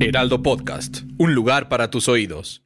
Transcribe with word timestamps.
Heraldo 0.00 0.42
Podcast, 0.42 1.02
un 1.18 1.34
lugar 1.34 1.68
para 1.68 1.90
tus 1.90 2.08
oídos. 2.08 2.62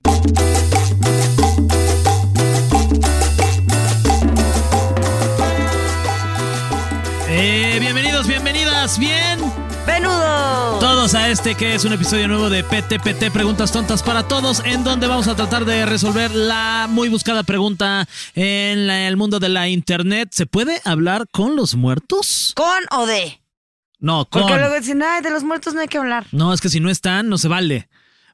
Eh, 7.29 7.79
bienvenidos, 7.81 8.27
bienvenidas, 8.27 8.99
bien. 8.99 9.41
¡Venudo! 9.87 10.79
Todos 10.79 11.15
a 11.15 11.29
este 11.31 11.55
que 11.55 11.75
es 11.75 11.85
un 11.85 11.93
episodio 11.93 12.29
nuevo 12.29 12.51
de 12.51 12.63
PTPT 12.63 13.31
Preguntas 13.33 13.73
Tontas 13.73 14.03
para 14.03 14.29
Todos, 14.29 14.63
en 14.65 14.85
donde 14.85 15.07
vamos 15.07 15.27
a 15.29 15.35
tratar 15.35 15.65
de 15.65 15.87
resolver 15.87 16.31
la 16.35 16.87
muy 16.89 17.09
buscada 17.09 17.43
pregunta 17.43 18.07
en 18.35 18.87
la- 18.87 19.09
el 19.09 19.17
mundo 19.17 19.41
de 19.41 19.49
la 19.49 19.69
internet. 19.69 20.29
¿Se 20.33 20.47
puede 20.47 20.81
hablar 20.85 21.27
con 21.33 21.57
los 21.57 21.75
muertos? 21.75 22.53
¿Con 22.55 23.01
o 23.01 23.07
de? 23.07 23.42
No, 24.03 24.27
con. 24.29 24.43
Porque 24.43 24.59
luego 24.59 24.75
dicen, 24.75 25.03
ay, 25.03 25.23
de 25.23 25.31
los 25.31 25.45
muertos 25.45 25.75
no 25.75 25.81
hay 25.81 25.89
que 25.89 25.97
hablar. 25.97 26.27
No, 26.33 26.53
es 26.53 26.61
que 26.61 26.69
si 26.69 26.81
no 26.81 26.91
están, 26.91 27.29
no 27.29 27.39
se 27.39 27.49
vale. 27.49 27.89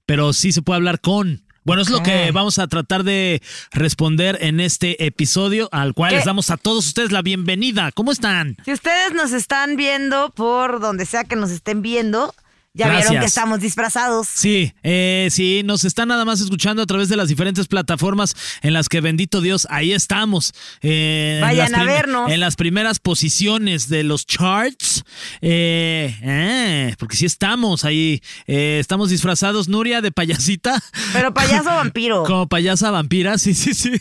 Pero 0.07 0.33
sí 0.33 0.51
se 0.51 0.63
puede 0.63 0.79
hablar 0.79 1.01
con. 1.01 1.43
Bueno, 1.63 1.83
es 1.83 1.91
lo 1.91 2.03
que 2.03 2.31
vamos 2.33 2.59
a 2.59 2.67
tratar 2.67 3.05
de 3.05 3.43
responder 3.73 4.39
en 4.41 4.59
este 4.59 5.05
episodio, 5.05 5.69
al 5.71 5.93
cual 5.93 6.11
¿Qué? 6.11 6.17
les 6.17 6.25
damos 6.25 6.49
a 6.49 6.57
todos 6.57 6.87
ustedes 6.87 7.13
la 7.13 7.21
bienvenida. 7.21 7.93
¿Cómo 7.93 8.11
están? 8.11 8.57
Si 8.65 8.73
ustedes 8.73 9.13
nos 9.13 9.33
están 9.33 9.77
viendo 9.77 10.31
por 10.31 10.81
donde 10.81 11.05
sea 11.05 11.25
que 11.25 11.37
nos 11.37 11.51
estén 11.51 11.83
viendo, 11.83 12.35
ya 12.79 12.87
Gracias. 12.87 13.11
vieron 13.11 13.21
que 13.23 13.27
estamos 13.27 13.61
disfrazados. 13.61 14.29
Sí, 14.33 14.73
eh, 14.83 15.29
sí, 15.31 15.63
nos 15.65 15.85
están 15.85 16.09
nada 16.09 16.25
más 16.25 16.41
escuchando 16.41 16.83
a 16.83 16.87
través 16.87 17.09
de 17.09 17.17
las 17.17 17.29
diferentes 17.29 17.67
plataformas 17.67 18.35
en 18.63 18.73
las 18.73 18.89
que 18.89 19.01
bendito 19.01 19.41
Dios, 19.41 19.67
ahí 19.71 19.93
estamos. 19.93 20.53
eh, 20.81 21.41
Vayan 21.43 21.75
a 21.75 21.85
vernos. 21.85 22.31
En 22.31 22.41
las 22.41 22.57
primeras 22.57 23.01
posiciones 23.01 23.89
de 23.89 24.05
los 24.05 24.25
charts. 24.27 25.05
eh, 25.43 26.95
porque 26.99 27.17
sí 27.17 27.27
estamos 27.27 27.85
ahí. 27.85 28.23
estamos 28.47 29.11
disfrazados, 29.11 29.69
Nuria, 29.69 30.01
de 30.01 30.13
payasita. 30.13 30.81
Pero 31.13 31.35
payaso 31.35 31.65
vampiro. 31.75 32.25
Como 32.25 32.49
payasa 32.49 32.91
vampira, 32.91 33.39
sí, 33.39 33.55
sí, 33.55 33.75
sí. 33.75 33.93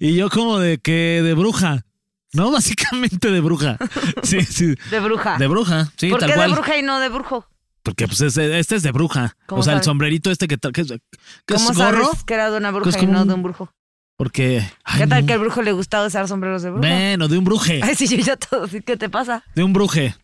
Y 0.00 0.14
yo 0.16 0.30
como 0.30 0.58
de 0.58 0.78
que 0.78 1.20
de 1.22 1.34
bruja. 1.34 1.84
No, 2.32 2.50
básicamente 2.52 3.30
de 3.30 3.40
bruja. 3.40 3.76
Sí, 4.22 4.40
sí. 4.42 4.74
De 4.90 5.00
bruja. 5.00 5.36
De 5.36 5.46
bruja, 5.48 5.92
sí, 5.98 6.08
¿Por 6.08 6.20
tal 6.20 6.30
qué 6.30 6.34
cual. 6.36 6.48
de 6.50 6.54
bruja 6.56 6.76
y 6.78 6.82
no 6.82 6.98
de 6.98 7.08
brujo? 7.10 7.46
Porque 7.82 8.06
pues 8.06 8.20
es- 8.20 8.36
este 8.36 8.76
es 8.76 8.82
de 8.82 8.92
bruja. 8.92 9.36
¿Cómo 9.46 9.60
O 9.60 9.64
sea, 9.64 9.74
el 9.74 9.82
sombrerito 9.82 10.30
este 10.30 10.46
que, 10.48 10.56
que, 10.58 10.80
es- 10.82 10.88
que 11.46 11.54
es 11.54 11.62
¿Cómo 11.62 11.74
gorro. 11.74 12.04
sabes 12.04 12.24
que 12.24 12.34
era 12.34 12.50
de 12.50 12.56
una 12.56 12.70
bruja 12.70 12.90
es 12.90 13.02
y 13.02 13.06
no 13.06 13.24
de 13.24 13.34
un 13.34 13.42
brujo? 13.42 13.72
Porque. 14.16 14.62
ay, 14.84 15.00
¿Qué 15.00 15.06
tal 15.08 15.22
no. 15.22 15.26
que 15.26 15.32
al 15.32 15.38
brujo 15.40 15.62
le 15.62 15.72
gustaba 15.72 16.06
usar 16.06 16.28
sombreros 16.28 16.62
de 16.62 16.70
bruja? 16.70 16.88
Bueno, 16.88 17.26
de 17.28 17.38
un 17.38 17.44
bruje. 17.44 17.80
Ay, 17.82 17.94
sí, 17.96 18.06
yo 18.06 18.16
ya 18.18 18.36
todo. 18.36 18.68
¿Qué 18.68 18.96
te 18.96 19.08
pasa? 19.08 19.42
De 19.54 19.64
un 19.64 19.72
bruje. 19.72 20.14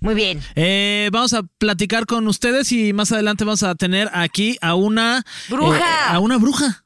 Muy 0.00 0.14
bien. 0.14 0.40
Eh, 0.54 1.08
vamos 1.12 1.32
a 1.32 1.42
platicar 1.42 2.06
con 2.06 2.28
ustedes 2.28 2.70
y 2.70 2.92
más 2.92 3.10
adelante 3.10 3.44
vamos 3.44 3.64
a 3.64 3.74
tener 3.74 4.08
aquí 4.12 4.56
a 4.60 4.76
una. 4.76 5.24
¡Bruja! 5.48 5.76
eh, 5.78 5.82
a 6.14 6.18
una 6.20 6.36
bruja. 6.36 6.84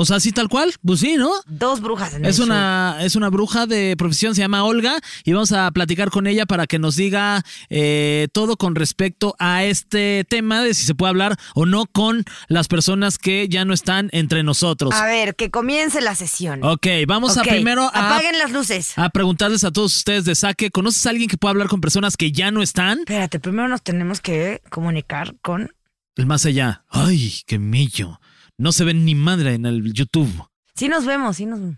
O 0.00 0.06
sea, 0.06 0.16
así 0.16 0.32
tal 0.32 0.48
cual. 0.48 0.72
Pues 0.82 1.00
sí, 1.00 1.16
¿no? 1.18 1.30
Dos 1.46 1.82
brujas 1.82 2.14
en 2.14 2.24
Es 2.24 2.38
el 2.38 2.46
una, 2.46 2.96
es 3.02 3.16
una 3.16 3.28
bruja 3.28 3.66
de 3.66 3.96
profesión, 3.98 4.34
se 4.34 4.40
llama 4.40 4.64
Olga, 4.64 4.98
y 5.24 5.34
vamos 5.34 5.52
a 5.52 5.70
platicar 5.72 6.10
con 6.10 6.26
ella 6.26 6.46
para 6.46 6.66
que 6.66 6.78
nos 6.78 6.96
diga 6.96 7.42
eh, 7.68 8.28
todo 8.32 8.56
con 8.56 8.74
respecto 8.76 9.36
a 9.38 9.64
este 9.64 10.24
tema 10.26 10.62
de 10.62 10.72
si 10.72 10.84
se 10.84 10.94
puede 10.94 11.10
hablar 11.10 11.36
o 11.54 11.66
no 11.66 11.84
con 11.84 12.24
las 12.48 12.66
personas 12.66 13.18
que 13.18 13.46
ya 13.50 13.66
no 13.66 13.74
están 13.74 14.08
entre 14.12 14.42
nosotros. 14.42 14.94
A 14.94 15.04
ver, 15.04 15.36
que 15.36 15.50
comience 15.50 16.00
la 16.00 16.14
sesión. 16.14 16.64
Ok, 16.64 16.86
vamos 17.06 17.36
a 17.36 17.42
primero 17.42 17.82
a, 17.92 18.14
Apaguen 18.14 18.38
las 18.38 18.52
luces. 18.52 18.96
a 18.96 19.10
preguntarles 19.10 19.64
a 19.64 19.70
todos 19.70 19.94
ustedes 19.94 20.24
de 20.24 20.34
saque, 20.34 20.70
¿conoces 20.70 21.04
a 21.04 21.10
alguien 21.10 21.28
que 21.28 21.36
pueda 21.36 21.50
hablar 21.50 21.68
con 21.68 21.82
personas 21.82 22.16
que 22.16 22.32
ya 22.32 22.50
no 22.50 22.62
están? 22.62 23.00
Espérate, 23.00 23.38
primero 23.38 23.68
nos 23.68 23.82
tenemos 23.82 24.22
que 24.22 24.62
comunicar 24.70 25.34
con. 25.42 25.74
El 26.16 26.24
más 26.24 26.46
allá. 26.46 26.86
Ay, 26.88 27.42
qué 27.46 27.58
millo. 27.58 28.18
No 28.60 28.72
se 28.72 28.84
ven 28.84 29.04
ni 29.06 29.14
madre 29.14 29.54
en 29.54 29.64
el 29.64 29.92
YouTube. 29.94 30.30
Sí 30.74 30.88
nos 30.88 31.06
vemos, 31.06 31.36
sí 31.36 31.46
nos 31.46 31.60
vemos. 31.60 31.76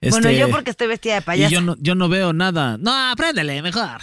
Este, 0.00 0.10
Bueno, 0.20 0.30
yo 0.30 0.50
porque 0.50 0.70
estoy 0.70 0.86
vestida 0.86 1.14
de 1.14 1.20
y 1.20 1.22
payaso. 1.24 1.52
yo 1.54 1.60
no, 1.62 1.76
yo 1.80 1.94
no 1.94 2.08
veo 2.08 2.32
nada. 2.34 2.76
No, 2.78 2.92
apréndele, 3.10 3.62
mejor. 3.62 3.98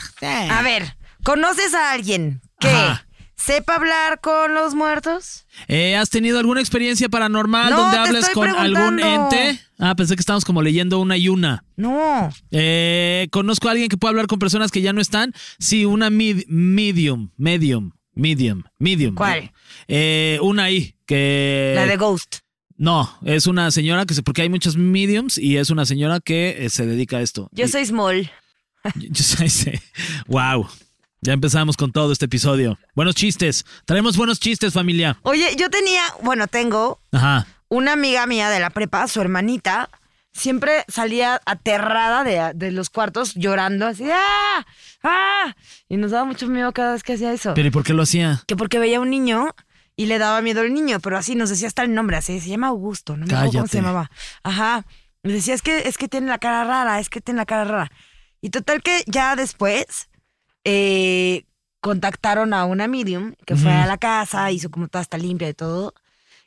A 0.50 0.62
ver, 0.64 0.98
¿conoces 1.24 1.74
a 1.76 1.92
alguien 1.94 2.42
que 2.60 2.68
Ajá. 2.68 3.08
sepa 3.38 3.76
hablar 3.76 4.20
con 4.22 4.54
los 4.56 4.74
muertos? 4.76 5.46
Eh, 5.68 5.96
¿Has 5.96 6.10
tenido 6.10 6.40
alguna 6.40 6.60
experiencia 6.62 7.08
paranormal 7.10 7.70
No, 7.70 7.78
donde 7.78 7.98
hables 7.98 8.30
con 8.32 8.50
algún 8.50 9.00
ente? 9.00 9.60
Ah, 9.78 9.94
pensé 9.96 10.16
que 10.16 10.22
estábamos 10.22 10.46
como 10.46 10.62
leyendo 10.62 11.00
una 11.00 11.18
y 11.18 11.30
una. 11.30 11.64
No. 11.78 12.30
Eh, 12.52 13.28
¿Conozco 13.32 13.68
a 13.68 13.72
alguien 13.72 13.88
que 13.88 13.98
pueda 13.98 14.10
hablar 14.10 14.28
con 14.28 14.40
personas 14.40 14.72
que 14.72 14.82
ya 14.82 14.94
no 14.94 15.00
están? 15.02 15.32
Sí, 15.60 15.86
una 15.86 16.10
mid- 16.10 16.46
medium, 16.48 17.30
medium, 17.38 17.92
medium, 18.16 18.64
medium. 18.80 19.14
¿Cuál? 19.16 19.52
Eh, 19.88 20.40
una 20.42 20.64
ahí, 20.64 20.96
que... 21.06 21.74
La 21.76 21.86
de 21.86 21.98
Ghost. 21.98 22.38
No, 22.78 23.10
es 23.24 23.48
una 23.48 23.72
señora 23.72 24.06
que 24.06 24.14
se... 24.14 24.24
Porque 24.24 24.42
hay 24.42 24.50
muchas 24.50 24.76
mediums 24.76 25.38
y 25.38 25.58
es 25.58 25.70
una 25.70 25.86
señora 25.86 26.20
que 26.20 26.66
eh, 26.66 26.70
se 26.70 26.86
dedica 26.86 27.18
a 27.18 27.22
esto. 27.22 27.50
Yo 27.52 27.66
Y- 27.66 27.68
soy 27.68 27.86
Small. 27.86 28.32
yo- 28.96 29.08
yo 29.10 29.24
soy. 29.24 29.50
Wow. 30.28 30.68
Ya 31.22 31.34
empezamos 31.34 31.78
con 31.78 31.92
todo 31.92 32.12
este 32.12 32.26
episodio. 32.26 32.78
Buenos 32.94 33.16
chistes. 33.16 33.66
Traemos 33.86 34.16
buenos 34.18 34.40
chistes, 34.40 34.74
familia. 34.74 35.18
Oye, 35.24 35.56
yo 35.58 35.70
tenía, 35.70 36.04
bueno, 36.22 36.48
tengo 36.48 37.02
Ajá. 37.12 37.48
una 37.70 37.94
amiga 37.94 38.28
mía 38.28 38.50
de 38.50 38.60
la 38.60 38.70
prepa, 38.70 39.08
su 39.08 39.22
hermanita, 39.22 39.90
siempre 40.36 40.84
salía 40.88 41.42
aterrada 41.46 42.24
de, 42.24 42.52
de 42.54 42.72
los 42.72 42.90
cuartos 42.90 43.34
llorando 43.36 43.88
así, 43.88 44.04
¡ah! 44.12 44.66
¡ah! 45.04 45.56
Y 45.88 45.98
nos 45.98 46.12
daba 46.12 46.26
mucho 46.26 46.48
miedo 46.48 46.72
cada 46.74 46.94
vez 46.94 47.04
que 47.04 47.14
hacía 47.14 47.32
eso. 47.32 47.54
Pero 47.56 47.70
¿y 47.70 47.72
por 47.72 47.84
qué 47.84 47.94
lo 47.94 48.04
hacía? 48.04 48.44
que 48.46 48.56
porque 48.56 48.78
veía 48.78 49.00
un 49.00 49.10
niño 49.10 49.48
y 49.96 50.08
le 50.08 50.20
daba 50.20 50.42
miedo 50.42 50.62
al 50.62 50.74
niño, 50.74 51.00
pero 51.00 51.18
así 51.18 51.36
nos 51.36 51.50
decía 51.50 51.68
hasta 51.68 51.84
el 51.84 51.94
nombre, 51.94 52.18
así 52.18 52.42
se 52.42 52.50
llama 52.50 52.68
Augusto, 52.68 53.16
no 53.16 53.26
me 53.26 53.34
acuerdo 53.34 53.54
cómo 53.54 53.68
se 53.68 53.78
llamaba. 53.78 54.12
Ajá. 54.44 54.86
Decía, 55.24 55.56
es 55.56 55.62
que, 55.62 55.88
es 55.88 55.98
que 55.98 56.08
tiene 56.08 56.28
la 56.28 56.38
cara 56.38 56.66
rara, 56.66 57.00
es 57.00 57.10
que 57.10 57.22
tiene 57.22 57.40
la 57.40 57.46
cara 57.46 57.64
rara. 57.64 57.92
Y 58.42 58.50
total 58.50 58.84
que 58.84 59.04
ya 59.08 59.36
después 59.36 60.10
eh, 60.66 61.46
contactaron 61.80 62.54
a 62.54 62.66
una 62.66 62.88
medium 62.88 63.34
que 63.46 63.56
fue 63.56 63.72
a 63.72 63.88
la 63.88 63.98
casa, 63.98 64.52
hizo 64.52 64.70
como 64.70 64.88
toda 64.88 65.02
esta 65.02 65.18
limpia 65.18 65.50
y 65.50 65.54
todo, 65.54 65.94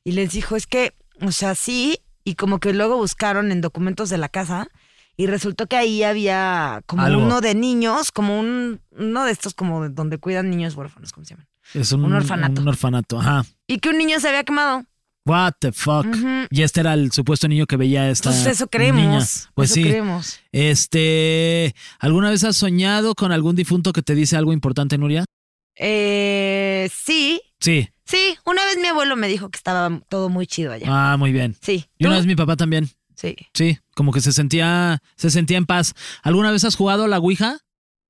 y 0.05 0.13
les 0.13 0.31
dijo, 0.31 0.55
es 0.55 0.67
que, 0.67 0.95
o 1.23 1.33
sea, 1.33 1.55
sí, 1.55 1.99
y 2.29 2.35
como 2.35 2.59
que 2.61 2.73
luego 2.73 2.97
buscaron 2.97 3.51
en 3.53 3.61
documentos 3.61 4.11
de 4.11 4.19
la 4.19 4.29
casa. 4.29 4.69
Y 5.17 5.27
resultó 5.27 5.67
que 5.67 5.77
ahí 5.77 6.05
había 6.05 6.81
como 6.87 7.03
Algo. 7.03 7.21
uno 7.23 7.41
de 7.41 7.57
niños, 7.57 8.13
como 8.13 8.39
un, 8.39 8.81
uno 8.97 9.25
de 9.25 9.33
estos 9.33 9.53
como 9.53 9.89
donde 9.89 10.19
cuidan 10.19 10.49
niños 10.49 10.77
huérfanos, 10.77 11.11
¿cómo 11.13 11.25
se 11.25 11.31
llaman? 11.35 11.47
Es 11.75 11.91
un, 11.91 12.05
Un 12.05 12.13
orfanato. 12.15 12.61
Un 12.63 12.69
orfanato, 12.69 13.19
ajá. 13.19 13.45
Y 13.67 13.79
que 13.79 13.89
un 13.89 13.99
niño 13.99 14.21
se 14.21 14.29
había 14.29 14.45
quemado. 14.45 14.85
What 15.27 15.55
the 15.61 15.73
fuck. 15.73 16.07
Y 16.51 16.63
este 16.63 16.81
era 16.81 16.95
el 16.95 17.11
supuesto 17.13 17.49
niño 17.49 17.67
que 17.67 17.77
veía 17.77 18.03
a 18.03 18.11
esta 18.11 18.31
Pues 18.31 18.47
eso 18.47 18.69
creemos. 18.69 19.03
niña. 19.03 19.19
Pues 19.55 19.71
eso 19.71 19.75
sí. 19.75 19.83
creemos. 19.83 20.39
Este, 20.53 21.75
¿alguna 21.99 22.31
vez 22.31 22.45
has 22.45 22.57
soñado 22.57 23.15
con 23.17 23.33
algún 23.33 23.57
difunto 23.57 23.93
que 23.93 24.03
te 24.03 24.15
dice 24.15 24.37
algo 24.37 24.53
importante, 24.53 24.97
Nuria? 24.99 25.25
Eh, 25.75 26.89
sí, 26.95 27.41
Sí. 27.61 27.89
Sí. 28.09 28.37
Una 28.45 28.65
vez 28.65 28.79
mi 28.81 28.89
abuelo 28.89 29.15
me 29.17 29.29
dijo 29.29 29.51
que 29.51 29.57
estaba 29.57 30.01
todo 30.09 30.29
muy 30.29 30.47
chido 30.47 30.73
allá. 30.73 30.87
Ah, 30.89 31.17
muy 31.17 31.31
bien. 31.33 31.57
Sí. 31.63 31.87
Y 31.99 32.07
una 32.07 32.17
¿Tú? 32.17 32.19
vez 32.21 32.27
mi 32.27 32.35
papá 32.37 32.57
también. 32.57 32.89
Sí. 33.15 33.37
Sí, 33.53 33.79
como 33.95 34.13
que 34.13 34.21
se 34.21 34.33
sentía, 34.33 35.03
se 35.17 35.31
sentía 35.31 35.59
en 35.59 35.67
paz. 35.67 35.95
¿Alguna 36.23 36.53
vez 36.53 36.65
has 36.65 36.77
jugado 36.77 37.05
a 37.05 37.09
la 37.09 37.19
Ouija? 37.19 37.59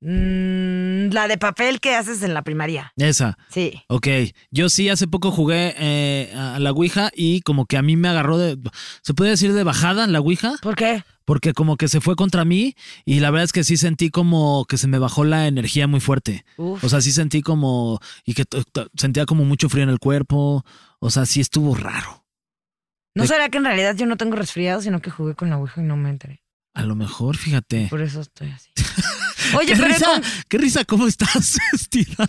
Mm, 0.00 1.11
la 1.12 1.27
de 1.29 1.39
papel 1.39 1.81
que 1.81 1.95
haces 1.97 2.23
en 2.23 2.35
la 2.35 2.43
primaria. 2.43 2.93
Esa. 2.97 3.37
Sí. 3.49 3.83
Ok, 3.89 4.06
yo 4.50 4.69
sí 4.69 4.89
hace 4.89 5.06
poco 5.09 5.31
jugué 5.31 5.75
eh, 5.79 6.33
a 6.37 6.59
la 6.59 6.71
Ouija 6.73 7.11
y 7.15 7.41
como 7.43 7.67
que 7.67 7.77
a 7.77 7.83
mí 7.83 7.97
me 7.97 8.09
agarró 8.09 8.39
de, 8.39 8.59
¿se 9.03 9.15
puede 9.15 9.31
decir 9.33 9.53
de 9.53 9.65
bajada 9.65 10.06
la 10.06 10.21
Ouija? 10.21 10.55
¿Por 10.62 10.77
qué? 10.77 11.03
Porque 11.25 11.53
como 11.53 11.77
que 11.77 11.89
se 11.89 12.00
fue 12.00 12.17
contra 12.17 12.45
mí 12.45 12.75
y 13.05 13.21
la 13.21 13.31
verdad 13.31 13.45
es 13.45 13.53
que 13.53 13.65
sí 13.65 13.77
sentí 13.77 14.09
como 14.11 14.65
que 14.67 14.79
se 14.79 14.87
me 14.89 14.99
bajó 14.99 15.25
la 15.25 15.47
energía 15.47 15.87
muy 15.87 16.00
fuerte. 16.00 16.45
Uf. 16.56 16.83
O 16.85 16.89
sea, 16.89 17.00
sí 17.00 17.12
sentí 17.12 17.43
como, 17.43 18.00
y 18.25 18.35
que 18.35 18.45
sentía 18.97 19.27
como 19.27 19.45
mucho 19.45 19.69
frío 19.69 19.83
en 19.85 19.91
el 19.91 19.99
cuerpo. 19.99 20.65
O 21.00 21.11
sea, 21.11 21.27
sí 21.27 21.41
estuvo 21.41 21.75
raro. 21.75 22.25
¿No 23.15 23.23
de- 23.25 23.29
será 23.29 23.49
que 23.50 23.59
en 23.59 23.65
realidad 23.65 23.95
yo 23.97 24.06
no 24.06 24.17
tengo 24.17 24.37
resfriado, 24.37 24.81
sino 24.81 25.00
que 25.00 25.11
jugué 25.11 25.35
con 25.35 25.50
la 25.50 25.59
Ouija 25.59 25.81
y 25.83 25.85
no 25.85 25.97
me 25.97 26.09
enteré? 26.11 26.43
A 26.75 26.85
lo 26.85 26.95
mejor, 26.95 27.37
fíjate. 27.37 27.89
Por 27.91 28.00
eso 28.00 28.21
estoy 28.21 28.50
así. 28.50 28.71
Oye, 29.56 29.73
qué 29.73 29.76
pero 29.76 29.88
risa, 29.88 30.06
con- 30.06 30.23
qué 30.49 30.58
risa, 30.58 30.85
¿cómo 30.85 31.06
estás 31.06 31.56
vestida? 31.73 32.29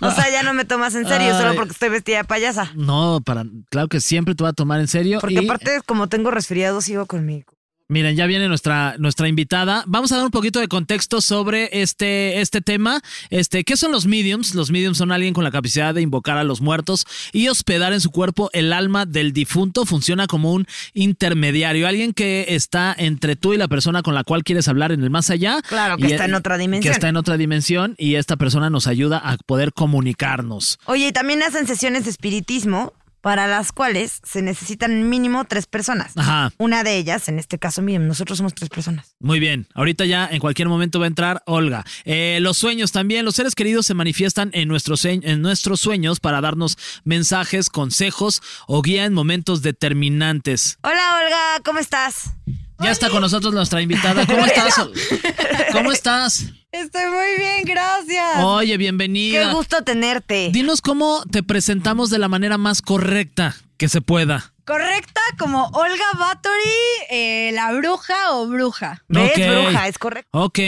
No, 0.00 0.08
O 0.08 0.10
sea, 0.14 0.30
ya 0.30 0.42
no 0.42 0.52
me 0.54 0.64
tomas 0.64 0.94
en 0.94 1.06
serio 1.06 1.36
solo 1.36 1.54
porque 1.54 1.72
estoy 1.72 1.88
vestida 1.88 2.18
de 2.18 2.24
payasa. 2.24 2.72
No, 2.74 3.20
para, 3.24 3.44
claro 3.70 3.88
que 3.88 4.00
siempre 4.00 4.34
te 4.34 4.42
voy 4.42 4.50
a 4.50 4.54
tomar 4.54 4.80
en 4.80 4.88
serio. 4.88 5.20
Porque 5.20 5.34
y, 5.34 5.44
aparte, 5.44 5.80
como 5.86 6.08
tengo 6.08 6.30
resfriado, 6.30 6.80
sigo 6.80 7.06
conmigo. 7.06 7.52
Miren, 7.90 8.14
ya 8.14 8.26
viene 8.26 8.46
nuestra, 8.46 8.94
nuestra 8.98 9.26
invitada. 9.26 9.82
Vamos 9.88 10.12
a 10.12 10.16
dar 10.16 10.24
un 10.24 10.30
poquito 10.30 10.60
de 10.60 10.68
contexto 10.68 11.20
sobre 11.20 11.68
este, 11.82 12.40
este 12.40 12.60
tema. 12.60 13.00
Este, 13.30 13.64
¿Qué 13.64 13.76
son 13.76 13.90
los 13.90 14.06
mediums? 14.06 14.54
Los 14.54 14.70
mediums 14.70 14.96
son 14.96 15.10
alguien 15.10 15.34
con 15.34 15.42
la 15.42 15.50
capacidad 15.50 15.92
de 15.92 16.00
invocar 16.00 16.38
a 16.38 16.44
los 16.44 16.60
muertos 16.60 17.04
y 17.32 17.48
hospedar 17.48 17.92
en 17.92 18.00
su 18.00 18.12
cuerpo 18.12 18.48
el 18.52 18.72
alma 18.72 19.06
del 19.06 19.32
difunto. 19.32 19.86
Funciona 19.86 20.28
como 20.28 20.52
un 20.52 20.68
intermediario, 20.94 21.88
alguien 21.88 22.12
que 22.12 22.46
está 22.50 22.94
entre 22.96 23.34
tú 23.34 23.54
y 23.54 23.56
la 23.56 23.66
persona 23.66 24.02
con 24.02 24.14
la 24.14 24.22
cual 24.22 24.44
quieres 24.44 24.68
hablar 24.68 24.92
en 24.92 25.02
el 25.02 25.10
más 25.10 25.28
allá. 25.30 25.60
Claro, 25.68 25.96
que 25.96 26.06
Y- 26.06 26.12
está 26.12 26.26
en 26.26 26.34
otra 26.34 26.58
dimensión. 26.58 26.92
Que 26.92 26.94
está 26.94 27.08
en 27.08 27.16
otra 27.16 27.36
dimensión 27.38 27.96
y 27.98 28.14
esta 28.14 28.36
persona 28.36 28.70
nos 28.70 28.86
ayuda 28.86 29.18
a 29.18 29.36
poder 29.38 29.72
comunicarnos. 29.72 30.78
Oye, 30.84 31.08
y 31.08 31.12
también 31.12 31.42
hacen 31.42 31.66
sesiones 31.66 32.04
de 32.04 32.10
espiritismo 32.10 32.92
para 33.20 33.46
las 33.46 33.72
cuales 33.72 34.20
se 34.24 34.42
necesitan 34.42 35.08
mínimo 35.08 35.44
tres 35.44 35.66
personas. 35.66 36.16
Ajá. 36.16 36.52
Una 36.58 36.82
de 36.84 36.96
ellas, 36.96 37.28
en 37.28 37.38
este 37.38 37.58
caso, 37.58 37.82
miren, 37.82 38.08
nosotros 38.08 38.38
somos 38.38 38.54
tres 38.54 38.70
personas. 38.70 39.14
Muy 39.20 39.40
bien, 39.40 39.66
ahorita 39.74 40.04
ya 40.04 40.28
en 40.30 40.40
cualquier 40.40 40.68
momento 40.68 40.98
va 40.98 41.06
a 41.06 41.08
entrar 41.08 41.42
Olga. 41.46 41.84
Eh, 42.04 42.38
los 42.40 42.56
sueños 42.58 42.92
también, 42.92 43.24
los 43.24 43.36
seres 43.36 43.54
queridos 43.54 43.86
se 43.86 43.94
manifiestan 43.94 44.50
en 44.52 44.68
nuestros, 44.68 45.04
en 45.04 45.42
nuestros 45.42 45.80
sueños 45.80 46.20
para 46.20 46.40
darnos 46.40 46.78
mensajes, 47.04 47.68
consejos 47.68 48.42
o 48.66 48.82
guía 48.82 49.04
en 49.04 49.12
momentos 49.12 49.62
determinantes. 49.62 50.78
Hola, 50.82 51.20
Olga, 51.24 51.62
¿cómo 51.64 51.78
estás? 51.78 52.30
Ya 52.82 52.90
está 52.90 53.10
con 53.10 53.20
nosotros 53.20 53.52
nuestra 53.52 53.82
invitada. 53.82 54.26
¿Cómo 54.26 54.44
estás? 54.46 54.74
¿Cómo 55.72 55.92
estás? 55.92 56.46
Estoy 56.72 57.06
muy 57.06 57.36
bien, 57.38 57.64
gracias. 57.64 58.44
Oye, 58.44 58.72
Qué 58.72 58.76
bienvenida. 58.78 59.52
gusto 59.52 59.82
tenerte. 59.82 60.50
Dinos 60.52 60.80
cómo 60.80 61.22
te 61.30 61.42
presentamos 61.42 62.10
de 62.10 62.18
la 62.18 62.28
manera 62.28 62.58
más 62.58 62.80
correcta 62.80 63.56
que 63.76 63.88
se 63.88 64.00
pueda. 64.00 64.52
Correcta 64.64 65.20
como 65.38 65.66
Olga 65.68 66.04
Bathory, 66.18 66.70
eh, 67.10 67.50
la 67.54 67.72
bruja 67.72 68.14
o 68.32 68.46
bruja. 68.46 69.02
¿Ves, 69.08 69.32
Ok. 69.32 69.38
bruja? 69.64 69.88
Es 69.88 69.98
correcto. 69.98 70.28
Ok, 70.32 70.58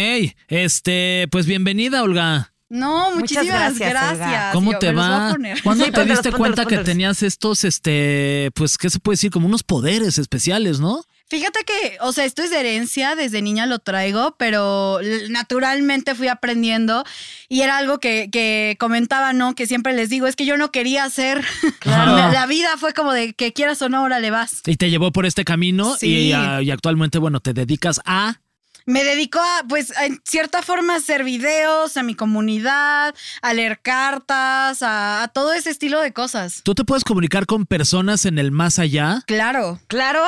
este, 0.48 1.28
pues 1.30 1.46
bienvenida, 1.46 2.02
Olga. 2.02 2.52
No, 2.68 3.10
Muchas 3.14 3.44
muchísimas 3.44 3.78
gracias. 3.78 4.52
¿Cómo 4.54 4.72
Yo 4.72 4.78
te 4.78 4.92
va? 4.92 5.36
¿Cuándo 5.62 5.84
Sí, 5.84 5.90
te 5.90 5.96
póntelos, 5.98 6.08
diste 6.22 6.32
cuenta 6.32 6.64
que 6.64 6.78
tenías 6.78 7.22
estos, 7.22 7.64
este, 7.64 8.50
pues, 8.54 8.78
¿qué 8.78 8.88
se 8.90 8.98
puede 8.98 9.14
decir? 9.14 9.30
Como 9.30 9.46
unos 9.46 9.62
poderes 9.62 10.16
especiales, 10.18 10.80
¿no? 10.80 11.04
Fíjate 11.32 11.60
que, 11.64 11.96
o 12.02 12.12
sea, 12.12 12.26
esto 12.26 12.42
es 12.42 12.50
de 12.50 12.60
herencia, 12.60 13.14
desde 13.16 13.40
niña 13.40 13.64
lo 13.64 13.78
traigo, 13.78 14.34
pero 14.36 15.00
naturalmente 15.30 16.14
fui 16.14 16.28
aprendiendo 16.28 17.04
y 17.48 17.62
era 17.62 17.78
algo 17.78 18.00
que, 18.00 18.28
que 18.30 18.76
comentaba, 18.78 19.32
¿no? 19.32 19.54
Que 19.54 19.66
siempre 19.66 19.94
les 19.94 20.10
digo, 20.10 20.26
es 20.26 20.36
que 20.36 20.44
yo 20.44 20.58
no 20.58 20.70
quería 20.70 21.04
hacer. 21.04 21.42
Claro. 21.78 22.16
La, 22.16 22.30
la 22.30 22.44
vida 22.46 22.76
fue 22.76 22.92
como 22.92 23.14
de 23.14 23.32
que 23.32 23.54
quieras 23.54 23.80
o 23.80 23.88
no, 23.88 24.00
ahora 24.00 24.20
le 24.20 24.30
vas. 24.30 24.60
Y 24.66 24.76
te 24.76 24.90
llevó 24.90 25.10
por 25.10 25.24
este 25.24 25.42
camino 25.44 25.96
Sí. 25.98 26.06
y, 26.28 26.32
ah, 26.34 26.60
y 26.60 26.70
actualmente, 26.70 27.16
bueno, 27.16 27.40
te 27.40 27.54
dedicas 27.54 28.00
a... 28.04 28.36
Me 28.84 29.02
dedico 29.02 29.38
a, 29.38 29.64
pues, 29.68 29.90
en 30.02 30.20
cierta 30.24 30.60
forma 30.60 30.92
a 30.92 30.96
hacer 30.98 31.24
videos, 31.24 31.96
a 31.96 32.02
mi 32.02 32.14
comunidad, 32.14 33.14
a 33.40 33.54
leer 33.54 33.80
cartas, 33.80 34.82
a, 34.82 35.22
a 35.22 35.28
todo 35.28 35.54
ese 35.54 35.70
estilo 35.70 35.98
de 36.00 36.12
cosas. 36.12 36.60
¿Tú 36.62 36.74
te 36.74 36.84
puedes 36.84 37.04
comunicar 37.04 37.46
con 37.46 37.64
personas 37.64 38.26
en 38.26 38.38
el 38.38 38.50
más 38.50 38.78
allá? 38.78 39.22
Claro, 39.26 39.80
Claro, 39.86 40.22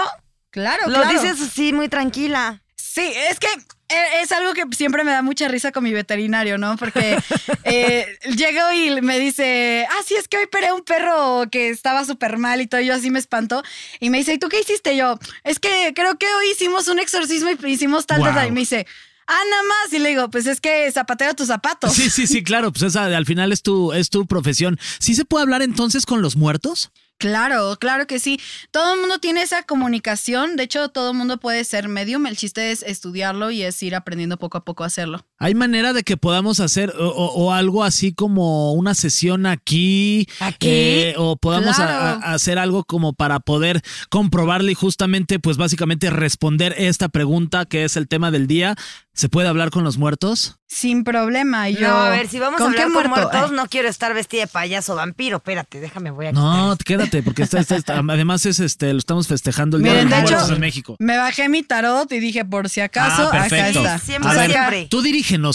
claro, 0.55 0.89
lo 0.89 1.01
claro. 1.03 1.11
dices 1.23 1.39
así 1.43 1.73
muy 1.75 1.89
tranquila. 1.91 2.63
Sí, 2.77 3.03
es 3.31 3.41
que 3.41 3.49
e- 3.89 4.23
es 4.23 4.31
algo 4.31 4.53
que 4.55 4.63
siempre 4.77 5.03
me 5.03 5.11
da 5.11 5.21
mucha 5.21 5.49
risa 5.49 5.73
con 5.73 5.83
mi 5.83 5.93
veterinario, 5.93 6.59
¿no? 6.59 6.77
Porque 6.77 7.19
eh, 7.65 8.07
llego 8.37 8.73
y 8.73 9.01
me 9.03 9.19
dice, 9.19 9.85
ah, 9.91 10.03
sí, 10.07 10.15
es 10.15 10.29
que 10.29 10.37
hoy 10.39 10.47
peré 10.47 10.73
un 10.73 10.83
perro 10.83 11.45
que 11.51 11.71
estaba 11.71 12.05
súper 12.05 12.39
mal 12.39 12.61
y 12.61 12.69
todo, 12.69 12.81
y 12.81 12.87
yo 12.87 12.95
así 12.95 13.11
me 13.11 13.19
espanto. 13.19 13.63
Y 13.99 14.11
me 14.11 14.19
dice, 14.19 14.35
¿y 14.35 14.39
tú 14.39 14.49
qué 14.49 14.61
hiciste? 14.61 14.95
Y 14.95 14.99
yo, 14.99 15.19
es 15.43 15.59
que 15.59 15.93
creo 15.95 16.17
que 16.19 16.27
hoy 16.27 16.51
hicimos 16.53 16.87
un 16.87 17.01
exorcismo 17.01 17.51
y 17.51 17.67
hicimos 17.73 18.07
tal, 18.07 18.21
tal, 18.21 18.29
Wow. 18.29 18.35
tal. 18.37 18.49
Y 18.49 18.53
me 18.53 18.61
dice, 18.61 18.87
ah, 19.27 19.41
nada 19.51 19.63
más. 19.65 19.93
Y 19.93 19.99
le 19.99 20.11
digo, 20.11 20.31
pues 20.31 20.47
es 20.47 20.61
que 20.61 20.91
zapateo 20.93 21.35
tus 21.35 21.49
zapatos. 21.49 21.93
Sí, 21.95 22.11
sí, 22.11 22.29
sí, 22.29 22.43
claro, 22.45 22.71
pues 22.73 22.85
esa 22.85 23.07
al 23.07 23.27
final 23.27 23.51
es 23.51 23.63
tu, 23.63 23.93
es 23.93 24.09
tu 24.09 24.25
profesión. 24.27 24.79
¿Sí 25.01 25.17
se 25.17 25.25
puede 25.25 25.43
hablar 25.43 25.63
entonces 25.63 26.07
con 26.07 26.23
los 26.23 26.37
muertos? 26.37 26.93
Claro, 27.19 27.77
claro 27.81 28.07
que 28.07 28.19
sí. 28.19 28.39
Todo 28.71 28.95
el 28.95 29.01
mundo 29.01 29.19
tiene 29.19 29.43
esa 29.43 29.63
comunicación. 29.63 30.57
De 30.57 30.65
hecho, 30.65 30.89
todo 30.91 31.13
el 31.13 31.17
mundo 31.17 31.39
puede 31.39 31.65
ser 31.65 31.89
medium. 31.89 32.27
El 32.27 32.37
chiste 32.37 32.71
es 32.71 32.83
estudiarlo 32.83 33.51
y 33.51 33.63
es 33.63 33.83
ir 33.83 33.95
aprendiendo 33.95 34.37
poco 34.39 34.59
a 34.59 34.65
poco 34.65 34.85
a 34.85 34.89
hacerlo. 34.89 35.25
¿Hay 35.39 35.55
manera 35.55 35.93
de 35.93 36.05
que 36.05 36.17
podamos 36.17 36.61
hacer 36.61 36.95
o, 36.99 37.53
algo 37.53 37.83
así 37.85 38.13
como 38.15 38.73
una 38.73 38.95
sesión 38.95 39.47
aquí? 39.47 40.27
¿Aquí? 40.41 40.69
eh, 40.69 41.15
o 41.19 41.37
podamos 41.37 41.79
a- 41.81 41.87
Claro. 41.87 42.21
a- 42.25 42.33
hacer 42.35 42.59
algo 42.59 42.85
como 42.85 43.13
para 43.15 43.41
poder 43.41 43.83
comprobarle 44.11 44.73
y 44.73 44.75
justamente, 44.75 45.39
pues 45.41 45.57
básicamente 45.57 46.09
responder 46.11 46.75
esta 46.79 47.09
pregunta 47.09 47.65
que 47.67 47.85
es 47.85 47.97
el 47.97 48.07
tema 48.09 48.31
del 48.31 48.47
día. 48.47 48.77
¿Se 49.17 49.29
puede 49.29 49.47
hablar 49.47 49.71
con 49.71 49.85
los 49.85 49.97
muertos? 49.97 50.57
Sin 50.67 51.05
problema. 51.05 51.71
Yo, 51.71 51.87
no, 51.87 51.95
a 51.95 52.11
ver, 52.11 52.27
si 52.27 52.41
vamos 52.41 52.61
a 52.61 52.65
¿con 52.65 52.73
hablar 52.73 52.85
con 52.87 52.93
muerto? 52.95 53.11
muertos, 53.31 53.51
Eh, 53.53 53.55
no 53.55 53.67
quiero 53.67 53.89
estar 53.89 54.13
vestida 54.13 54.41
de 54.43 54.47
payaso 54.49 54.97
vampiro. 54.97 55.37
Espérate, 55.37 55.79
déjame, 55.79 56.11
voy 56.11 56.27
a 56.27 56.33
No, 56.33 56.73
quitar 56.73 56.85
quédate, 56.85 57.23
porque 57.23 57.43
esta- 57.43 57.59
además 58.11 58.45
es 58.47 58.59
este, 58.59 58.93
lo 58.93 58.99
estamos 58.99 59.29
festejando 59.29 59.77
el 59.77 59.85
Día 59.85 59.93
Miren, 59.93 60.09
de 60.09 60.21
los 60.21 60.31
Muertos 60.31 60.51
en 60.51 60.61
México. 60.61 60.97
Me 60.99 61.17
bajé 61.17 61.49
mi 61.49 61.63
tarot 61.63 62.11
y 62.11 62.19
dije, 62.19 62.45
por 62.45 62.69
si 62.69 62.81
acaso, 62.81 63.23
Ah, 63.23 63.29
acá 63.29 63.41
perfecto. 63.49 63.79
está. 63.81 63.99
Sí, 64.01 64.07
siempre, 64.07 64.31
A 64.31 64.35
ver, 64.35 64.51
siempre. 64.51 64.87
tú 64.91 65.01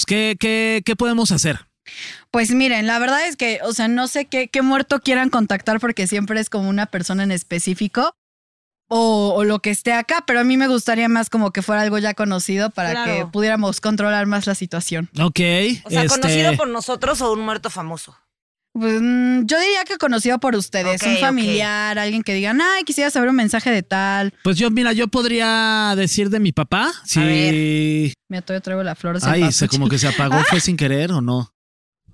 ¿qué, 0.05 0.35
qué, 0.39 0.81
qué 0.85 0.95
podemos 0.95 1.31
hacer? 1.31 1.65
Pues 2.31 2.51
miren, 2.51 2.85
la 2.87 2.99
verdad 2.99 3.25
es 3.27 3.35
que, 3.35 3.59
o 3.63 3.73
sea, 3.73 3.87
no 3.87 4.07
sé 4.07 4.25
qué, 4.25 4.47
qué 4.47 4.61
muerto 4.61 4.99
quieran 4.99 5.29
contactar 5.29 5.79
porque 5.79 6.05
siempre 6.07 6.39
es 6.39 6.49
como 6.49 6.69
una 6.69 6.85
persona 6.85 7.23
en 7.23 7.31
específico. 7.31 8.13
O, 8.91 9.33
o 9.35 9.43
lo 9.43 9.59
que 9.59 9.69
esté 9.69 9.93
acá, 9.93 10.23
pero 10.25 10.39
a 10.39 10.43
mí 10.43 10.57
me 10.57 10.67
gustaría 10.67 11.07
más 11.09 11.29
como 11.29 11.51
que 11.51 11.61
fuera 11.61 11.83
algo 11.83 11.99
ya 11.99 12.15
conocido 12.15 12.71
para 12.71 12.91
Claro. 12.93 13.11
que 13.13 13.25
pudiéramos 13.31 13.81
controlar 13.81 14.25
más 14.25 14.47
la 14.47 14.55
situación. 14.55 15.11
Ok. 15.21 15.39
O 15.83 15.89
sea, 15.91 16.03
este, 16.03 16.07
conocido 16.07 16.55
por 16.57 16.67
nosotros 16.69 17.21
o 17.21 17.31
un 17.33 17.41
muerto 17.41 17.69
famoso. 17.69 18.17
Pues 18.73 19.01
mm, 19.01 19.45
yo 19.45 19.59
diría 19.59 19.83
que 19.85 19.97
conocido 19.97 20.39
por 20.39 20.55
ustedes, 20.55 21.01
un 21.03 21.17
familiar, 21.17 21.97
alguien 21.97 22.23
que 22.23 22.33
digan, 22.33 22.61
ay, 22.61 22.83
quisiera 22.83 23.09
saber 23.09 23.29
un 23.29 23.35
mensaje 23.35 23.71
de 23.71 23.83
tal. 23.83 24.33
Pues 24.43 24.57
yo, 24.57 24.69
mira, 24.69 24.93
yo 24.93 25.07
podría 25.07 25.93
decir 25.95 26.29
de 26.29 26.39
mi 26.39 26.51
papá. 26.51 26.91
Si. 27.03 27.19
Mira, 28.29 28.41
todavía 28.43 28.61
traigo 28.61 28.83
la 28.83 28.95
flor. 28.95 29.17
Ay, 29.23 29.51
se 29.51 29.67
como 29.67 29.89
que 29.89 29.97
se 29.97 30.07
apagó, 30.07 30.43
fue 30.45 30.59
sin 30.59 30.77
querer 30.77 31.11
o 31.11 31.21
no. 31.21 31.51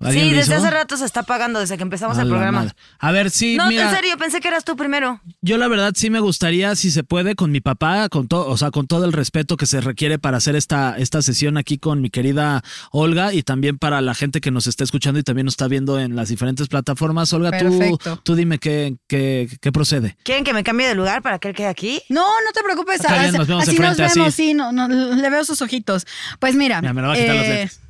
¿Alguien 0.00 0.28
Sí, 0.30 0.34
desde 0.34 0.54
hace 0.54 0.70
rato 0.70 0.96
se 0.96 1.04
está 1.04 1.22
pagando, 1.22 1.58
desde 1.60 1.76
que 1.76 1.82
empezamos 1.82 2.18
A 2.18 2.22
el 2.22 2.28
programa. 2.28 2.60
madre. 2.60 2.74
A 2.98 3.12
ver, 3.12 3.30
sí, 3.30 3.56
no, 3.56 3.68
mira, 3.68 3.88
en 3.90 3.94
serio, 3.94 4.16
pensé 4.18 4.40
que 4.40 4.48
eras 4.48 4.64
tú 4.64 4.76
primero. 4.76 5.20
yo 5.40 5.56
la 5.58 5.68
verdad 5.68 5.92
sí 5.96 6.10
me 6.10 6.20
gustaría, 6.20 6.74
si 6.76 6.90
se 6.90 7.02
puede, 7.04 7.34
con 7.34 7.50
mi 7.50 7.60
papá, 7.60 8.08
con 8.08 8.28
todo, 8.28 8.46
o 8.48 8.56
sea, 8.56 8.70
con 8.70 8.86
todo 8.86 9.04
el 9.04 9.12
respeto 9.12 9.56
que 9.56 9.66
se 9.66 9.80
requiere 9.80 10.18
para 10.18 10.36
hacer 10.36 10.56
esta, 10.56 10.96
esta 10.98 11.22
sesión 11.22 11.56
aquí 11.56 11.78
con 11.78 12.00
mi 12.00 12.10
querida 12.10 12.62
Olga 12.90 13.32
y 13.32 13.42
también 13.42 13.78
para 13.78 14.00
la 14.00 14.14
gente 14.14 14.40
que 14.40 14.50
nos 14.50 14.66
está 14.66 14.84
escuchando 14.84 15.18
y 15.20 15.22
también 15.22 15.44
nos 15.46 15.52
está 15.54 15.68
viendo 15.68 15.98
en 15.98 16.14
las 16.16 16.28
diferentes 16.28 16.68
plataformas. 16.68 17.32
Olga, 17.32 17.56
tú, 17.58 17.98
tú 18.22 18.34
dime 18.34 18.58
qué, 18.58 18.96
qué, 19.08 19.48
qué 19.60 19.72
procede. 19.72 20.16
¿Quieren 20.24 20.44
que 20.44 20.52
me 20.52 20.62
cambie 20.64 20.86
de 20.88 20.94
lugar 20.94 21.22
para 21.22 21.38
que 21.38 21.48
él 21.48 21.54
quede 21.54 21.68
aquí? 21.68 22.02
No, 22.08 22.22
no 22.22 22.52
te 22.52 22.62
preocupes. 22.62 22.96
Está 23.00 23.14
bien, 23.20 23.26
así 23.28 23.38
nos 23.38 23.46
vemos 23.48 23.64
de 23.66 23.70
así 23.70 23.76
frente, 23.76 24.02
nos 24.02 24.10
así. 24.10 24.18
vemos, 24.20 24.34
sí, 24.34 24.54
no, 24.54 24.72
no, 24.72 24.88
le 24.88 25.30
veo 25.30 25.44
sus 25.44 25.62
ojitos. 25.62 26.06
Pues 26.38 26.54
mira, 26.54 26.80
Mira, 26.80 26.92
me 26.92 27.02
lo 27.02 27.08
voy 27.08 27.16
a 27.16 27.20
quitar 27.20 27.36
los 27.36 27.46
lentes. 27.48 27.80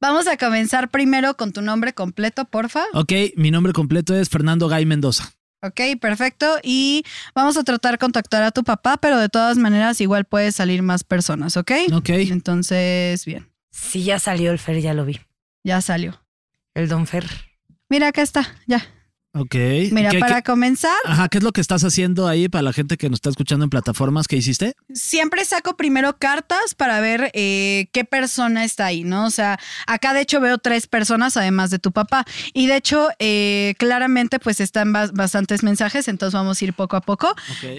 Vamos 0.00 0.26
a 0.26 0.36
comenzar 0.36 0.90
primero 0.90 1.36
con 1.36 1.52
tu 1.52 1.62
nombre 1.62 1.92
completo, 1.92 2.44
porfa. 2.44 2.84
Ok, 2.94 3.12
mi 3.36 3.50
nombre 3.50 3.72
completo 3.72 4.14
es 4.14 4.28
Fernando 4.28 4.68
Gay 4.68 4.86
Mendoza. 4.86 5.32
Ok, 5.62 5.80
perfecto. 6.00 6.58
Y 6.62 7.04
vamos 7.34 7.56
a 7.58 7.64
tratar 7.64 7.92
de 7.92 7.98
contactar 7.98 8.42
a 8.42 8.50
tu 8.50 8.64
papá, 8.64 8.96
pero 8.96 9.18
de 9.18 9.28
todas 9.28 9.58
maneras 9.58 10.00
igual 10.00 10.24
puede 10.24 10.52
salir 10.52 10.82
más 10.82 11.04
personas, 11.04 11.56
¿ok? 11.58 11.72
Ok. 11.92 12.08
Entonces, 12.10 13.24
bien, 13.26 13.46
Sí, 13.70 14.02
ya 14.02 14.18
salió 14.18 14.50
el 14.52 14.58
Fer, 14.58 14.80
ya 14.80 14.94
lo 14.94 15.04
vi. 15.04 15.20
ya 15.64 15.80
salió. 15.82 16.20
El 16.74 16.88
Don 16.88 17.06
Fer. 17.06 17.26
Mira, 17.88 18.08
acá 18.08 18.22
está, 18.22 18.56
ya. 18.66 18.86
Ok. 19.32 19.54
Mira, 19.92 20.10
¿Qué- 20.10 20.18
para 20.18 20.36
qué- 20.42 20.50
comenzar, 20.50 20.96
Ajá, 21.04 21.28
¿qué 21.28 21.38
es 21.38 21.44
lo 21.44 21.52
que 21.52 21.60
estás 21.60 21.84
haciendo 21.84 22.26
ahí 22.26 22.48
para 22.48 22.62
la 22.62 22.72
gente 22.72 22.96
que 22.96 23.08
nos 23.08 23.18
está 23.18 23.30
escuchando 23.30 23.62
en 23.64 23.70
plataformas? 23.70 24.26
¿Qué 24.26 24.36
hiciste? 24.36 24.74
siempre 24.92 25.44
saco 25.44 25.76
primero 25.76 26.18
cartas 26.18 26.74
para 26.76 26.98
ver 27.00 27.30
eh, 27.34 27.86
qué 27.92 28.04
persona 28.04 28.64
está 28.64 28.86
ahí, 28.86 29.04
¿no? 29.04 29.24
O 29.26 29.30
sea, 29.30 29.58
acá 29.86 30.12
de 30.14 30.20
hecho 30.22 30.40
veo 30.40 30.58
tres 30.58 30.88
personas 30.88 31.36
además 31.36 31.70
de 31.70 31.78
tu 31.78 31.92
papá. 31.92 32.24
Y 32.54 32.66
de 32.66 32.74
hecho, 32.76 33.08
eh, 33.20 33.74
claramente 33.78 34.40
pues 34.40 34.58
están 34.60 34.92
bas- 34.92 35.12
bastantes 35.12 35.62
mensajes, 35.62 36.08
entonces 36.08 36.34
vamos 36.34 36.60
a 36.60 36.64
ir 36.64 36.74
poco 36.74 36.96
a 36.96 37.00
poco. 37.00 37.32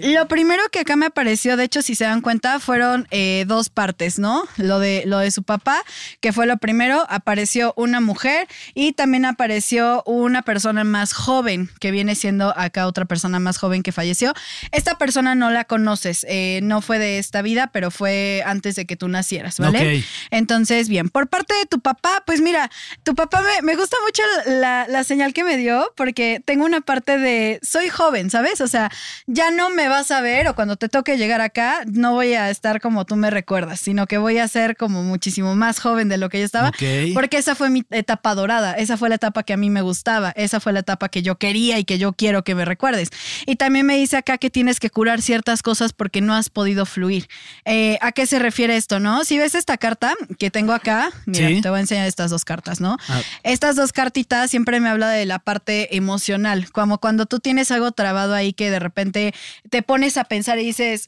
Lo 0.03 0.27
primero 0.29 0.63
que 0.72 0.79
acá 0.79 0.96
me 0.96 1.08
apareció, 1.08 1.58
de 1.58 1.65
hecho, 1.65 1.81
si 1.81 1.96
se 1.96 2.05
dan 2.05 2.22
cuenta, 2.22 2.60
fueron 2.62 3.08
eh, 3.12 3.43
dos 3.46 3.70
partes, 3.70 4.17
¿no? 4.20 4.46
Lo 4.55 4.79
de, 4.79 5.03
lo 5.05 5.17
de 5.17 5.31
su 5.31 5.43
papá, 5.43 5.81
que 6.22 6.31
fue 6.31 6.46
lo 6.48 6.55
primero, 6.58 7.05
apareció 7.10 7.74
una 7.75 8.00
mujer 8.00 8.48
y 8.74 8.93
también 8.93 9.25
apareció 9.25 10.01
una 10.05 10.43
persona 10.43 10.86
más 10.86 11.12
joven 11.12 11.40
joven, 11.41 11.69
que 11.79 11.89
viene 11.91 12.13
siendo 12.13 12.53
acá 12.55 12.86
otra 12.86 13.05
persona 13.05 13.39
más 13.39 13.57
joven 13.57 13.81
que 13.81 13.91
falleció. 13.91 14.33
Esta 14.71 14.95
persona 15.00 15.33
no 15.33 15.50
la 15.50 15.63
conoces, 15.65 16.24
eh, 16.29 16.60
no 16.62 16.81
fue 16.81 17.00
de 17.00 17.17
esta 17.17 17.41
vida, 17.41 17.71
pero 17.74 17.89
fue 17.89 18.43
antes 18.45 18.75
de 18.75 18.86
que 18.86 18.95
tú 18.95 19.07
nacieras, 19.07 19.57
¿vale? 19.60 19.98
Ok. 19.98 20.05
Entonces, 20.29 20.88
bien, 20.88 21.10
por 21.10 21.27
parte 21.29 21.53
de 21.55 21.65
tu 21.65 21.79
papá, 21.79 22.21
pues 22.27 22.41
mira, 22.41 22.69
tu 23.03 23.15
papá 23.15 23.41
me, 23.41 23.62
me 23.65 23.75
gusta 23.75 23.98
mucho 24.05 24.21
la, 24.45 24.86
la 24.88 25.03
señal 25.03 25.33
que 25.33 25.43
me 25.43 25.57
dio 25.57 25.91
porque 25.95 26.41
tengo 26.45 26.63
una 26.65 26.81
parte 26.81 27.17
de 27.17 27.60
soy 27.63 27.89
joven, 27.89 28.29
¿sabes? 28.29 28.62
O 28.62 28.67
sea, 28.67 28.91
ya 29.25 29.50
no 29.50 29.69
me 29.71 29.88
vas 29.88 30.12
a 30.12 30.21
ver 30.21 30.48
o 30.48 30.53
cuando 30.55 30.75
te 30.75 30.89
toque 30.89 31.17
llegar 31.17 31.41
acá, 31.41 31.79
no 31.88 32.13
voy 32.13 32.33
a 32.33 32.50
estar 32.51 32.81
como 32.81 33.05
tú 33.05 33.15
me 33.15 33.29
recuerdas, 33.31 33.79
sino 33.79 34.05
que 34.05 34.17
voy 34.19 34.38
a 34.38 34.48
ser 34.48 34.77
como 34.77 35.01
muchísimo 35.03 35.55
más 35.55 35.79
joven 35.79 36.07
de 36.07 36.17
lo 36.17 36.29
que 36.29 36.39
yo 36.39 36.45
estaba, 36.45 36.69
Ok. 36.69 37.13
porque 37.15 37.38
esa 37.38 37.55
fue 37.55 37.69
mi 37.69 37.83
etapa 37.89 38.36
dorada, 38.36 38.74
esa 38.74 38.98
fue 38.98 39.10
la 39.10 39.15
etapa 39.15 39.43
que 39.43 39.53
a 39.53 39.57
mí 39.57 39.69
me 39.71 39.81
gustaba, 39.81 40.31
esa 40.36 40.60
fue 40.60 40.74
la 40.74 40.79
etapa 40.81 41.10
que 41.10 41.21
yo 41.21 41.31
quería 41.38 41.80
y 41.80 41.84
que 41.86 41.98
yo 41.98 42.14
quiero 42.14 42.44
que 42.44 42.56
me 42.56 42.66
recuerdes. 42.66 43.10
Y 43.46 43.56
también 43.56 43.86
me 43.86 43.98
dice 43.98 44.18
acá 44.18 44.38
que 44.38 44.50
tienes 44.50 44.80
que 44.80 44.90
curar 44.90 45.22
ciertas 45.22 45.62
cosas 45.64 45.94
porque 45.94 46.22
no 46.22 46.34
has 46.34 46.50
podido 46.50 46.86
fluir. 46.86 47.28
Eh, 47.66 47.98
¿A 48.02 48.12
qué 48.12 48.26
se 48.26 48.40
refiere 48.40 48.76
esto, 48.78 49.00
no? 49.00 49.24
Si 49.26 49.38
ves 49.38 49.56
esta 49.56 49.78
carta 49.78 50.14
que 50.40 50.52
tengo 50.52 50.74
acá, 50.74 51.12
mira, 51.26 51.48
Sí. 51.50 51.62
te 51.62 51.70
voy 51.70 51.78
a 51.78 51.82
enseñar 51.82 52.08
estas 52.08 52.32
dos 52.32 52.46
cartas, 52.46 52.82
¿no? 52.82 52.98
Ah. 53.08 53.22
Estas 53.44 53.76
dos 53.76 53.92
cartitas 53.94 54.50
siempre 54.50 54.80
me 54.80 54.90
habla 54.90 55.10
de 55.10 55.26
la 55.26 55.40
parte 55.40 55.96
emocional, 55.96 56.72
como 56.72 57.00
cuando 57.00 57.26
tú 57.26 57.40
tienes 57.40 57.72
algo 57.72 57.92
trabado 57.92 58.34
ahí 58.34 58.54
que 58.54 58.70
de 58.70 58.80
repente 58.80 59.34
te 59.70 59.82
pones 59.82 60.18
a 60.18 60.24
pensar 60.26 60.60
y 60.60 60.64
dices, 60.66 61.08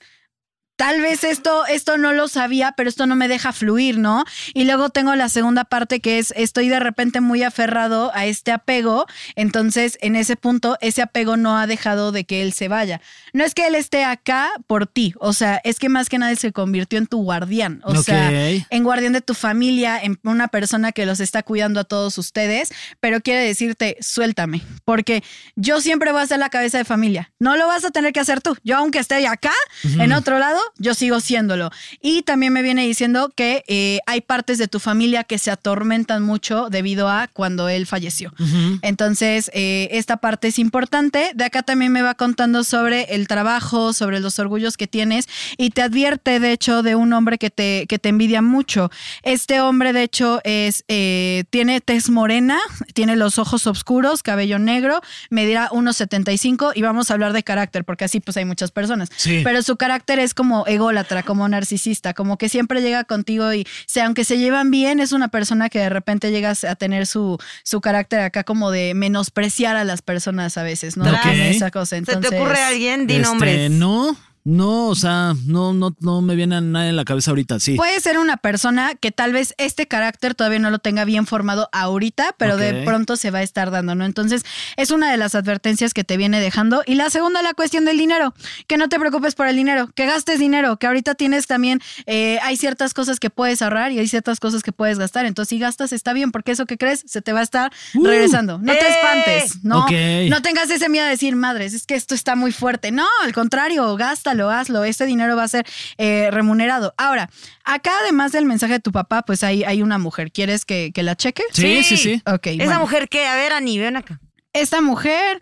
tal 0.83 0.99
vez 0.99 1.23
esto, 1.23 1.65
esto 1.65 1.97
no 1.97 2.11
lo 2.11 2.27
sabía, 2.27 2.73
pero 2.75 2.89
esto 2.89 3.05
no 3.05 3.15
me 3.15 3.29
deja 3.29 3.53
fluir, 3.53 3.97
¿no? 3.99 4.25
Y 4.53 4.65
luego 4.65 4.89
tengo 4.89 5.15
la 5.15 5.29
segunda 5.29 5.63
parte 5.63 6.01
que 6.01 6.19
es, 6.19 6.33
estoy 6.35 6.67
de 6.67 6.81
repente 6.81 7.21
muy 7.21 7.41
aferrado 7.41 8.11
a 8.13 8.25
este 8.25 8.51
apego, 8.51 9.05
entonces 9.37 9.97
en 10.01 10.17
ese 10.17 10.35
punto 10.35 10.77
ese 10.81 11.01
apego 11.01 11.37
no 11.37 11.57
ha 11.57 11.67
dejado 11.67 12.11
de 12.11 12.25
que 12.25 12.41
él 12.41 12.51
se 12.51 12.67
vaya. 12.67 12.99
No 13.33 13.43
es 13.43 13.53
que 13.53 13.67
él 13.67 13.75
esté 13.75 14.03
acá 14.05 14.51
por 14.67 14.87
ti, 14.87 15.13
o 15.19 15.33
sea, 15.33 15.59
es 15.63 15.79
que 15.79 15.89
más 15.89 16.09
que 16.09 16.17
nada 16.17 16.35
se 16.35 16.51
convirtió 16.51 16.99
en 16.99 17.07
tu 17.07 17.23
guardián, 17.23 17.81
o 17.83 17.95
sea, 18.01 18.31
en 18.31 18.83
guardián 18.83 19.13
de 19.13 19.21
tu 19.21 19.33
familia, 19.33 19.99
en 20.01 20.19
una 20.23 20.47
persona 20.47 20.91
que 20.91 21.05
los 21.05 21.19
está 21.19 21.43
cuidando 21.43 21.79
a 21.79 21.83
todos 21.83 22.17
ustedes, 22.17 22.71
pero 22.99 23.21
quiere 23.21 23.41
decirte, 23.41 23.97
suéltame, 24.01 24.61
porque 24.85 25.23
yo 25.55 25.81
siempre 25.81 26.11
voy 26.11 26.21
a 26.21 26.27
ser 26.27 26.39
la 26.39 26.49
cabeza 26.49 26.77
de 26.77 26.85
familia. 26.85 27.31
No 27.39 27.57
lo 27.57 27.67
vas 27.67 27.83
a 27.85 27.91
tener 27.91 28.13
que 28.13 28.19
hacer 28.19 28.41
tú. 28.41 28.55
Yo, 28.63 28.77
aunque 28.77 28.99
esté 28.99 29.25
acá, 29.27 29.51
en 29.83 30.13
otro 30.13 30.39
lado, 30.39 30.59
yo 30.77 30.93
sigo 30.93 31.19
siéndolo. 31.19 31.71
Y 32.01 32.23
también 32.23 32.53
me 32.53 32.61
viene 32.61 32.85
diciendo 32.85 33.31
que 33.35 33.63
eh, 33.67 33.99
hay 34.05 34.21
partes 34.21 34.57
de 34.57 34.67
tu 34.67 34.79
familia 34.79 35.23
que 35.23 35.37
se 35.37 35.51
atormentan 35.51 36.23
mucho 36.23 36.69
debido 36.69 37.09
a 37.09 37.27
cuando 37.27 37.69
él 37.69 37.87
falleció. 37.87 38.33
Entonces, 38.81 39.49
eh, 39.53 39.89
esta 39.91 40.17
parte 40.17 40.49
es 40.49 40.59
importante. 40.59 41.31
De 41.35 41.45
acá 41.45 41.63
también 41.63 41.91
me 41.91 42.01
va 42.01 42.15
contando 42.15 42.63
sobre 42.63 43.03
el 43.15 43.22
trabajo, 43.27 43.93
sobre 43.93 44.19
los 44.19 44.39
orgullos 44.39 44.77
que 44.77 44.87
tienes 44.87 45.27
y 45.57 45.71
te 45.71 45.81
advierte, 45.81 46.39
de 46.39 46.51
hecho, 46.51 46.83
de 46.83 46.95
un 46.95 47.13
hombre 47.13 47.37
que 47.37 47.49
te, 47.49 47.85
que 47.87 47.99
te 47.99 48.09
envidia 48.09 48.41
mucho. 48.41 48.89
Este 49.23 49.61
hombre, 49.61 49.93
de 49.93 50.03
hecho, 50.03 50.41
es 50.43 50.83
eh, 50.87 51.43
tiene 51.49 51.81
tez 51.81 52.09
morena, 52.09 52.59
tiene 52.93 53.15
los 53.15 53.39
ojos 53.39 53.67
oscuros, 53.67 54.23
cabello 54.23 54.59
negro, 54.59 55.01
medirá 55.29 55.69
1,75 55.69 56.71
y 56.75 56.81
vamos 56.81 57.09
a 57.09 57.13
hablar 57.13 57.33
de 57.33 57.43
carácter, 57.43 57.83
porque 57.83 58.05
así 58.05 58.19
pues 58.19 58.37
hay 58.37 58.45
muchas 58.45 58.71
personas. 58.71 59.09
Sí. 59.15 59.41
Pero 59.43 59.61
su 59.61 59.77
carácter 59.77 60.19
es 60.19 60.33
como 60.33 60.65
ególatra, 60.67 61.23
como 61.23 61.47
narcisista, 61.47 62.13
como 62.13 62.37
que 62.37 62.49
siempre 62.49 62.81
llega 62.81 63.03
contigo 63.03 63.53
y, 63.53 63.61
o 63.61 63.65
sea, 63.87 64.05
aunque 64.05 64.23
se 64.23 64.37
llevan 64.37 64.71
bien, 64.71 64.99
es 64.99 65.11
una 65.11 65.29
persona 65.29 65.69
que 65.69 65.79
de 65.79 65.89
repente 65.89 66.31
llegas 66.31 66.63
a 66.63 66.75
tener 66.75 67.07
su, 67.07 67.37
su 67.63 67.81
carácter 67.81 68.19
acá 68.19 68.43
como 68.43 68.71
de 68.71 68.93
menospreciar 68.93 69.75
a 69.75 69.83
las 69.83 70.01
personas 70.01 70.57
a 70.57 70.63
veces, 70.63 70.97
¿no? 70.97 71.05
Ok. 71.05 71.21
Tiene 71.23 71.49
Esa 71.51 71.71
cosa. 71.71 71.91
¿Se 71.91 71.97
Entonces, 71.97 72.29
te 72.29 72.37
ocurre 72.37 72.61
alguien? 72.61 73.07
Este, 73.15 73.27
nombres. 73.29 73.71
No, 73.71 74.17
no, 74.45 74.87
o 74.87 74.95
sea, 74.95 75.33
no, 75.45 75.73
no, 75.73 75.95
no 75.99 76.21
me 76.21 76.35
viene 76.35 76.57
a 76.57 76.61
nadie 76.61 76.89
en 76.89 76.95
la 76.95 77.05
cabeza 77.05 77.31
ahorita, 77.31 77.59
sí. 77.59 77.75
Puede 77.75 77.99
ser 78.01 78.17
una 78.19 78.37
persona 78.37 78.93
que 78.95 79.11
tal 79.11 79.31
vez 79.33 79.53
este 79.57 79.87
carácter 79.87 80.35
todavía 80.35 80.59
no 80.59 80.69
lo 80.69 80.79
tenga 80.79 81.05
bien 81.05 81.25
formado 81.25 81.69
ahorita, 81.71 82.35
pero 82.37 82.57
de 82.57 82.83
pronto 82.83 83.15
se 83.15 83.31
va 83.31 83.39
a 83.39 83.43
estar 83.43 83.71
dando, 83.71 83.95
¿no? 83.95 84.05
Entonces, 84.05 84.43
es 84.75 84.91
una 84.91 85.09
de 85.11 85.17
las 85.17 85.35
advertencias 85.35 85.93
que 85.93 86.03
te 86.03 86.17
viene 86.17 86.39
dejando. 86.41 86.83
Y 86.85 86.95
la 86.95 87.09
segunda, 87.09 87.41
la 87.41 87.53
cuestión 87.53 87.85
del 87.85 87.97
dinero. 87.97 88.33
Que 88.67 88.77
no 88.77 88.89
te 88.89 88.99
preocupes 88.99 89.35
por 89.35 89.47
el 89.47 89.55
dinero, 89.55 89.89
que 89.95 90.05
gastes 90.05 90.39
dinero, 90.39 90.77
que 90.77 90.87
ahorita 90.87 91.15
tienes 91.15 91.47
también, 91.47 91.81
eh, 92.05 92.39
hay 92.43 92.57
ciertas 92.57 92.93
cosas 92.93 93.19
que 93.19 93.29
puedes 93.29 93.61
ahorrar 93.61 93.91
y 93.91 93.99
hay 93.99 94.07
ciertas 94.07 94.39
cosas 94.39 94.61
que 94.63 94.71
puedes 94.71 94.99
gastar. 94.99 95.25
Entonces, 95.25 95.49
si 95.49 95.59
gastas, 95.59 95.93
está 95.93 96.13
bien, 96.13 96.31
porque 96.31 96.51
eso 96.51 96.65
que 96.65 96.77
crees 96.77 97.03
se 97.07 97.21
te 97.21 97.31
va 97.33 97.39
a 97.39 97.43
estar 97.43 97.71
Uh. 97.93 98.05
regresando. 98.05 98.57
No 98.59 98.73
te 98.73 98.79
¡Eh! 98.79 98.89
espantes, 98.89 99.63
no, 99.63 99.85
no 100.29 100.41
tengas 100.41 100.69
ese 100.69 100.89
miedo 100.89 101.05
de 101.05 101.11
decir, 101.11 101.35
madres, 101.35 101.73
es 101.73 101.85
que 101.85 101.95
esto 101.95 102.13
está 102.15 102.35
muy 102.35 102.51
fuerte. 102.51 102.91
No, 102.91 103.05
al 103.23 103.33
contrario, 103.33 103.95
gástalo, 104.33 104.49
hazlo. 104.49 104.83
Este 104.83 105.05
dinero 105.05 105.35
va 105.35 105.43
a 105.43 105.47
ser 105.47 105.65
eh, 105.97 106.29
remunerado. 106.31 106.93
Ahora, 106.97 107.29
acá 107.63 107.91
además 108.01 108.31
del 108.31 108.45
mensaje 108.45 108.73
de 108.73 108.79
tu 108.79 108.91
papá, 108.91 109.23
pues 109.23 109.43
hay, 109.43 109.63
hay 109.63 109.81
una 109.81 109.97
mujer. 109.97 110.31
¿Quieres 110.31 110.65
que, 110.65 110.91
que 110.93 111.03
la 111.03 111.15
cheque? 111.15 111.43
Sí, 111.51 111.83
sí, 111.83 111.97
sí. 111.97 112.21
Ok. 112.25 112.47
Esa 112.47 112.65
bueno. 112.65 112.79
mujer 112.81 113.09
que, 113.09 113.27
a 113.27 113.35
ver, 113.35 113.53
Ani, 113.53 113.77
ven 113.79 113.97
acá. 113.97 114.19
Esta 114.53 114.81
mujer. 114.81 115.41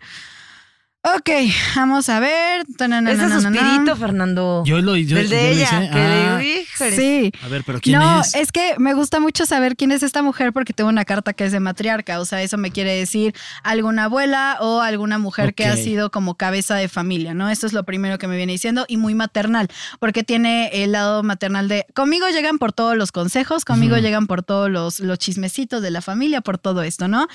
Ok, 1.04 1.30
vamos 1.74 2.08
a 2.08 2.20
ver. 2.20 2.64
Ese 2.64 3.28
suspirito, 3.28 3.96
Fernando. 3.96 4.62
Yo 4.64 4.80
lo 4.80 4.96
yo, 4.96 5.16
de 5.16 5.24
yo 5.24 5.34
lo 5.34 5.36
ella. 5.36 5.82
hice. 5.82 5.90
que 5.90 5.98
Ah. 5.98 6.90
Sí. 6.94 7.32
a 7.42 7.48
ver, 7.48 7.64
pero 7.64 7.80
¿quién 7.80 7.98
no, 7.98 8.20
es? 8.20 8.52
que 8.52 8.74
me 8.78 8.94
gusta 8.94 9.18
mucho 9.18 9.44
saber 9.44 9.76
quién 9.76 9.90
es 9.90 10.02
esta 10.04 10.22
mujer 10.22 10.52
porque 10.52 10.72
tengo 10.72 10.88
una 10.88 11.04
carta 11.04 11.32
que 11.32 11.44
es 11.44 11.50
de 11.50 11.58
matriarca. 11.58 12.20
O 12.20 12.24
sea, 12.24 12.40
eso 12.42 12.56
me 12.56 12.70
quiere 12.70 12.94
decir 12.94 13.34
alguna 13.64 14.04
abuela 14.04 14.58
o 14.60 14.80
alguna 14.80 15.18
mujer 15.18 15.54
que 15.54 15.66
ha 15.66 15.76
sido 15.76 16.10
como 16.12 16.36
cabeza 16.36 16.76
de 16.76 16.88
familia, 16.88 17.34
¿no? 17.34 17.50
Esto 17.50 17.66
es 17.66 17.72
lo 17.72 17.82
primero 17.84 18.18
que 18.18 18.28
me 18.28 18.36
viene 18.36 18.52
diciendo 18.52 18.84
y 18.86 18.96
muy 18.96 19.14
maternal, 19.14 19.68
porque 19.98 20.22
tiene 20.22 20.68
el 20.84 20.92
lado 20.92 21.24
maternal 21.24 21.66
de 21.66 21.84
conmigo 21.94 22.28
llegan 22.28 22.58
por 22.58 22.72
todos 22.72 22.96
los 22.96 23.10
consejos, 23.10 23.64
conmigo 23.64 23.96
llegan 23.96 24.28
por 24.28 24.44
todos 24.44 24.70
los, 24.70 25.00
los 25.00 25.18
chismecitos 25.18 25.82
de 25.82 25.90
la 25.90 26.00
familia, 26.00 26.42
por 26.42 26.58
todo 26.58 26.82
esto, 26.84 27.08
¿no? 27.08 27.26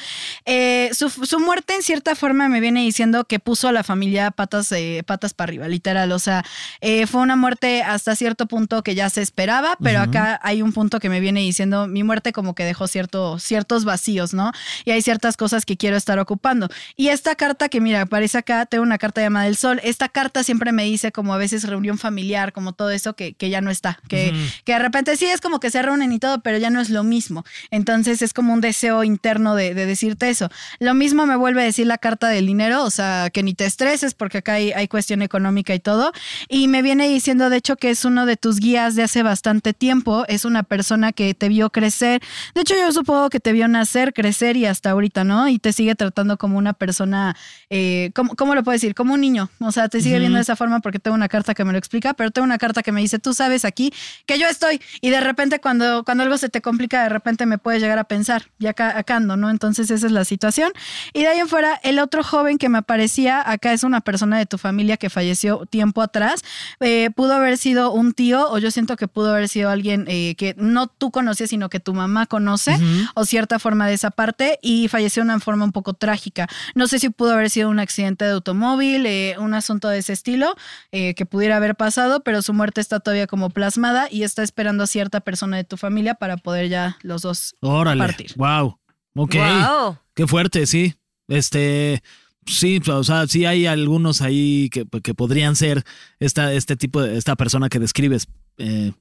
Eh, 0.46 0.90
su, 0.94 1.10
su 1.10 1.40
muerte 1.42 1.76
en 1.76 1.84
cierta 1.84 2.16
forma 2.16 2.48
me 2.48 2.62
viene 2.62 2.82
diciendo 2.82 3.26
que 3.26 3.40
puso 3.40 3.57
a 3.66 3.72
la 3.72 3.84
familia 3.84 4.32
patas, 4.32 4.72
eh, 4.72 5.04
patas 5.06 5.34
para 5.34 5.50
arriba, 5.50 5.68
literal. 5.68 6.12
O 6.12 6.20
sea, 6.20 6.44
eh, 6.82 7.08
fue 7.08 7.22
una 7.22 7.36
muerte 7.36 7.82
hasta 7.82 8.16
cierto 8.16 8.46
punto 8.46 8.84
que 8.84 8.96
ya 8.96 9.10
se 9.10 9.22
esperaba, 9.22 9.78
pero 9.82 10.00
acá 10.00 10.40
hay 10.44 10.62
un 10.62 10.74
punto 10.74 11.00
que 11.00 11.10
me 11.10 11.20
viene 11.20 11.40
diciendo 11.40 11.88
mi 11.88 12.04
muerte 12.04 12.34
como 12.34 12.54
que 12.54 12.64
dejó 12.64 12.88
cierto, 12.88 13.40
ciertos 13.40 13.86
vacíos, 13.86 14.34
¿no? 14.34 14.52
Y 14.86 14.92
hay 14.92 15.02
ciertas 15.02 15.38
cosas 15.38 15.66
que 15.66 15.78
quiero 15.78 15.98
estar 15.98 16.20
ocupando. 16.20 16.70
Y 16.96 17.08
esta 17.10 17.36
carta 17.36 17.70
que 17.70 17.82
mira, 17.82 18.02
aparece 18.02 18.38
acá, 18.38 18.66
tengo 18.66 18.84
una 18.84 18.98
carta 18.98 19.22
llamada 19.22 19.48
El 19.48 19.56
Sol. 19.56 19.80
Esta 19.84 20.10
carta 20.10 20.44
siempre 20.44 20.72
me 20.72 20.84
dice 20.84 21.12
como 21.12 21.34
a 21.34 21.38
veces 21.38 21.64
reunión 21.64 21.98
familiar, 21.98 22.54
como 22.54 22.74
todo 22.74 22.92
eso 22.92 23.16
que, 23.16 23.34
que 23.34 23.50
ya 23.50 23.62
no 23.62 23.72
está, 23.72 24.00
que, 24.08 24.34
que 24.66 24.74
de 24.74 24.80
repente 24.80 25.16
sí 25.18 25.26
es 25.26 25.42
como 25.42 25.60
que 25.60 25.72
se 25.72 25.82
reúnen 25.82 26.12
y 26.12 26.20
todo, 26.20 26.42
pero 26.42 26.58
ya 26.58 26.70
no 26.70 26.82
es 26.82 26.90
lo 26.90 27.04
mismo. 27.04 27.46
Entonces 27.72 28.22
es 28.22 28.34
como 28.34 28.54
un 28.54 28.62
deseo 28.62 29.04
interno 29.04 29.56
de, 29.56 29.74
de 29.74 29.86
decirte 29.86 30.30
eso. 30.30 30.50
Lo 30.80 30.94
mismo 30.94 31.26
me 31.26 31.36
vuelve 31.36 31.62
a 31.62 31.66
decir 31.66 31.88
la 31.88 31.98
carta 31.98 32.28
del 32.28 32.46
dinero, 32.46 32.84
o 32.84 32.90
sea, 32.90 33.30
que 33.32 33.44
ni 33.48 33.54
te 33.54 33.66
estreses 33.66 34.14
porque 34.14 34.40
acá 34.40 34.54
hay, 34.54 34.74
hay 34.74 34.90
cuestión 34.90 35.22
económica 35.22 35.74
y 35.74 35.80
todo. 35.80 36.12
Y 36.50 36.68
me 36.68 36.82
viene 36.82 37.08
diciendo, 37.08 37.50
de 37.50 37.56
hecho, 37.58 37.78
que 37.78 37.90
es 37.90 38.04
uno 38.04 38.26
de 38.26 38.36
tus 38.36 38.60
guías 38.60 38.96
de 38.96 39.04
hace 39.04 39.24
bastante 39.24 39.74
tiempo, 39.74 40.26
es 40.28 40.44
una 40.44 40.64
persona 40.64 41.14
que 41.14 41.34
te 41.34 41.48
vio 41.48 41.70
crecer. 41.70 42.22
De 42.54 42.62
hecho, 42.62 42.76
yo 42.76 42.92
supongo 42.92 43.30
que 43.30 43.40
te 43.40 43.54
vio 43.54 43.70
nacer, 43.70 44.14
crecer 44.14 44.58
y 44.58 44.66
hasta 44.66 44.90
ahorita, 44.92 45.24
¿no? 45.24 45.48
Y 45.48 45.60
te 45.60 45.72
sigue 45.72 45.96
tratando 45.96 46.38
como 46.38 46.58
una 46.58 46.74
persona, 46.74 47.38
eh, 47.70 48.12
¿cómo, 48.14 48.36
cómo 48.36 48.54
lo 48.54 48.64
puedo 48.64 48.74
decir? 48.74 48.94
Como 48.94 49.14
un 49.14 49.22
niño. 49.22 49.50
O 49.62 49.72
sea, 49.72 49.88
te 49.88 50.02
sigue 50.02 50.20
viendo 50.20 50.36
de 50.36 50.42
esa 50.42 50.58
forma 50.58 50.82
porque 50.82 51.00
tengo 51.00 51.16
una 51.16 51.30
carta 51.30 51.54
que 51.54 51.64
me 51.64 51.72
lo 51.72 51.78
explica, 51.78 52.14
pero 52.16 52.32
tengo 52.32 52.44
una 52.44 52.58
carta 52.58 52.84
que 52.84 52.92
me 52.92 53.00
dice, 53.00 53.18
tú 53.18 53.34
sabes 53.34 53.64
aquí 53.64 53.94
que 54.26 54.38
yo 54.38 54.48
estoy. 54.48 54.82
Y 55.00 55.10
de 55.10 55.22
repente 55.22 55.62
cuando, 55.62 56.04
cuando 56.04 56.24
algo 56.24 56.38
se 56.38 56.50
te 56.50 56.62
complica, 56.62 57.04
de 57.04 57.10
repente 57.10 57.46
me 57.46 57.58
puedes 57.58 57.82
llegar 57.82 57.98
a 57.98 58.04
pensar, 58.04 58.50
ya 58.60 58.72
acá, 58.72 58.98
acá 58.98 59.16
ando, 59.16 59.38
¿no? 59.38 59.50
Entonces 59.50 59.90
esa 59.90 60.06
es 60.06 60.12
la 60.12 60.26
situación. 60.26 60.74
Y 61.14 61.22
de 61.22 61.28
ahí 61.28 61.40
en 61.40 61.48
fuera, 61.48 61.80
el 61.84 62.00
otro 62.00 62.24
joven 62.24 62.58
que 62.58 62.68
me 62.68 62.80
aparecía 62.80 63.37
acá 63.42 63.74
es 63.74 63.84
una 63.84 64.02
persona 64.02 64.38
de 64.38 64.46
tu 64.46 64.58
familia 64.58 64.98
que 64.98 65.10
falleció 65.10 65.66
tiempo 65.66 66.02
atrás. 66.02 66.42
Eh, 66.80 67.10
pudo 67.16 67.34
haber 67.34 67.58
sido 67.58 67.92
un 67.92 68.14
tío 68.14 68.50
o 68.50 68.58
yo 68.58 68.72
siento 68.72 68.96
que 68.96 69.08
pudo 69.08 69.32
haber 69.34 69.50
sido 69.50 69.70
alguien 69.70 70.06
eh, 70.08 70.36
que 70.36 70.56
no 70.58 70.88
tú 70.88 71.12
conocías, 71.12 71.50
sino 71.50 71.70
que 71.70 71.80
tu 71.80 71.94
mamá 71.94 72.26
conoce 72.26 72.78
o 73.16 73.26
cierta 73.26 73.60
forma 73.60 73.88
de 73.88 73.94
esa 73.94 74.12
parte 74.12 74.60
y 74.62 74.88
falleció 74.88 75.24
de 75.24 75.30
una 75.30 75.40
forma 75.40 75.66
un 75.66 75.72
poco 75.72 75.94
trágica. 75.94 76.48
No 76.76 76.88
sé 76.88 77.00
si 77.00 77.10
pudo 77.10 77.34
haber 77.34 77.50
sido 77.50 77.70
un 77.70 77.80
accidente 77.80 78.26
de 78.26 78.32
automóvil, 78.32 79.06
eh, 79.06 79.36
un 79.40 79.54
asunto 79.54 79.88
de 79.90 80.00
ese 80.00 80.14
estilo 80.14 80.56
eh, 80.92 81.14
que 81.16 81.26
pudiera 81.26 81.58
haber 81.58 81.76
pasado, 81.76 82.24
pero 82.24 82.42
su 82.42 82.54
muerte 82.54 82.82
está 82.82 83.00
todavía 83.00 83.28
como 83.28 83.50
plasmada 83.50 84.08
y 84.12 84.24
está 84.24 84.44
esperando 84.44 84.84
a 84.84 84.88
cierta 84.88 85.22
persona 85.22 85.58
de 85.58 85.64
tu 85.64 85.78
familia 85.78 86.16
para 86.16 86.38
poder 86.38 86.70
ya 86.70 86.98
los 87.02 87.22
dos 87.22 87.56
Órale. 87.62 88.04
partir. 88.04 88.34
Wow. 88.36 88.80
Ok. 89.16 89.36
Wow. 89.36 89.98
Qué 90.14 90.28
fuerte, 90.28 90.66
sí. 90.66 90.96
Este, 91.28 92.02
sí, 92.48 92.80
o 92.90 93.04
sea, 93.04 93.28
sí 93.28 93.46
hay 93.46 93.66
algunos 93.68 94.22
ahí 94.22 94.70
que, 94.72 94.86
que 95.04 95.14
podrían 95.14 95.56
ser 95.56 95.84
esta, 96.20 96.54
este 96.54 96.76
tipo 96.76 97.02
de, 97.02 97.18
esta 97.18 97.36
persona 97.36 97.70
que 97.70 97.80
describes. 97.80 98.28
Eh, 98.58 98.94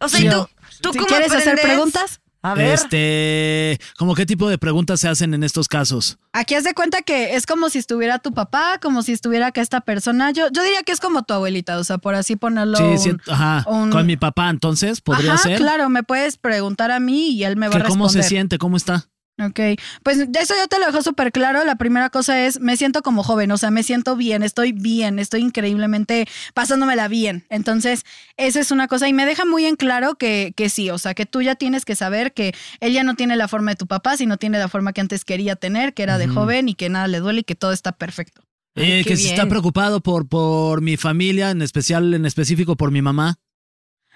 O 0.00 0.08
sea, 0.08 0.20
¿y 0.20 0.28
tú, 0.28 0.48
tú 0.80 0.92
Si 0.92 0.98
cómo 0.98 1.08
quieres 1.08 1.32
hacer 1.32 1.60
preguntas, 1.60 2.20
A 2.44 2.54
ver. 2.54 2.74
Este, 2.74 3.78
como 3.98 4.14
qué 4.16 4.26
tipo 4.26 4.48
de 4.48 4.58
preguntas 4.58 4.98
se 5.00 5.06
hacen 5.08 5.32
en 5.34 5.44
estos 5.44 5.68
casos. 5.68 6.18
Aquí 6.32 6.54
haz 6.56 6.64
de 6.64 6.74
cuenta 6.74 7.02
que 7.02 7.36
es 7.36 7.46
como 7.46 7.70
si 7.70 7.78
estuviera 7.78 8.18
tu 8.18 8.32
papá, 8.34 8.78
como 8.82 9.02
si 9.02 9.12
estuviera 9.12 9.48
acá 9.48 9.60
esta 9.60 9.80
persona. 9.82 10.30
Yo, 10.32 10.48
yo 10.50 10.62
diría 10.64 10.82
que 10.82 10.90
es 10.92 10.98
como 10.98 11.22
tu 11.22 11.34
abuelita, 11.34 11.78
o 11.78 11.84
sea, 11.84 11.98
por 11.98 12.14
así 12.16 12.34
ponerlo. 12.36 12.78
sí, 12.78 12.82
un- 12.84 12.98
sí, 12.98 13.10
ajá. 13.28 13.64
un- 13.68 13.90
Con 13.90 14.06
mi 14.06 14.16
papá, 14.16 14.50
entonces, 14.50 15.00
podría 15.00 15.34
Ajá, 15.34 15.42
ser. 15.44 15.58
claro, 15.58 15.88
me 15.88 16.02
puedes 16.02 16.36
preguntar 16.36 16.90
a 16.90 16.98
mí 16.98 17.30
y 17.30 17.44
él 17.44 17.56
me 17.56 17.68
va 17.68 17.76
a 17.76 17.82
¿Cómo 17.84 18.06
responder. 18.06 18.22
se 18.24 18.28
siente? 18.28 18.58
¿Cómo 18.58 18.76
está? 18.76 19.08
Ok, 19.46 19.60
pues 20.02 20.18
eso 20.18 20.54
yo 20.56 20.68
te 20.68 20.78
lo 20.78 20.86
dejo 20.86 21.02
súper 21.02 21.32
claro. 21.32 21.64
La 21.64 21.76
primera 21.76 22.10
cosa 22.10 22.44
es, 22.44 22.60
me 22.60 22.76
siento 22.76 23.02
como 23.02 23.22
joven, 23.22 23.50
o 23.50 23.58
sea, 23.58 23.70
me 23.70 23.82
siento 23.82 24.16
bien, 24.16 24.42
estoy 24.42 24.72
bien, 24.72 25.18
estoy 25.18 25.40
increíblemente 25.40 26.26
pasándomela 26.54 27.08
bien. 27.08 27.44
Entonces, 27.48 28.04
esa 28.36 28.60
es 28.60 28.70
una 28.70 28.88
cosa 28.88 29.08
y 29.08 29.12
me 29.12 29.26
deja 29.26 29.44
muy 29.44 29.64
en 29.66 29.76
claro 29.76 30.14
que, 30.16 30.52
que 30.56 30.68
sí, 30.68 30.90
o 30.90 30.98
sea, 30.98 31.14
que 31.14 31.26
tú 31.26 31.42
ya 31.42 31.54
tienes 31.54 31.84
que 31.84 31.96
saber 31.96 32.32
que 32.32 32.54
él 32.80 32.92
ya 32.92 33.02
no 33.02 33.14
tiene 33.14 33.36
la 33.36 33.48
forma 33.48 33.72
de 33.72 33.76
tu 33.76 33.86
papá, 33.86 34.16
sino 34.16 34.36
tiene 34.36 34.58
la 34.58 34.68
forma 34.68 34.92
que 34.92 35.00
antes 35.00 35.24
quería 35.24 35.56
tener, 35.56 35.94
que 35.94 36.02
era 36.02 36.18
de 36.18 36.28
joven 36.28 36.68
y 36.68 36.74
que 36.74 36.88
nada 36.88 37.08
le 37.08 37.20
duele 37.20 37.40
y 37.40 37.44
que 37.44 37.54
todo 37.54 37.72
está 37.72 37.92
perfecto. 37.92 38.42
Eh, 38.74 38.98
Ay, 38.98 39.04
que 39.04 39.16
si 39.16 39.28
está 39.28 39.42
bien. 39.42 39.50
preocupado 39.50 40.00
por, 40.00 40.28
por 40.28 40.80
mi 40.80 40.96
familia, 40.96 41.50
en 41.50 41.60
especial, 41.60 42.14
en 42.14 42.24
específico 42.24 42.76
por 42.76 42.90
mi 42.90 43.02
mamá. 43.02 43.36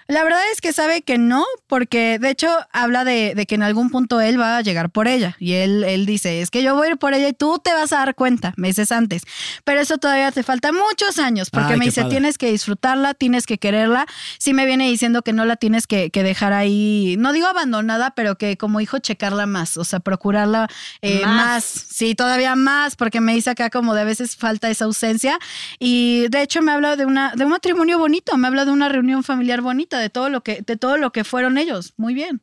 La 0.07 0.23
verdad 0.23 0.39
es 0.53 0.61
que 0.61 0.71
sabe 0.73 1.01
que 1.01 1.17
no, 1.17 1.43
porque 1.67 2.17
de 2.19 2.29
hecho 2.29 2.47
habla 2.71 3.03
de, 3.03 3.33
de 3.35 3.45
que 3.45 3.55
en 3.55 3.63
algún 3.63 3.89
punto 3.89 4.21
él 4.21 4.39
va 4.39 4.57
a 4.57 4.61
llegar 4.61 4.89
por 4.89 5.07
ella. 5.07 5.35
Y 5.39 5.53
él, 5.53 5.83
él 5.83 6.05
dice, 6.05 6.41
es 6.41 6.49
que 6.49 6.63
yo 6.63 6.75
voy 6.75 6.87
a 6.87 6.91
ir 6.91 6.97
por 6.97 7.13
ella 7.13 7.27
y 7.27 7.33
tú 7.33 7.59
te 7.63 7.73
vas 7.73 7.91
a 7.91 7.97
dar 7.97 8.15
cuenta 8.15 8.53
meses 8.57 8.91
antes. 8.91 9.23
Pero 9.65 9.81
eso 9.81 9.97
todavía 9.97 10.31
te 10.31 10.43
falta 10.43 10.71
muchos 10.71 11.19
años, 11.19 11.49
porque 11.49 11.73
Ay, 11.73 11.79
me 11.79 11.85
dice, 11.85 12.01
padre. 12.01 12.15
tienes 12.15 12.37
que 12.37 12.51
disfrutarla, 12.51 13.13
tienes 13.15 13.45
que 13.45 13.57
quererla. 13.57 14.05
Sí 14.37 14.53
me 14.53 14.65
viene 14.65 14.87
diciendo 14.89 15.23
que 15.23 15.33
no 15.33 15.43
la 15.45 15.57
tienes 15.57 15.87
que, 15.87 16.09
que 16.09 16.23
dejar 16.23 16.53
ahí, 16.53 17.15
no 17.19 17.33
digo 17.33 17.47
abandonada, 17.47 18.11
pero 18.11 18.37
que 18.37 18.55
como 18.57 18.79
hijo 18.79 18.99
checarla 18.99 19.45
más, 19.45 19.75
o 19.77 19.83
sea, 19.83 19.99
procurarla 19.99 20.67
eh, 21.01 21.21
Más. 21.25 21.35
más. 21.35 21.63
Sí, 21.65 22.15
todavía 22.15 22.55
más, 22.55 22.95
porque 22.95 23.19
me 23.19 23.33
dice 23.33 23.49
acá 23.49 23.69
como 23.69 23.93
de 23.93 24.01
a 24.01 24.05
veces 24.05 24.35
falta 24.37 24.69
esa 24.69 24.85
ausencia. 24.85 25.37
Y 25.79 26.27
de 26.29 26.41
hecho 26.43 26.61
me 26.61 26.71
habla 26.71 26.95
de 26.95 27.05
una 27.05 27.33
de 27.35 27.43
un 27.43 27.51
matrimonio 27.51 27.97
bonito, 27.99 28.37
me 28.37 28.47
habla 28.47 28.63
de 28.65 28.71
una 28.71 28.87
reunión 28.89 29.23
familiar 29.23 29.61
bonita, 29.61 29.96
de 29.97 30.09
todo 30.09 30.29
lo 30.29 30.41
que 30.41 30.61
de 30.61 30.77
todo 30.77 30.97
lo 30.97 31.11
que 31.11 31.23
fueron 31.23 31.57
ellos. 31.57 31.93
Muy 31.97 32.13
bien. 32.13 32.41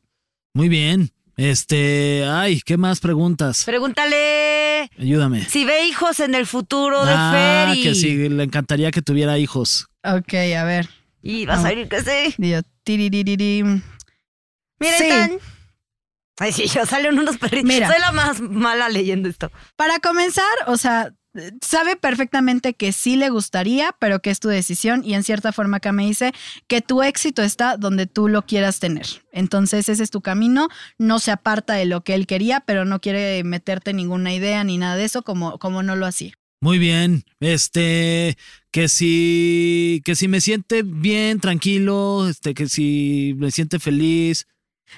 Muy 0.53 0.69
bien. 0.69 1.11
Este, 1.37 2.23
ay, 2.25 2.61
¿qué 2.61 2.77
más 2.77 3.01
preguntas? 3.01 3.65
Pregúntale 3.65 4.89
Ayúdame. 4.97 5.43
si 5.43 5.65
ve 5.65 5.85
hijos 5.85 6.21
en 6.21 6.33
el 6.33 6.45
futuro 6.45 7.05
de 7.05 7.11
Ah, 7.13 7.65
Ferry. 7.67 7.83
que 7.83 7.93
sí, 7.95 8.29
le 8.29 8.43
encantaría 8.43 8.89
que 8.91 9.01
tuviera 9.01 9.37
hijos. 9.37 9.87
Ok, 10.03 10.33
a 10.57 10.63
ver. 10.63 10.87
Y 11.21 11.45
vas 11.45 11.65
a 11.65 11.73
ir 11.73 11.89
que 11.89 12.01
sí. 12.01 12.35
Digo, 12.37 12.61
tiririririm. 12.83 13.81
Miren, 14.79 14.97
Sí. 14.97 15.09
tan. 15.09 15.31
Ay, 16.37 16.51
sí, 16.51 16.67
ya 16.67 16.85
salen 16.85 17.17
unos 17.19 17.37
perritos. 17.37 17.65
Mira. 17.67 17.87
Soy 17.89 17.99
la 17.99 18.11
más 18.11 18.39
mala 18.41 18.87
leyendo 18.89 19.27
esto. 19.29 19.51
Para 19.75 19.99
comenzar, 19.99 20.45
o 20.67 20.77
sea, 20.77 21.11
sabe 21.61 21.95
perfectamente 21.95 22.73
que 22.73 22.91
sí 22.91 23.15
le 23.15 23.29
gustaría, 23.29 23.95
pero 23.99 24.21
que 24.21 24.29
es 24.29 24.39
tu 24.39 24.49
decisión 24.49 25.03
y 25.03 25.13
en 25.13 25.23
cierta 25.23 25.51
forma 25.51 25.77
acá 25.77 25.91
me 25.91 26.05
dice 26.05 26.33
que 26.67 26.81
tu 26.81 27.03
éxito 27.03 27.41
está 27.41 27.77
donde 27.77 28.07
tú 28.07 28.27
lo 28.27 28.45
quieras 28.45 28.79
tener. 28.79 29.05
Entonces 29.31 29.89
ese 29.89 30.03
es 30.03 30.11
tu 30.11 30.21
camino, 30.21 30.69
no 30.97 31.19
se 31.19 31.31
aparta 31.31 31.73
de 31.73 31.85
lo 31.85 32.03
que 32.03 32.13
él 32.13 32.27
quería, 32.27 32.61
pero 32.61 32.85
no 32.85 32.99
quiere 32.99 33.43
meterte 33.43 33.93
ninguna 33.93 34.33
idea 34.33 34.63
ni 34.63 34.77
nada 34.77 34.95
de 34.95 35.05
eso 35.05 35.23
como, 35.23 35.59
como 35.59 35.83
no 35.83 35.95
lo 35.95 36.05
hacía. 36.05 36.33
Muy 36.61 36.79
bien. 36.79 37.23
Este, 37.39 38.37
que 38.71 38.89
si, 38.89 40.01
que 40.03 40.15
si 40.15 40.27
me 40.27 40.41
siente 40.41 40.83
bien, 40.83 41.39
tranquilo, 41.39 42.27
este, 42.27 42.53
que 42.53 42.67
si 42.67 43.35
me 43.37 43.51
siente 43.51 43.77
feliz. 43.79 44.47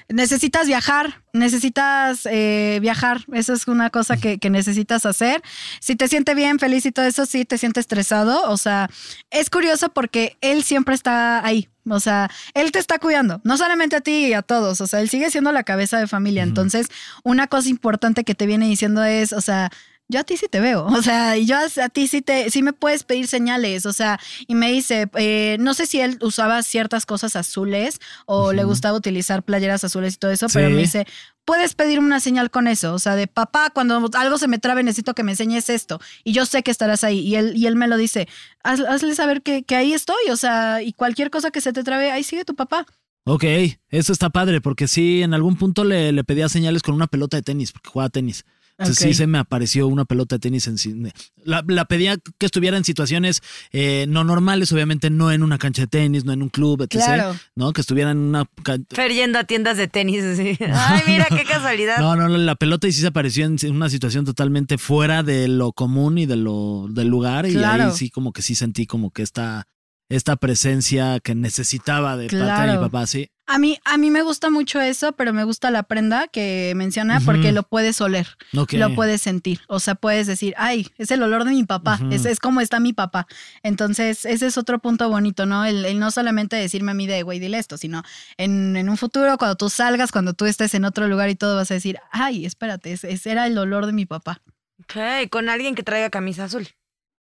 Necesitas 0.08 0.66
viajar, 0.66 1.22
necesitas 1.32 2.26
eh, 2.30 2.78
viajar, 2.80 3.24
eso 3.32 3.52
es 3.52 3.66
una 3.68 3.90
cosa 3.90 4.16
que, 4.16 4.38
que 4.38 4.50
necesitas 4.50 5.06
hacer. 5.06 5.42
Si 5.80 5.96
te 5.96 6.08
siente 6.08 6.34
bien, 6.34 6.58
feliz 6.58 6.86
y 6.86 6.92
todo 6.92 7.06
eso, 7.06 7.26
sí 7.26 7.44
te 7.44 7.58
siente 7.58 7.80
estresado, 7.80 8.50
o 8.50 8.56
sea, 8.56 8.88
es 9.30 9.50
curioso 9.50 9.88
porque 9.90 10.36
él 10.40 10.62
siempre 10.62 10.94
está 10.94 11.44
ahí, 11.44 11.68
o 11.88 12.00
sea, 12.00 12.30
él 12.54 12.72
te 12.72 12.78
está 12.78 12.98
cuidando, 12.98 13.40
no 13.44 13.56
solamente 13.56 13.96
a 13.96 14.00
ti 14.00 14.26
y 14.26 14.32
a 14.32 14.42
todos, 14.42 14.80
o 14.80 14.86
sea, 14.86 15.00
él 15.00 15.08
sigue 15.08 15.30
siendo 15.30 15.52
la 15.52 15.64
cabeza 15.64 15.98
de 15.98 16.06
familia. 16.06 16.42
Entonces, 16.42 16.88
una 17.24 17.46
cosa 17.46 17.68
importante 17.68 18.24
que 18.24 18.34
te 18.34 18.46
viene 18.46 18.66
diciendo 18.66 19.04
es, 19.04 19.32
o 19.32 19.40
sea, 19.40 19.70
yo 20.08 20.20
a 20.20 20.24
ti 20.24 20.36
sí 20.36 20.46
te 20.50 20.60
veo, 20.60 20.84
o 20.98 21.02
sea, 21.02 21.36
y 21.36 21.46
yo 21.46 21.56
a, 21.56 21.84
a 21.84 21.88
ti 21.88 22.06
sí 22.08 22.22
te, 22.22 22.50
sí 22.50 22.62
me 22.62 22.72
puedes 22.72 23.04
pedir 23.04 23.26
señales, 23.28 23.86
o 23.86 23.92
sea, 23.92 24.18
y 24.46 24.54
me 24.54 24.70
dice, 24.72 25.08
eh, 25.16 25.56
no 25.60 25.74
sé 25.74 25.86
si 25.86 26.00
él 26.00 26.18
usaba 26.22 26.62
ciertas 26.62 27.06
cosas 27.06 27.36
azules 27.36 28.00
o 28.26 28.52
le 28.52 28.64
gustaba 28.64 28.96
utilizar 28.96 29.42
playeras 29.42 29.84
azules 29.84 30.14
y 30.14 30.16
todo 30.18 30.30
eso, 30.30 30.46
pero 30.52 30.68
me 30.70 30.82
dice, 30.82 31.06
puedes 31.44 31.74
pedirme 31.74 32.06
una 32.06 32.20
señal 32.20 32.50
con 32.50 32.66
eso, 32.68 32.92
o 32.94 32.98
sea, 32.98 33.16
de 33.16 33.26
papá, 33.26 33.70
cuando 33.70 34.08
algo 34.14 34.38
se 34.38 34.48
me 34.48 34.58
trabe 34.58 34.82
necesito 34.82 35.14
que 35.14 35.22
me 35.24 35.32
enseñes 35.32 35.70
esto, 35.70 36.00
y 36.24 36.32
yo 36.32 36.46
sé 36.46 36.62
que 36.62 36.70
estarás 36.70 37.04
ahí, 37.04 37.20
y 37.20 37.36
él, 37.36 37.52
y 37.56 37.66
él 37.66 37.76
me 37.76 37.88
lo 37.88 37.96
dice, 37.96 38.28
Haz- 38.64 38.84
hazle 38.88 39.14
saber 39.14 39.42
que, 39.42 39.62
que 39.62 39.76
ahí 39.76 39.92
estoy, 39.92 40.16
o 40.30 40.36
sea, 40.36 40.82
y 40.82 40.92
cualquier 40.92 41.30
cosa 41.30 41.50
que 41.50 41.60
se 41.60 41.72
te 41.72 41.84
trabe, 41.84 42.10
ahí 42.10 42.22
sigue 42.22 42.44
tu 42.44 42.54
papá. 42.54 42.86
Ok, 43.24 43.44
eso 43.90 44.12
está 44.12 44.30
padre, 44.30 44.60
porque 44.62 44.88
sí, 44.88 45.22
en 45.22 45.34
algún 45.34 45.56
punto 45.56 45.84
le, 45.84 46.12
le 46.12 46.24
pedía 46.24 46.48
señales 46.48 46.82
con 46.82 46.94
una 46.94 47.06
pelota 47.08 47.36
de 47.36 47.42
tenis, 47.42 47.72
porque 47.72 47.90
jugaba 47.90 48.08
tenis. 48.08 48.44
Entonces 48.78 49.04
sí 49.08 49.14
se 49.14 49.26
me 49.26 49.38
apareció 49.38 49.88
una 49.88 50.04
pelota 50.04 50.36
de 50.36 50.38
tenis 50.40 50.68
en 50.68 51.12
la, 51.44 51.64
la 51.66 51.84
pedía 51.86 52.16
que 52.38 52.46
estuviera 52.46 52.76
en 52.76 52.84
situaciones 52.84 53.42
eh, 53.72 54.06
no 54.08 54.22
normales, 54.22 54.70
obviamente 54.72 55.10
no 55.10 55.32
en 55.32 55.42
una 55.42 55.58
cancha 55.58 55.82
de 55.82 55.88
tenis, 55.88 56.24
no 56.24 56.32
en 56.32 56.42
un 56.42 56.48
club, 56.48 56.82
etc. 56.82 56.90
Claro. 57.04 57.36
¿no? 57.56 57.72
Que 57.72 57.80
estuviera 57.80 58.12
en 58.12 58.18
una 58.18 58.44
Fer 58.90 59.12
yendo 59.12 59.38
a 59.40 59.44
tiendas 59.44 59.76
de 59.78 59.88
tenis 59.88 60.22
así. 60.22 60.56
Ay, 60.72 61.02
mira 61.08 61.26
qué 61.28 61.44
casualidad. 61.44 61.98
No, 61.98 62.14
no, 62.14 62.28
no, 62.28 62.38
la 62.38 62.54
pelota 62.54 62.86
y 62.86 62.92
sí 62.92 63.00
se 63.00 63.08
apareció 63.08 63.46
en 63.46 63.58
una 63.72 63.88
situación 63.90 64.24
totalmente 64.24 64.78
fuera 64.78 65.22
de 65.24 65.48
lo 65.48 65.72
común 65.72 66.18
y 66.18 66.26
de 66.26 66.36
lo 66.36 66.86
del 66.88 67.08
lugar. 67.08 67.46
Y 67.46 67.54
Claro. 67.54 67.84
ahí 67.86 67.90
sí 67.92 68.10
como 68.10 68.32
que 68.32 68.42
sí 68.42 68.54
sentí 68.54 68.86
como 68.86 69.10
que 69.10 69.22
esta, 69.22 69.66
esta 70.08 70.36
presencia 70.36 71.18
que 71.20 71.34
necesitaba 71.34 72.16
de 72.16 72.26
parte 72.26 72.36
de 72.36 72.42
mi 72.44 72.48
Claro. 72.48 72.80
papá, 72.82 73.06
sí. 73.06 73.28
A 73.50 73.58
mí, 73.58 73.80
a 73.86 73.96
mí 73.96 74.10
me 74.10 74.20
gusta 74.20 74.50
mucho 74.50 74.78
eso, 74.78 75.12
pero 75.12 75.32
me 75.32 75.42
gusta 75.42 75.70
la 75.70 75.82
prenda 75.82 76.28
que 76.28 76.74
menciona 76.76 77.18
porque 77.24 77.50
lo 77.50 77.62
puedes 77.62 77.98
oler, 78.02 78.28
lo 78.52 78.94
puedes 78.94 79.22
sentir. 79.22 79.60
O 79.68 79.80
sea, 79.80 79.94
puedes 79.94 80.26
decir, 80.26 80.52
ay, 80.58 80.88
es 80.98 81.10
el 81.10 81.22
olor 81.22 81.44
de 81.44 81.52
mi 81.52 81.64
papá, 81.64 81.98
es, 82.10 82.26
es 82.26 82.40
como 82.40 82.60
está 82.60 82.78
mi 82.78 82.92
papá. 82.92 83.26
Entonces, 83.62 84.26
ese 84.26 84.46
es 84.46 84.58
otro 84.58 84.80
punto 84.80 85.08
bonito, 85.08 85.46
¿no? 85.46 85.64
El, 85.64 85.86
el 85.86 85.98
no 85.98 86.10
solamente 86.10 86.56
decirme 86.56 86.90
a 86.90 86.94
mí 86.94 87.06
de, 87.06 87.22
güey, 87.22 87.38
dile 87.38 87.58
esto, 87.58 87.78
sino 87.78 88.02
en, 88.36 88.76
en 88.76 88.90
un 88.90 88.98
futuro, 88.98 89.38
cuando 89.38 89.56
tú 89.56 89.70
salgas, 89.70 90.12
cuando 90.12 90.34
tú 90.34 90.44
estés 90.44 90.74
en 90.74 90.84
otro 90.84 91.08
lugar 91.08 91.30
y 91.30 91.34
todo, 91.34 91.56
vas 91.56 91.70
a 91.70 91.74
decir, 91.74 91.98
ay, 92.10 92.44
espérate, 92.44 92.92
ese, 92.92 93.10
ese 93.10 93.30
era 93.30 93.46
el 93.46 93.56
olor 93.56 93.86
de 93.86 93.92
mi 93.94 94.04
papá. 94.04 94.42
Ok, 94.80 95.28
con 95.30 95.48
alguien 95.48 95.74
que 95.74 95.82
traiga 95.82 96.10
camisa 96.10 96.44
azul. 96.44 96.68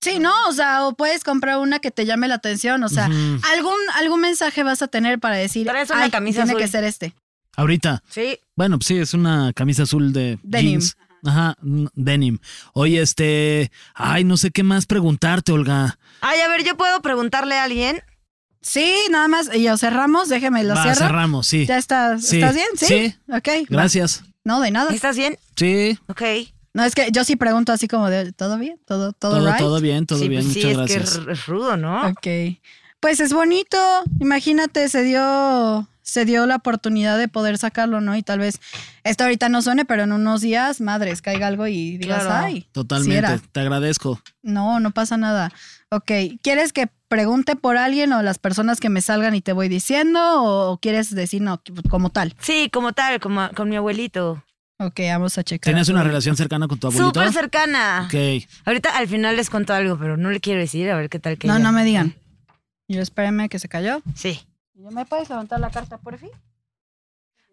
Sí, 0.01 0.19
¿no? 0.19 0.31
O 0.47 0.53
sea, 0.53 0.85
o 0.85 0.93
puedes 0.95 1.23
comprar 1.23 1.57
una 1.57 1.79
que 1.79 1.91
te 1.91 2.05
llame 2.05 2.27
la 2.27 2.35
atención, 2.35 2.83
o 2.83 2.89
sea, 2.89 3.05
algún, 3.51 3.75
algún 3.95 4.21
mensaje 4.21 4.63
vas 4.63 4.81
a 4.81 4.87
tener 4.87 5.19
para 5.19 5.35
decir, 5.35 5.67
Traes 5.67 5.89
una 5.89 6.03
ay, 6.03 6.09
camisa 6.11 6.39
tiene 6.43 6.51
azul. 6.51 6.61
que 6.61 6.67
ser 6.69 6.83
este. 6.85 7.13
Ahorita. 7.57 8.01
Sí. 8.09 8.39
Bueno, 8.55 8.77
pues 8.77 8.87
sí, 8.87 8.97
es 8.97 9.13
una 9.13 9.51
camisa 9.53 9.83
azul 9.83 10.13
de 10.13 10.39
Denim. 10.43 10.79
jeans. 10.79 10.97
Ajá, 11.25 11.57
denim. 11.61 12.39
Oye, 12.71 13.01
este, 13.01 13.71
ay, 13.93 14.23
no 14.23 14.37
sé 14.37 14.51
qué 14.51 14.63
más 14.63 14.85
preguntarte, 14.85 15.51
Olga. 15.51 15.99
Ay, 16.21 16.39
a 16.39 16.47
ver, 16.47 16.63
yo 16.63 16.77
puedo 16.77 17.01
preguntarle 17.01 17.55
a 17.55 17.65
alguien. 17.65 18.01
Sí, 18.61 18.95
nada 19.11 19.27
más, 19.27 19.49
y 19.53 19.63
ya 19.63 19.77
cerramos, 19.77 20.29
déjeme 20.29 20.63
lo 20.63 20.75
cierro. 20.81 20.95
cerramos, 20.95 21.45
sí. 21.47 21.65
¿Ya 21.65 21.77
estás, 21.77 22.23
Sí. 22.25 22.37
estás 22.37 22.55
bien? 22.55 22.67
Sí. 22.77 22.85
Sí. 22.85 23.15
Ok. 23.33 23.47
va. 23.47 23.65
Gracias. 23.69 24.23
No, 24.45 24.61
de 24.61 24.71
nada. 24.71 24.93
¿Estás 24.93 25.17
bien? 25.17 25.37
Sí, 25.57 25.99
Ok. 26.07 26.21
No, 26.73 26.83
es 26.83 26.93
que 26.95 27.09
yo 27.11 27.23
sí 27.23 27.35
pregunto 27.35 27.71
así 27.71 27.87
como 27.87 28.09
de, 28.09 28.31
¿todo 28.31 28.57
bien? 28.57 28.79
¿Todo, 28.85 29.11
todo, 29.13 29.37
todo, 29.39 29.47
right? 29.47 29.57
todo 29.57 29.81
bien, 29.81 30.05
todo 30.05 30.19
sí, 30.19 30.29
bien, 30.29 30.43
pues 30.43 30.53
sí, 30.53 30.59
muchas 30.65 30.71
es 30.71 30.77
gracias. 30.77 31.17
que 31.25 31.31
es, 31.31 31.39
es 31.39 31.45
rudo, 31.47 31.77
¿no? 31.77 32.07
Ok. 32.09 32.27
Pues 32.99 33.19
es 33.19 33.33
bonito. 33.33 33.77
Imagínate, 34.19 34.87
se 34.89 35.03
dio, 35.03 35.87
se 36.01 36.25
dio 36.25 36.45
la 36.45 36.57
oportunidad 36.57 37.17
de 37.17 37.27
poder 37.27 37.57
sacarlo, 37.57 38.01
¿no? 38.01 38.15
Y 38.15 38.23
tal 38.23 38.39
vez 38.39 38.59
esto 39.03 39.23
ahorita 39.23 39.49
no 39.49 39.61
suene, 39.61 39.85
pero 39.85 40.03
en 40.03 40.11
unos 40.11 40.41
días, 40.41 40.81
madres, 40.81 41.21
caiga 41.21 41.47
algo 41.47 41.65
y 41.67 41.97
digas, 41.97 42.25
Claro. 42.25 42.45
ay. 42.45 42.67
Totalmente, 42.71 43.17
era". 43.17 43.39
te 43.51 43.59
agradezco. 43.61 44.21
No, 44.43 44.79
no 44.79 44.91
pasa 44.91 45.17
nada. 45.17 45.51
Ok, 45.89 46.11
¿quieres 46.43 46.71
que 46.73 46.89
pregunte 47.07 47.55
por 47.55 47.77
alguien 47.77 48.13
o 48.13 48.21
las 48.21 48.37
personas 48.37 48.79
que 48.79 48.89
me 48.89 49.01
salgan 49.01 49.33
y 49.33 49.41
te 49.41 49.53
voy 49.53 49.69
diciendo? 49.69 50.19
¿O 50.43 50.77
quieres 50.77 51.15
decir 51.15 51.41
no, 51.41 51.61
como 51.89 52.11
tal? 52.11 52.35
Sí, 52.41 52.69
como 52.71 52.93
tal, 52.93 53.19
como 53.19 53.49
con 53.55 53.69
mi 53.69 53.75
abuelito. 53.77 54.43
Ok, 54.81 54.99
vamos 55.11 55.37
a 55.37 55.43
checar. 55.43 55.71
¿Tenías 55.71 55.89
una 55.89 56.03
relación 56.03 56.37
cercana 56.37 56.67
con 56.67 56.79
tu 56.79 56.87
abuelito? 56.87 57.19
Súper 57.19 57.33
cercana. 57.33 58.03
Ok. 58.05 58.45
Ahorita 58.65 58.97
al 58.97 59.07
final 59.09 59.35
les 59.35 59.49
cuento 59.49 59.73
algo, 59.73 59.97
pero 59.99 60.15
no 60.15 60.31
le 60.31 60.39
quiero 60.39 60.59
decir, 60.61 60.89
a 60.89 60.95
ver 60.95 61.09
qué 61.09 61.19
tal 61.19 61.37
que 61.37 61.47
No, 61.47 61.55
ella- 61.55 61.63
no 61.63 61.71
me 61.73 61.83
digan. 61.83 62.15
Yo 62.87 63.01
espérame 63.01 63.49
que 63.49 63.59
se 63.59 63.67
cayó. 63.67 64.01
Sí. 64.15 64.39
¿Ya 64.75 64.89
me 64.91 65.05
puedes 65.05 65.29
levantar 65.29 65.59
la 65.59 65.69
carta, 65.69 65.97
por 65.97 66.17
fin? 66.17 66.29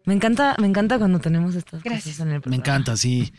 Me 0.05 0.13
encanta, 0.13 0.55
me 0.57 0.67
encanta 0.67 0.97
cuando 0.97 1.19
tenemos 1.19 1.53
estas 1.55 1.83
Gracias. 1.83 2.05
cosas 2.15 2.19
en 2.21 2.27
el 2.29 2.33
Me 2.35 2.39
programa. 2.41 2.63
encanta, 2.63 2.95
sí. 2.95 3.33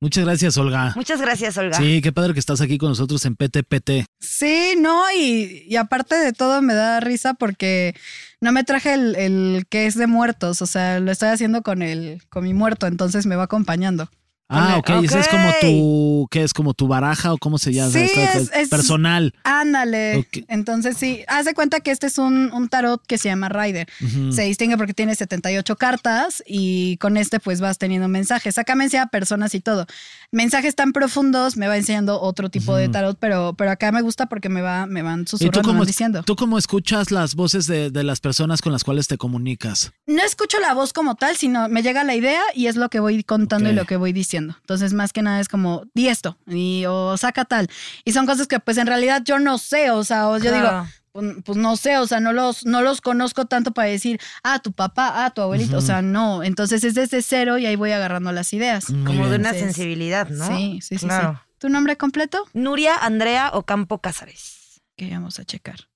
Muchas 0.00 0.24
gracias, 0.24 0.56
Olga. 0.56 0.92
Muchas 0.94 1.20
gracias, 1.20 1.58
Olga. 1.58 1.76
Sí, 1.76 2.00
qué 2.00 2.12
padre 2.12 2.32
que 2.32 2.40
estás 2.40 2.60
aquí 2.60 2.78
con 2.78 2.90
nosotros 2.90 3.24
en 3.24 3.34
PTPT. 3.34 4.06
Sí, 4.20 4.74
no, 4.78 5.02
y, 5.16 5.64
y 5.66 5.76
aparte 5.76 6.14
de 6.14 6.32
todo 6.32 6.62
me 6.62 6.74
da 6.74 7.00
risa 7.00 7.34
porque 7.34 7.96
no 8.40 8.52
me 8.52 8.62
traje 8.62 8.94
el, 8.94 9.16
el 9.16 9.66
que 9.68 9.86
es 9.86 9.96
de 9.96 10.06
muertos, 10.06 10.62
o 10.62 10.66
sea, 10.66 11.00
lo 11.00 11.10
estoy 11.10 11.30
haciendo 11.30 11.62
con 11.62 11.82
el, 11.82 12.22
con 12.28 12.44
mi 12.44 12.54
muerto, 12.54 12.86
entonces 12.86 13.26
me 13.26 13.34
va 13.34 13.44
acompañando. 13.44 14.08
Ah, 14.50 14.76
ok, 14.78 14.90
Ok. 14.96 15.04
ese 15.04 15.18
es 15.20 15.28
como 15.28 15.50
tu, 15.60 16.28
¿qué 16.30 16.42
es? 16.42 16.54
Como 16.54 16.72
tu 16.72 16.88
baraja 16.88 17.34
o 17.34 17.38
cómo 17.38 17.58
se 17.58 17.72
llama? 17.72 17.90
Sí, 17.92 17.98
Esta- 17.98 18.38
es- 18.38 18.50
es- 18.54 18.68
personal. 18.70 19.34
Ándale. 19.44 20.26
Entonces 20.48 20.96
sí, 20.96 21.22
haz 21.28 21.44
de 21.44 21.52
cuenta 21.52 21.80
que 21.80 21.90
este 21.90 22.06
es 22.06 22.16
un, 22.16 22.50
un 22.54 22.68
tarot 22.70 23.04
que 23.06 23.18
se 23.18 23.28
llama 23.28 23.48
Rider. 23.50 23.86
Se 24.30 24.42
distingue 24.42 24.78
porque 24.78 24.94
tiene 24.94 25.14
78 25.14 25.76
cartas 25.76 26.42
y 26.46 26.96
con 26.96 27.16
este 27.18 27.40
pues 27.40 27.60
vas 27.60 27.76
teniendo 27.78 28.08
mensajes. 28.08 28.56
Acá 28.56 28.74
me 28.74 28.84
enseña 28.84 29.06
personas 29.08 29.54
y 29.54 29.60
todo. 29.60 29.86
Mensajes 30.30 30.74
tan 30.74 30.92
profundos 30.92 31.56
me 31.56 31.68
va 31.68 31.76
enseñando 31.78 32.20
otro 32.20 32.50
tipo 32.50 32.76
de 32.76 32.90
tarot, 32.90 33.16
pero, 33.18 33.54
pero 33.54 33.70
acá 33.70 33.90
me 33.92 34.02
gusta 34.02 34.26
porque 34.26 34.50
me 34.50 34.60
va 34.60 34.84
me 34.86 35.00
van 35.02 35.20
¿Y 35.20 35.24
tú 35.24 35.30
susurrando, 35.38 35.72
me 35.72 35.78
van 35.78 35.86
diciendo. 35.86 36.22
tú 36.22 36.36
cómo 36.36 36.58
escuchas 36.58 37.10
las 37.10 37.34
voces 37.34 37.66
de, 37.66 37.90
de 37.90 38.04
las 38.04 38.20
personas 38.20 38.60
con 38.60 38.70
las 38.72 38.84
cuales 38.84 39.08
te 39.08 39.16
comunicas? 39.16 39.90
No 40.06 40.22
escucho 40.22 40.60
la 40.60 40.74
voz 40.74 40.92
como 40.92 41.14
tal, 41.14 41.34
sino 41.36 41.68
me 41.70 41.82
llega 41.82 42.04
la 42.04 42.14
idea 42.14 42.42
y 42.54 42.66
es 42.66 42.76
lo 42.76 42.90
que 42.90 43.00
voy 43.00 43.24
contando 43.24 43.70
y 43.70 43.72
lo 43.72 43.86
que 43.86 43.96
voy 43.96 44.12
diciendo. 44.12 44.54
Entonces, 44.60 44.92
más 44.92 45.14
que 45.14 45.22
nada 45.22 45.40
es 45.40 45.48
como, 45.48 45.84
di 45.94 46.08
esto 46.08 46.36
y, 46.46 46.84
o 46.86 47.16
saca 47.16 47.46
tal. 47.46 47.68
Y 48.04 48.12
son 48.12 48.26
cosas 48.26 48.46
que 48.46 48.60
pues 48.60 48.76
en 48.76 48.86
realidad 48.86 49.22
yo 49.24 49.38
no 49.38 49.56
sé, 49.56 49.90
o 49.90 50.04
sea, 50.04 50.28
o 50.28 50.36
yo 50.36 50.50
Claro. 50.50 50.82
digo, 50.82 50.92
pues, 51.20 51.36
pues, 51.44 51.58
no 51.58 51.76
sé, 51.76 51.98
o 51.98 52.06
sea, 52.06 52.20
no 52.20 52.32
los, 52.32 52.64
no 52.64 52.82
los 52.82 53.00
conozco 53.00 53.46
tanto 53.46 53.72
para 53.72 53.88
decir, 53.88 54.20
ah, 54.44 54.60
tu 54.60 54.72
papá, 54.72 55.24
ah, 55.24 55.30
tu 55.30 55.40
abuelito, 55.42 55.78
o 55.78 55.80
sea, 55.80 56.00
no. 56.02 56.42
Entonces 56.42 56.84
es 56.84 56.94
desde 56.94 57.22
cero 57.22 57.58
y 57.58 57.66
ahí 57.66 57.76
voy 57.76 57.90
agarrando 57.90 58.30
las 58.32 58.52
ideas. 58.52 58.90
Muy 58.90 59.04
Como 59.04 59.28
de 59.28 59.36
una 59.36 59.50
Entonces, 59.50 59.60
sensibilidad, 59.62 60.28
¿no? 60.28 60.46
Sí, 60.46 60.78
sí, 60.82 60.98
sí, 60.98 61.06
Claro. 61.06 61.40
sí. 61.42 61.54
¿Tu 61.58 61.68
nombre 61.68 61.96
completo? 61.96 62.46
Nuria 62.54 62.94
Andrea 62.96 63.50
Ocampo 63.52 63.98
Cázares. 64.00 64.80
Que 64.96 65.10
vamos 65.10 65.38
a 65.40 65.44
checar. 65.44 65.88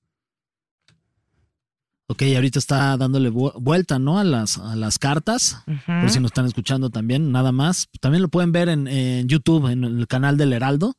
Ok, 2.08 2.22
ahorita 2.34 2.58
está 2.58 2.96
dándole 2.96 3.30
vu- 3.30 3.52
vuelta, 3.58 3.98
¿no? 3.98 4.18
A 4.18 4.24
las, 4.24 4.58
a 4.58 4.76
las 4.76 4.98
cartas. 4.98 5.62
Por 5.86 6.10
si 6.10 6.20
nos 6.20 6.30
están 6.30 6.46
escuchando 6.46 6.90
también, 6.90 7.32
nada 7.32 7.52
más. 7.52 7.88
También 8.00 8.22
lo 8.22 8.28
pueden 8.28 8.52
ver 8.52 8.68
en, 8.68 8.86
en 8.86 9.28
YouTube, 9.28 9.68
en 9.70 9.84
el 9.84 10.06
canal 10.08 10.36
del 10.36 10.52
Heraldo. 10.52 10.94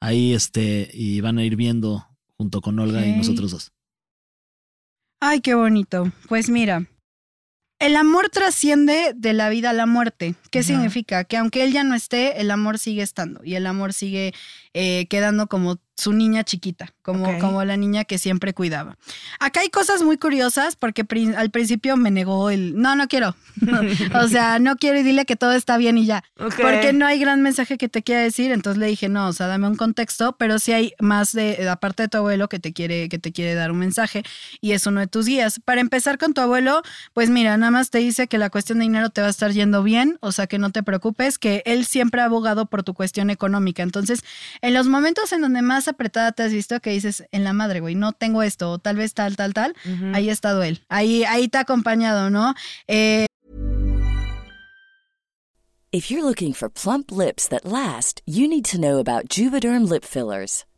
Ahí 0.00 0.32
este, 0.34 0.90
y 0.92 1.20
van 1.22 1.38
a 1.38 1.44
ir 1.44 1.56
viendo 1.56 2.06
junto 2.38 2.60
con 2.60 2.78
Olga 2.78 3.06
y 3.06 3.16
nosotros 3.16 3.50
dos. 3.50 3.72
Ay, 5.20 5.40
qué 5.40 5.54
bonito. 5.54 6.12
Pues 6.28 6.50
mira, 6.50 6.86
el 7.78 7.96
amor 7.96 8.30
trasciende 8.30 9.12
de 9.14 9.32
la 9.32 9.48
vida 9.48 9.70
a 9.70 9.72
la 9.74 9.86
muerte. 9.86 10.34
¿Qué 10.50 10.62
significa? 10.62 11.24
Que 11.24 11.36
aunque 11.36 11.64
él 11.64 11.72
ya 11.72 11.84
no 11.84 11.94
esté, 11.94 12.40
el 12.40 12.50
amor 12.50 12.78
sigue 12.78 13.02
estando 13.02 13.42
y 13.44 13.54
el 13.54 13.66
amor 13.66 13.92
sigue 13.92 14.32
eh, 14.72 15.06
quedando 15.08 15.46
como 15.48 15.78
su 15.96 16.12
niña 16.12 16.42
chiquita, 16.44 16.92
como, 17.02 17.28
Ok. 17.28 17.38
como 17.40 17.64
la 17.64 17.76
niña 17.76 18.04
que 18.04 18.18
siempre 18.18 18.52
cuidaba. 18.52 18.96
Acá 19.38 19.60
hay 19.60 19.68
cosas 19.70 20.02
muy 20.02 20.18
curiosas 20.18 20.74
porque 20.76 21.04
pri- 21.04 21.34
al 21.34 21.50
principio 21.50 21.96
me 21.96 22.10
negó 22.10 22.50
el, 22.50 22.76
no, 22.80 22.96
no 22.96 23.06
quiero. 23.06 23.36
o 24.14 24.28
sea, 24.28 24.58
no 24.58 24.76
quiero 24.76 24.98
y 24.98 25.02
dile 25.02 25.24
que 25.24 25.36
todo 25.36 25.52
está 25.52 25.76
bien 25.76 25.96
y 25.98 26.06
ya. 26.06 26.24
Ok. 26.40 26.54
Porque 26.60 26.92
no 26.92 27.06
hay 27.06 27.18
gran 27.20 27.42
mensaje 27.42 27.78
que 27.78 27.88
te 27.88 28.02
quiera 28.02 28.20
decir, 28.22 28.50
entonces 28.52 28.78
le 28.80 28.86
dije, 28.86 29.08
no, 29.08 29.28
o 29.28 29.32
sea, 29.32 29.46
dame 29.46 29.68
un 29.68 29.76
contexto, 29.76 30.36
pero 30.36 30.58
sí 30.58 30.72
hay 30.72 30.92
más 31.00 31.32
de, 31.32 31.68
aparte 31.68 32.02
de 32.04 32.08
tu 32.08 32.18
abuelo, 32.18 32.48
que 32.48 32.58
te 32.58 32.72
quiere, 32.72 33.08
que 33.08 33.18
te 33.18 33.32
quiere 33.32 33.54
dar 33.54 33.70
un 33.70 33.78
mensaje, 33.78 34.22
y 34.60 34.72
es 34.72 34.86
uno 34.86 35.00
de 35.00 35.06
tus 35.06 35.26
guías. 35.26 35.60
Para 35.64 35.80
empezar 35.80 36.18
con 36.18 36.34
tu 36.34 36.40
abuelo, 36.40 36.82
pues 37.12 37.30
mira, 37.30 37.56
nada 37.56 37.70
más 37.70 37.90
te 37.90 37.98
dice 37.98 38.26
que 38.26 38.38
la 38.38 38.50
cuestión 38.50 38.78
de 38.78 38.84
dinero 38.84 39.10
te 39.10 39.20
va 39.20 39.28
a 39.28 39.30
estar 39.30 39.52
yendo 39.52 39.82
bien, 39.82 40.18
o 40.20 40.32
sea, 40.32 40.46
que 40.48 40.58
no 40.58 40.70
te 40.70 40.82
preocupes, 40.82 41.38
que 41.38 41.62
él 41.66 41.86
siempre 41.86 42.20
ha 42.20 42.24
abogado 42.24 42.66
por 42.66 42.82
tu 42.82 42.94
cuestión 42.94 43.30
económica. 43.30 43.82
Entonces, 43.82 44.24
en 44.60 44.74
los 44.74 44.88
momentos 44.88 45.32
en 45.32 45.40
donde 45.40 45.62
más 45.62 45.83
apretada 45.88 46.32
te 46.32 46.42
has 46.42 46.52
visto, 46.52 46.80
que 46.80 46.90
dices, 46.90 47.24
en 47.32 47.44
la 47.44 47.52
madre, 47.52 47.80
güey, 47.80 47.94
no 47.94 48.12
tengo 48.12 48.42
esto, 48.42 48.72
o 48.72 48.78
tal 48.78 48.96
vez 48.96 49.14
tal, 49.14 49.36
tal, 49.36 49.52
tal, 49.54 49.74
Ujú. 49.84 50.12
ahí 50.14 50.28
ha 50.28 50.32
estado 50.32 50.62
él. 50.62 50.82
Ahí, 50.88 51.24
ahí 51.24 51.48
te 51.48 51.58
ha 51.58 51.62
acompañado, 51.62 52.30
¿no? 52.30 52.54
Eh, 52.88 53.26
If 55.92 56.10
you're 56.10 56.24
looking 56.24 56.52
for 56.52 56.68
plump 56.68 57.12
lips 57.12 57.46
that 57.48 57.64
last, 57.64 58.20
you 58.26 58.48
need 58.48 58.64
to 58.64 58.78
know 58.78 58.98
about 58.98 59.28
Juvederm 59.28 59.88
lip 59.88 60.04
fillers. 60.04 60.64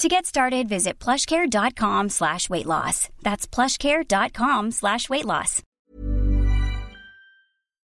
To 0.00 0.08
get 0.08 0.24
started, 0.24 0.66
visit 0.68 0.98
plushcare.com 0.98 2.08
slash 2.08 2.48
weight 2.48 2.66
loss. 2.66 3.08
That's 3.22 3.46
plushcare.com 3.46 4.70
slash 4.72 5.08
weight 5.10 5.26
loss. 5.26 5.62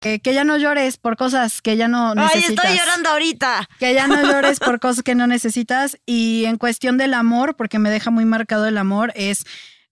eh, 0.05 0.19
que 0.19 0.33
ya 0.33 0.43
no 0.43 0.57
llores 0.57 0.97
por 0.97 1.15
cosas 1.15 1.61
que 1.61 1.77
ya 1.77 1.87
no 1.87 2.09
Ay, 2.09 2.15
necesitas. 2.17 2.65
estoy 2.65 2.77
llorando 2.77 3.09
ahorita. 3.09 3.69
Que 3.79 3.93
ya 3.93 4.07
no 4.07 4.21
llores 4.21 4.59
por 4.59 4.81
cosas 4.81 5.01
que 5.01 5.15
no 5.15 5.27
necesitas. 5.27 5.97
Y 6.05 6.43
en 6.43 6.57
cuestión 6.57 6.97
del 6.97 7.13
amor, 7.13 7.55
porque 7.55 7.79
me 7.79 7.89
deja 7.89 8.11
muy 8.11 8.25
marcado 8.25 8.67
el 8.67 8.77
amor, 8.77 9.13
es 9.15 9.45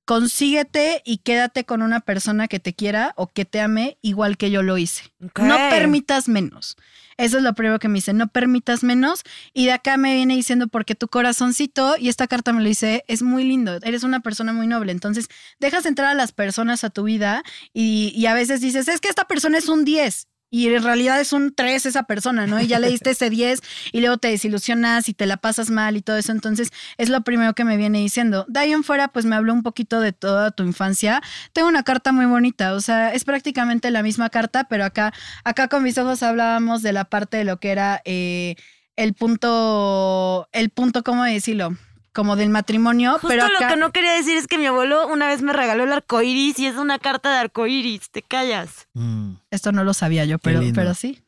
consíguete 0.04 1.02
y 1.06 1.20
quédate 1.20 1.64
con 1.64 1.82
una 1.82 2.02
persona 2.02 2.50
que 2.50 2.60
te 2.60 2.74
quiera 2.74 3.14
o 3.16 3.28
que 3.28 3.46
te 3.46 3.62
ame 3.62 3.98
igual 4.02 4.36
que 4.36 4.52
yo 4.52 4.64
lo 4.64 4.78
hice. 4.78 5.04
No 5.20 5.56
permitas 5.70 6.28
menos. 6.28 6.76
Eso 7.22 7.38
es 7.38 7.44
lo 7.44 7.54
primero 7.54 7.78
que 7.78 7.88
me 7.88 8.00
dice, 8.00 8.14
no 8.14 8.30
permitas 8.30 8.84
menos. 8.84 9.22
Y 9.54 9.66
de 9.66 9.74
acá 9.74 9.96
me 9.98 10.16
viene 10.16 10.36
diciendo, 10.36 10.68
porque 10.68 10.96
tu 10.96 11.08
corazoncito, 11.08 11.96
y 12.00 12.10
esta 12.10 12.26
carta 12.26 12.52
me 12.52 12.62
lo 12.62 12.68
dice, 12.68 13.04
es 13.08 13.22
muy 13.22 13.44
lindo, 13.44 13.78
eres 13.84 14.02
una 14.02 14.22
persona 14.22 14.54
muy 14.54 14.66
noble. 14.66 14.92
Entonces, 14.92 15.28
dejas 15.60 15.86
entrar 15.86 16.08
a 16.10 16.16
las 16.16 16.32
personas 16.32 16.84
a 16.84 16.90
tu 16.90 17.04
vida 17.04 17.44
y, 17.74 18.12
y 18.16 18.26
a 18.26 18.34
veces 18.34 18.60
dices, 18.60 18.88
es 18.88 19.00
que 19.00 19.10
esta 19.10 19.26
persona 19.26 19.60
es 19.60 19.70
un 19.70 19.86
10. 19.86 20.31
Y 20.54 20.68
en 20.68 20.84
realidad 20.84 21.22
es 21.22 21.32
un 21.32 21.54
3 21.56 21.86
esa 21.86 22.04
persona, 22.04 22.46
¿no? 22.46 22.60
Y 22.60 22.68
ya 22.68 22.80
le 22.80 22.90
diste 22.90 23.12
ese 23.12 23.30
10 23.30 23.62
y 23.94 24.02
luego 24.02 24.18
te 24.18 24.28
desilusionas 24.28 25.08
y 25.08 25.14
te 25.14 25.26
la 25.26 25.38
pasas 25.38 25.70
mal 25.70 25.96
y 25.96 26.02
todo 26.02 26.18
eso. 26.18 26.34
Entonces, 26.34 26.72
es 26.98 27.08
lo 27.08 27.22
primero 27.22 27.54
que 27.54 27.64
me 27.64 27.78
viene 27.78 28.00
diciendo. 28.00 28.46
De 28.50 28.60
ahí 28.60 28.74
en 28.74 28.84
fuera, 28.84 29.08
pues 29.08 29.26
me 29.26 29.38
habló 29.38 29.54
un 29.54 29.64
poquito 29.64 30.02
de 30.02 30.12
toda 30.12 30.52
tu 30.52 30.64
infancia. 30.64 31.22
Tengo 31.54 31.70
una 31.70 31.84
carta 31.84 32.12
muy 32.12 32.26
bonita, 32.26 32.74
o 32.74 32.82
sea, 32.82 33.14
es 33.14 33.24
prácticamente 33.24 33.92
la 33.92 34.04
misma 34.04 34.30
carta, 34.30 34.66
pero 34.66 34.84
acá, 34.84 35.14
acá 35.46 35.70
con 35.70 35.84
mis 35.84 35.98
ojos 35.98 36.22
hablábamos 36.22 36.82
de 36.82 36.92
la 36.92 37.06
parte 37.06 37.38
de 37.38 37.46
lo 37.46 37.62
que 37.62 37.72
era 37.72 38.02
eh, 38.04 38.56
el 38.98 39.14
punto, 39.14 40.50
el 40.52 40.70
punto, 40.70 41.02
¿cómo 41.04 41.24
decirlo? 41.24 41.78
Como 42.14 42.36
del 42.36 42.50
matrimonio, 42.50 43.14
Justo 43.14 43.28
pero 43.30 43.48
lo 43.48 43.58
acá... 43.58 43.70
que 43.70 43.76
no 43.78 43.92
quería 43.92 44.14
decir 44.14 44.38
es 44.38 44.48
que 44.48 44.58
mi 44.58 44.66
abuelo 44.66 45.08
una 45.08 45.28
vez 45.28 45.42
me 45.42 45.54
regaló 45.54 45.84
el 45.84 45.94
arco 45.94 46.22
iris 46.22 46.60
y 46.60 46.68
es 46.68 46.76
una 46.76 47.00
carta 47.00 47.32
de 47.32 47.38
arco 47.38 47.68
iris. 47.68 48.10
Te 48.10 48.22
callas. 48.22 48.88
Mm. 48.94 49.36
Esto 49.50 49.72
no 49.72 49.84
lo 49.84 49.94
sabía 49.94 50.26
yo, 50.26 50.38
pero, 50.38 50.62
pero 50.76 50.94
sí. 50.94 51.24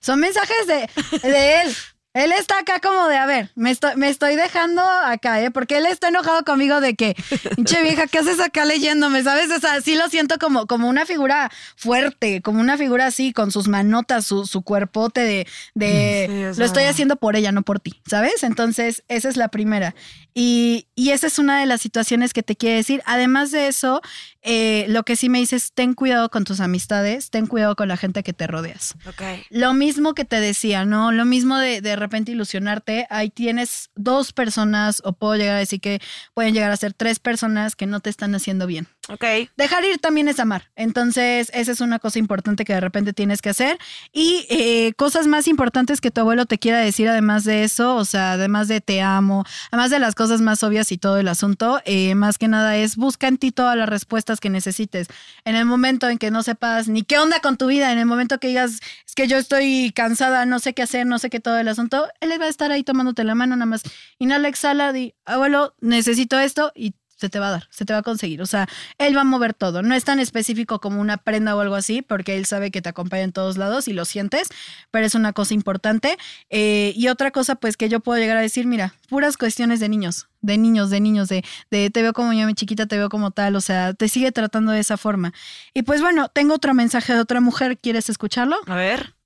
Son 0.00 0.18
mensajes 0.18 0.66
de, 0.66 0.90
de 1.22 1.62
él. 1.62 1.76
Él 2.18 2.32
está 2.32 2.58
acá 2.58 2.80
como 2.80 3.06
de, 3.06 3.16
a 3.16 3.26
ver, 3.26 3.50
me 3.54 3.70
estoy, 3.70 3.94
me 3.96 4.08
estoy 4.08 4.34
dejando 4.34 4.82
acá, 4.82 5.40
¿eh? 5.40 5.50
Porque 5.50 5.78
él 5.78 5.86
está 5.86 6.08
enojado 6.08 6.44
conmigo 6.44 6.80
de 6.80 6.94
que, 6.94 7.14
pinche 7.54 7.82
vieja, 7.82 8.06
¿qué 8.06 8.18
haces 8.18 8.40
acá 8.40 8.64
leyéndome? 8.64 9.22
¿Sabes? 9.22 9.50
O 9.50 9.60
sea, 9.60 9.80
sí 9.80 9.94
lo 9.94 10.08
siento 10.08 10.38
como, 10.38 10.66
como 10.66 10.88
una 10.88 11.06
figura 11.06 11.50
fuerte, 11.76 12.42
como 12.42 12.60
una 12.60 12.76
figura 12.76 13.06
así, 13.06 13.32
con 13.32 13.52
sus 13.52 13.68
manotas, 13.68 14.26
su, 14.26 14.46
su 14.46 14.62
cuerpote 14.62 15.20
de, 15.20 15.46
de 15.74 16.26
Sí, 16.28 16.44
o 16.44 16.60
lo 16.60 16.64
estoy 16.64 16.84
haciendo 16.84 17.16
por 17.16 17.36
ella, 17.36 17.52
no 17.52 17.62
por 17.62 17.80
ti, 17.80 18.00
¿sabes? 18.06 18.42
Entonces, 18.42 19.04
esa 19.08 19.28
es 19.28 19.36
la 19.36 19.48
primera. 19.48 19.94
Y, 20.34 20.86
y 20.94 21.10
esa 21.10 21.26
es 21.26 21.38
una 21.38 21.60
de 21.60 21.66
las 21.66 21.80
situaciones 21.80 22.32
que 22.32 22.42
te 22.42 22.56
quiere 22.56 22.76
decir. 22.76 23.02
Además 23.06 23.50
de 23.50 23.68
eso, 23.68 24.00
eh, 24.42 24.86
lo 24.88 25.02
que 25.02 25.16
sí 25.16 25.28
me 25.28 25.38
dices, 25.38 25.72
ten 25.72 25.94
cuidado 25.94 26.30
con 26.30 26.44
tus 26.44 26.60
amistades, 26.60 27.30
ten 27.30 27.46
cuidado 27.46 27.76
con 27.76 27.88
la 27.88 27.96
gente 27.96 28.22
que 28.22 28.32
te 28.32 28.46
rodeas. 28.46 28.94
Ok. 29.06 29.22
Lo 29.50 29.74
mismo 29.74 30.14
que 30.14 30.24
te 30.24 30.40
decía, 30.40 30.84
¿no? 30.84 31.12
Lo 31.12 31.24
mismo 31.24 31.58
de 31.58 31.80
de 31.80 31.96
repente 31.96 32.32
ilusionarte. 32.32 33.06
Ahí 33.10 33.30
tienes 33.30 33.90
dos 33.94 34.32
personas, 34.32 35.02
o 35.04 35.12
puedo 35.12 35.36
llegar 35.36 35.56
a 35.56 35.58
decir 35.58 35.80
que 35.80 36.00
pueden 36.34 36.54
llegar 36.54 36.70
a 36.70 36.76
ser 36.76 36.94
tres 36.94 37.18
personas 37.18 37.76
que 37.76 37.86
no 37.86 38.00
te 38.00 38.10
están 38.10 38.34
haciendo 38.34 38.66
bien. 38.66 38.88
Ok. 39.10 39.24
Dejar 39.56 39.84
ir 39.84 39.98
también 39.98 40.28
es 40.28 40.38
amar. 40.38 40.70
Entonces, 40.76 41.50
esa 41.54 41.72
es 41.72 41.80
una 41.80 41.98
cosa 41.98 42.18
importante 42.18 42.66
que 42.66 42.74
de 42.74 42.80
repente 42.80 43.14
tienes 43.14 43.40
que 43.40 43.48
hacer. 43.48 43.78
Y 44.12 44.46
eh, 44.50 44.92
cosas 44.94 45.26
más 45.26 45.48
importantes 45.48 46.02
que 46.02 46.10
tu 46.10 46.20
abuelo 46.20 46.44
te 46.44 46.58
quiera 46.58 46.78
decir, 46.78 47.08
además 47.08 47.44
de 47.44 47.64
eso, 47.64 47.96
o 47.96 48.04
sea, 48.04 48.32
además 48.32 48.68
de 48.68 48.82
te 48.82 49.00
amo, 49.00 49.44
además 49.70 49.90
de 49.90 49.98
las 49.98 50.14
cosas 50.14 50.42
más 50.42 50.62
obvias 50.62 50.92
y 50.92 50.98
todo 50.98 51.16
el 51.16 51.28
asunto, 51.28 51.80
eh, 51.86 52.14
más 52.14 52.36
que 52.36 52.48
nada 52.48 52.76
es 52.76 52.96
busca 52.96 53.28
en 53.28 53.38
ti 53.38 53.50
todas 53.50 53.76
las 53.78 53.88
respuestas 53.88 54.40
que 54.40 54.50
necesites. 54.50 55.08
En 55.44 55.56
el 55.56 55.64
momento 55.64 56.08
en 56.10 56.18
que 56.18 56.30
no 56.30 56.42
sepas 56.42 56.88
ni 56.88 57.02
qué 57.02 57.18
onda 57.18 57.40
con 57.40 57.56
tu 57.56 57.66
vida, 57.66 57.92
en 57.92 57.98
el 57.98 58.06
momento 58.06 58.38
que 58.38 58.48
digas, 58.48 58.80
es 59.06 59.14
que 59.14 59.26
yo 59.26 59.38
estoy 59.38 59.90
cansada, 59.94 60.44
no 60.44 60.58
sé 60.58 60.74
qué 60.74 60.82
hacer, 60.82 61.06
no 61.06 61.18
sé 61.18 61.30
qué 61.30 61.40
todo 61.40 61.58
el 61.58 61.68
asunto, 61.68 62.08
él 62.20 62.30
va 62.38 62.44
a 62.44 62.48
estar 62.48 62.70
ahí 62.72 62.82
tomándote 62.82 63.24
la 63.24 63.34
mano, 63.34 63.56
nada 63.56 63.66
más. 63.66 63.82
Inhala, 64.18 64.48
exhala, 64.48 64.92
di, 64.92 65.14
abuelo, 65.24 65.74
necesito 65.80 66.38
esto 66.38 66.72
y 66.74 66.94
se 67.18 67.28
te 67.28 67.38
va 67.40 67.48
a 67.48 67.50
dar, 67.50 67.68
se 67.70 67.84
te 67.84 67.92
va 67.92 67.98
a 68.00 68.02
conseguir. 68.02 68.40
O 68.42 68.46
sea, 68.46 68.68
él 68.98 69.16
va 69.16 69.22
a 69.22 69.24
mover 69.24 69.54
todo. 69.54 69.82
No 69.82 69.94
es 69.94 70.04
tan 70.04 70.20
específico 70.20 70.80
como 70.80 71.00
una 71.00 71.16
prenda 71.16 71.56
o 71.56 71.60
algo 71.60 71.74
así, 71.74 72.00
porque 72.00 72.36
él 72.36 72.46
sabe 72.46 72.70
que 72.70 72.80
te 72.80 72.88
acompaña 72.88 73.24
en 73.24 73.32
todos 73.32 73.56
lados 73.58 73.88
y 73.88 73.92
lo 73.92 74.04
sientes, 74.04 74.48
pero 74.90 75.04
es 75.04 75.14
una 75.14 75.32
cosa 75.32 75.54
importante. 75.54 76.16
Eh, 76.48 76.92
y 76.96 77.08
otra 77.08 77.30
cosa, 77.32 77.56
pues 77.56 77.76
que 77.76 77.88
yo 77.88 78.00
puedo 78.00 78.18
llegar 78.20 78.36
a 78.36 78.40
decir, 78.40 78.66
mira, 78.66 78.94
puras 79.08 79.36
cuestiones 79.36 79.80
de 79.80 79.88
niños, 79.88 80.28
de 80.40 80.58
niños, 80.58 80.90
de 80.90 81.00
niños, 81.00 81.28
de, 81.28 81.44
de 81.70 81.90
te 81.90 82.02
veo 82.02 82.12
como 82.12 82.32
yo, 82.32 82.46
mi 82.46 82.54
chiquita, 82.54 82.86
te 82.86 82.96
veo 82.96 83.08
como 83.08 83.32
tal, 83.32 83.56
o 83.56 83.60
sea, 83.60 83.94
te 83.94 84.08
sigue 84.08 84.30
tratando 84.30 84.70
de 84.70 84.80
esa 84.80 84.96
forma. 84.96 85.32
Y 85.74 85.82
pues 85.82 86.00
bueno, 86.00 86.28
tengo 86.28 86.54
otro 86.54 86.72
mensaje 86.72 87.14
de 87.14 87.20
otra 87.20 87.40
mujer, 87.40 87.78
¿quieres 87.78 88.08
escucharlo? 88.08 88.56
A 88.66 88.76
ver. 88.76 89.17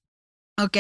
Ok, 0.59 0.77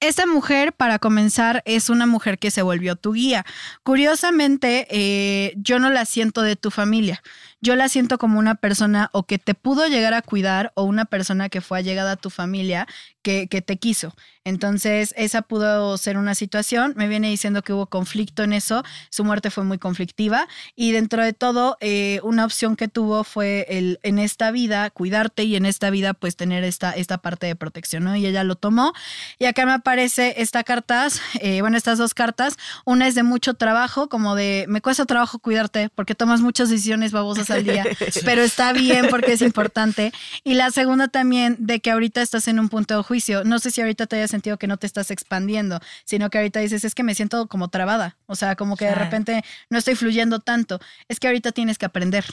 esta 0.00 0.24
mujer, 0.26 0.72
para 0.72 0.98
comenzar, 0.98 1.62
es 1.66 1.90
una 1.90 2.06
mujer 2.06 2.38
que 2.38 2.50
se 2.50 2.62
volvió 2.62 2.96
tu 2.96 3.12
guía. 3.12 3.44
Curiosamente, 3.82 4.86
eh, 4.90 5.52
yo 5.56 5.78
no 5.78 5.90
la 5.90 6.06
siento 6.06 6.40
de 6.40 6.56
tu 6.56 6.70
familia. 6.70 7.22
Yo 7.60 7.76
la 7.76 7.88
siento 7.88 8.18
como 8.18 8.38
una 8.38 8.54
persona 8.54 9.10
o 9.12 9.24
que 9.24 9.38
te 9.38 9.54
pudo 9.54 9.86
llegar 9.86 10.14
a 10.14 10.22
cuidar 10.22 10.72
o 10.74 10.84
una 10.84 11.04
persona 11.04 11.48
que 11.48 11.60
fue 11.60 11.78
allegada 11.78 12.12
a 12.12 12.16
tu 12.16 12.30
familia 12.30 12.86
que, 13.22 13.48
que 13.48 13.60
te 13.60 13.76
quiso. 13.76 14.14
Entonces, 14.44 15.14
esa 15.18 15.42
pudo 15.42 15.98
ser 15.98 16.16
una 16.16 16.34
situación. 16.34 16.94
Me 16.96 17.08
viene 17.08 17.28
diciendo 17.28 17.62
que 17.62 17.74
hubo 17.74 17.86
conflicto 17.86 18.42
en 18.42 18.54
eso. 18.54 18.82
Su 19.10 19.22
muerte 19.22 19.50
fue 19.50 19.64
muy 19.64 19.76
conflictiva. 19.76 20.48
Y 20.74 20.92
dentro 20.92 21.22
de 21.22 21.34
todo, 21.34 21.76
eh, 21.80 22.20
una 22.22 22.46
opción 22.46 22.74
que 22.74 22.88
tuvo 22.88 23.22
fue 23.22 23.66
el 23.68 24.00
en 24.02 24.18
esta 24.18 24.50
vida 24.50 24.88
cuidarte 24.88 25.44
y 25.44 25.56
en 25.56 25.66
esta 25.66 25.90
vida, 25.90 26.14
pues 26.14 26.36
tener 26.36 26.64
esta, 26.64 26.92
esta 26.92 27.18
parte 27.18 27.46
de 27.46 27.54
protección, 27.54 28.04
¿no? 28.04 28.16
Y 28.16 28.24
ella 28.24 28.42
lo 28.42 28.54
tomó. 28.54 28.94
Y 29.38 29.44
acá 29.44 29.66
me 29.66 29.72
aparece 29.72 30.34
esta 30.38 30.64
cartas, 30.64 31.20
eh, 31.40 31.60
bueno, 31.60 31.76
estas 31.76 31.98
dos 31.98 32.14
cartas. 32.14 32.56
Una 32.86 33.06
es 33.08 33.14
de 33.14 33.22
mucho 33.22 33.54
trabajo, 33.54 34.08
como 34.08 34.34
de 34.34 34.64
me 34.68 34.80
cuesta 34.80 35.04
trabajo 35.04 35.38
cuidarte 35.38 35.90
porque 35.94 36.14
tomas 36.14 36.40
muchas 36.40 36.70
decisiones 36.70 37.12
babosas 37.12 37.49
al 37.50 37.64
día, 37.64 37.84
pero 38.24 38.42
está 38.42 38.72
bien 38.72 39.06
porque 39.08 39.32
es 39.32 39.42
importante. 39.42 40.12
Y 40.44 40.54
la 40.54 40.70
segunda 40.70 41.08
también 41.08 41.56
de 41.58 41.80
que 41.80 41.90
ahorita 41.90 42.22
estás 42.22 42.48
en 42.48 42.58
un 42.58 42.68
punto 42.68 42.96
de 42.96 43.02
juicio. 43.02 43.44
No 43.44 43.58
sé 43.58 43.70
si 43.70 43.80
ahorita 43.80 44.06
te 44.06 44.16
haya 44.16 44.28
sentido 44.28 44.58
que 44.58 44.66
no 44.66 44.76
te 44.76 44.86
estás 44.86 45.10
expandiendo, 45.10 45.80
sino 46.04 46.30
que 46.30 46.38
ahorita 46.38 46.60
dices, 46.60 46.84
es 46.84 46.94
que 46.94 47.02
me 47.02 47.14
siento 47.14 47.46
como 47.48 47.68
trabada. 47.68 48.16
O 48.26 48.34
sea, 48.34 48.56
como 48.56 48.76
que 48.76 48.86
de 48.86 48.94
repente 48.94 49.42
no 49.68 49.78
estoy 49.78 49.94
fluyendo 49.94 50.40
tanto. 50.40 50.80
Es 51.08 51.20
que 51.20 51.26
ahorita 51.26 51.52
tienes 51.52 51.78
que 51.78 51.86
aprender. 51.86 52.24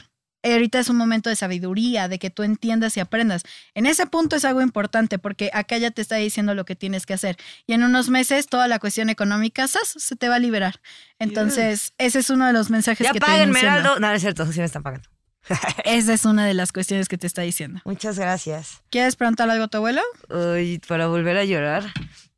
Ahorita 0.42 0.78
es 0.78 0.88
un 0.88 0.96
momento 0.96 1.30
de 1.30 1.36
sabiduría, 1.36 2.08
de 2.08 2.18
que 2.18 2.30
tú 2.30 2.42
entiendas 2.42 2.96
y 2.96 3.00
aprendas. 3.00 3.42
En 3.74 3.86
ese 3.86 4.06
punto 4.06 4.36
es 4.36 4.44
algo 4.44 4.62
importante 4.62 5.18
porque 5.18 5.50
acá 5.52 5.78
ya 5.78 5.90
te 5.90 6.00
está 6.00 6.16
diciendo 6.16 6.54
lo 6.54 6.64
que 6.64 6.76
tienes 6.76 7.06
que 7.06 7.14
hacer. 7.14 7.36
Y 7.66 7.72
en 7.72 7.82
unos 7.82 8.08
meses 8.08 8.46
toda 8.46 8.68
la 8.68 8.78
cuestión 8.78 9.10
económica 9.10 9.66
¡zas! 9.66 9.94
se 9.96 10.16
te 10.16 10.28
va 10.28 10.36
a 10.36 10.38
liberar. 10.38 10.80
Entonces, 11.18 11.92
ese 11.98 12.20
es 12.20 12.30
uno 12.30 12.46
de 12.46 12.52
los 12.52 12.70
mensajes 12.70 13.04
Ya 13.04 13.12
que 13.12 13.20
te 13.20 13.26
paguen, 13.26 13.50
menciona. 13.50 13.76
Meraldo. 13.76 14.00
No, 14.00 14.08
no 14.08 14.14
es 14.14 14.20
cierto, 14.20 14.50
sí 14.52 14.60
me 14.60 14.66
están 14.66 14.82
pagando. 14.82 15.08
Esa 15.84 16.12
es 16.12 16.24
una 16.24 16.46
de 16.46 16.54
las 16.54 16.72
cuestiones 16.72 17.08
que 17.08 17.18
te 17.18 17.26
está 17.26 17.42
diciendo. 17.42 17.80
Muchas 17.84 18.18
gracias. 18.18 18.82
¿Quieres 18.90 19.16
preguntar 19.16 19.48
algo 19.50 19.64
a 19.64 19.68
tu 19.68 19.78
abuelo? 19.78 20.02
Uy, 20.28 20.80
para 20.86 21.06
volver 21.06 21.36
a 21.36 21.44
llorar. 21.44 21.84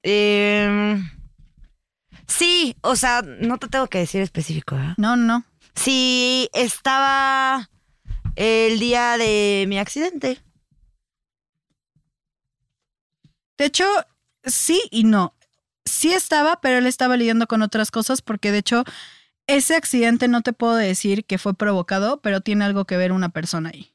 Em, 0.03 1.11
sí, 2.27 2.77
o 2.83 2.97
sea, 2.97 3.23
no 3.23 3.59
te 3.59 3.69
tengo 3.69 3.89
que 3.89 3.99
decir 3.99 4.21
específico, 4.23 4.77
¿eh? 4.77 4.95
No, 4.97 5.17
no. 5.17 5.45
Sí, 5.75 6.49
estaba 6.53 7.69
el 8.41 8.79
día 8.79 9.19
de 9.19 9.67
mi 9.69 9.79
accidente. 9.79 10.39
De 13.59 13.67
hecho, 13.67 13.85
sí 14.45 14.81
y 14.91 15.05
no. 15.05 15.37
Sí 15.85 16.15
estaba, 16.15 16.59
pero 16.63 16.79
él 16.79 16.87
estaba 16.87 17.19
lidiando 17.19 17.47
con 17.47 17.61
otras 17.61 17.91
cosas 17.91 18.23
porque 18.23 18.51
de 18.51 18.59
hecho 18.59 18.85
ese 19.47 19.77
accidente 19.77 20.27
no 20.27 20.41
te 20.41 20.55
puedo 20.55 20.77
decir 20.77 21.27
que 21.27 21.37
fue 21.37 21.53
provocado, 21.53 22.23
pero 22.23 22.41
tiene 22.41 22.65
algo 22.65 22.87
que 22.87 22.97
ver 22.97 23.13
una 23.13 23.29
persona 23.29 23.73
ahí. 23.75 23.93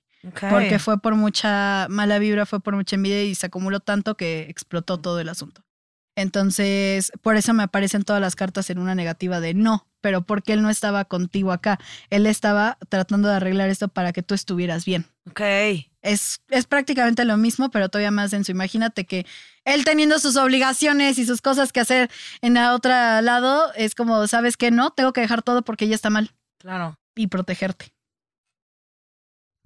Porque 0.52 0.78
fue 0.78 1.02
por 1.02 1.16
mucha 1.16 1.88
mala 1.90 2.20
vibra, 2.20 2.46
fue 2.46 2.60
por 2.60 2.76
mucha 2.76 2.98
envidia 2.98 3.24
y 3.24 3.34
se 3.34 3.48
acumuló 3.48 3.80
tanto 3.80 4.16
que 4.16 4.48
explotó 4.48 5.00
todo 5.00 5.20
el 5.20 5.30
asunto. 5.30 5.65
Entonces, 6.16 7.12
por 7.22 7.36
eso 7.36 7.54
me 7.54 7.64
aparecen 7.64 8.04
todas 8.04 8.22
las 8.22 8.36
cartas 8.36 8.70
en 8.70 8.78
una 8.80 8.96
negativa 8.96 9.40
de 9.40 9.54
no, 9.54 9.88
pero 10.02 10.22
porque 10.22 10.54
él 10.54 10.62
no 10.62 10.70
estaba 10.70 11.06
contigo 11.06 11.52
acá. 11.52 11.80
Él 12.10 12.26
estaba 12.26 12.78
tratando 12.90 13.28
de 13.28 13.36
arreglar 13.36 13.70
esto 13.70 13.88
para 13.90 14.14
que 14.14 14.24
tú 14.24 14.34
estuvieras 14.34 14.86
bien. 14.86 15.06
Ok. 15.30 15.42
Es, 16.02 16.40
es 16.50 16.68
prácticamente 16.68 17.26
lo 17.26 17.36
mismo, 17.36 17.70
pero 17.72 17.90
todavía 17.90 18.12
más 18.12 18.32
denso. 18.32 18.52
Imagínate 18.52 19.06
que 19.06 19.26
él 19.66 19.84
teniendo 19.84 20.20
sus 20.20 20.38
obligaciones 20.38 21.18
y 21.18 21.26
sus 21.26 21.42
cosas 21.42 21.74
que 21.74 21.80
hacer 21.80 22.10
en 22.42 22.56
el 22.58 22.68
otro 22.68 22.92
lado, 22.92 23.74
es 23.74 23.96
como, 23.96 24.26
¿sabes 24.28 24.56
qué? 24.56 24.72
No, 24.72 24.92
tengo 24.92 25.12
que 25.14 25.22
dejar 25.22 25.42
todo 25.42 25.64
porque 25.64 25.88
ya 25.88 25.96
está 25.96 26.10
mal 26.10 26.32
Claro. 26.60 26.98
y 27.16 27.28
protegerte. 27.28 27.92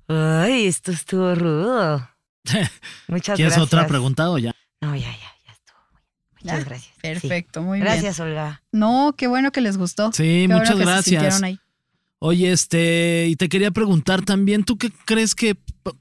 Ay, 0.07 0.65
esto 0.65 0.91
estuvo 0.91 1.35
rudo. 1.35 2.09
Muchas 3.07 3.35
¿Quieres 3.35 3.53
gracias. 3.53 3.59
otra 3.59 3.85
pregunta 3.87 4.29
o 4.31 4.37
ya? 4.39 4.53
No, 4.81 4.95
ya, 4.95 5.11
ya. 5.11 5.28
Muchas 6.43 6.65
gracias. 6.65 6.93
Sí. 6.95 6.99
Perfecto, 7.01 7.61
muy 7.61 7.79
bien. 7.79 7.85
Gracias, 7.91 8.19
Olga. 8.19 8.61
No, 8.71 9.13
qué 9.17 9.27
bueno 9.27 9.51
que 9.51 9.61
les 9.61 9.77
gustó. 9.77 10.11
Sí, 10.13 10.45
Qué 10.47 10.47
muchas 10.47 10.77
gracias. 10.77 11.41
ahí. 11.43 11.59
Oye, 12.21 12.51
este, 12.51 13.27
y 13.29 13.35
te 13.37 13.47
quería 13.47 13.71
preguntar 13.71 14.23
también, 14.25 14.65
¿tú 14.65 14.77
qué 14.77 14.91
crees 15.05 15.35
que 15.35 15.55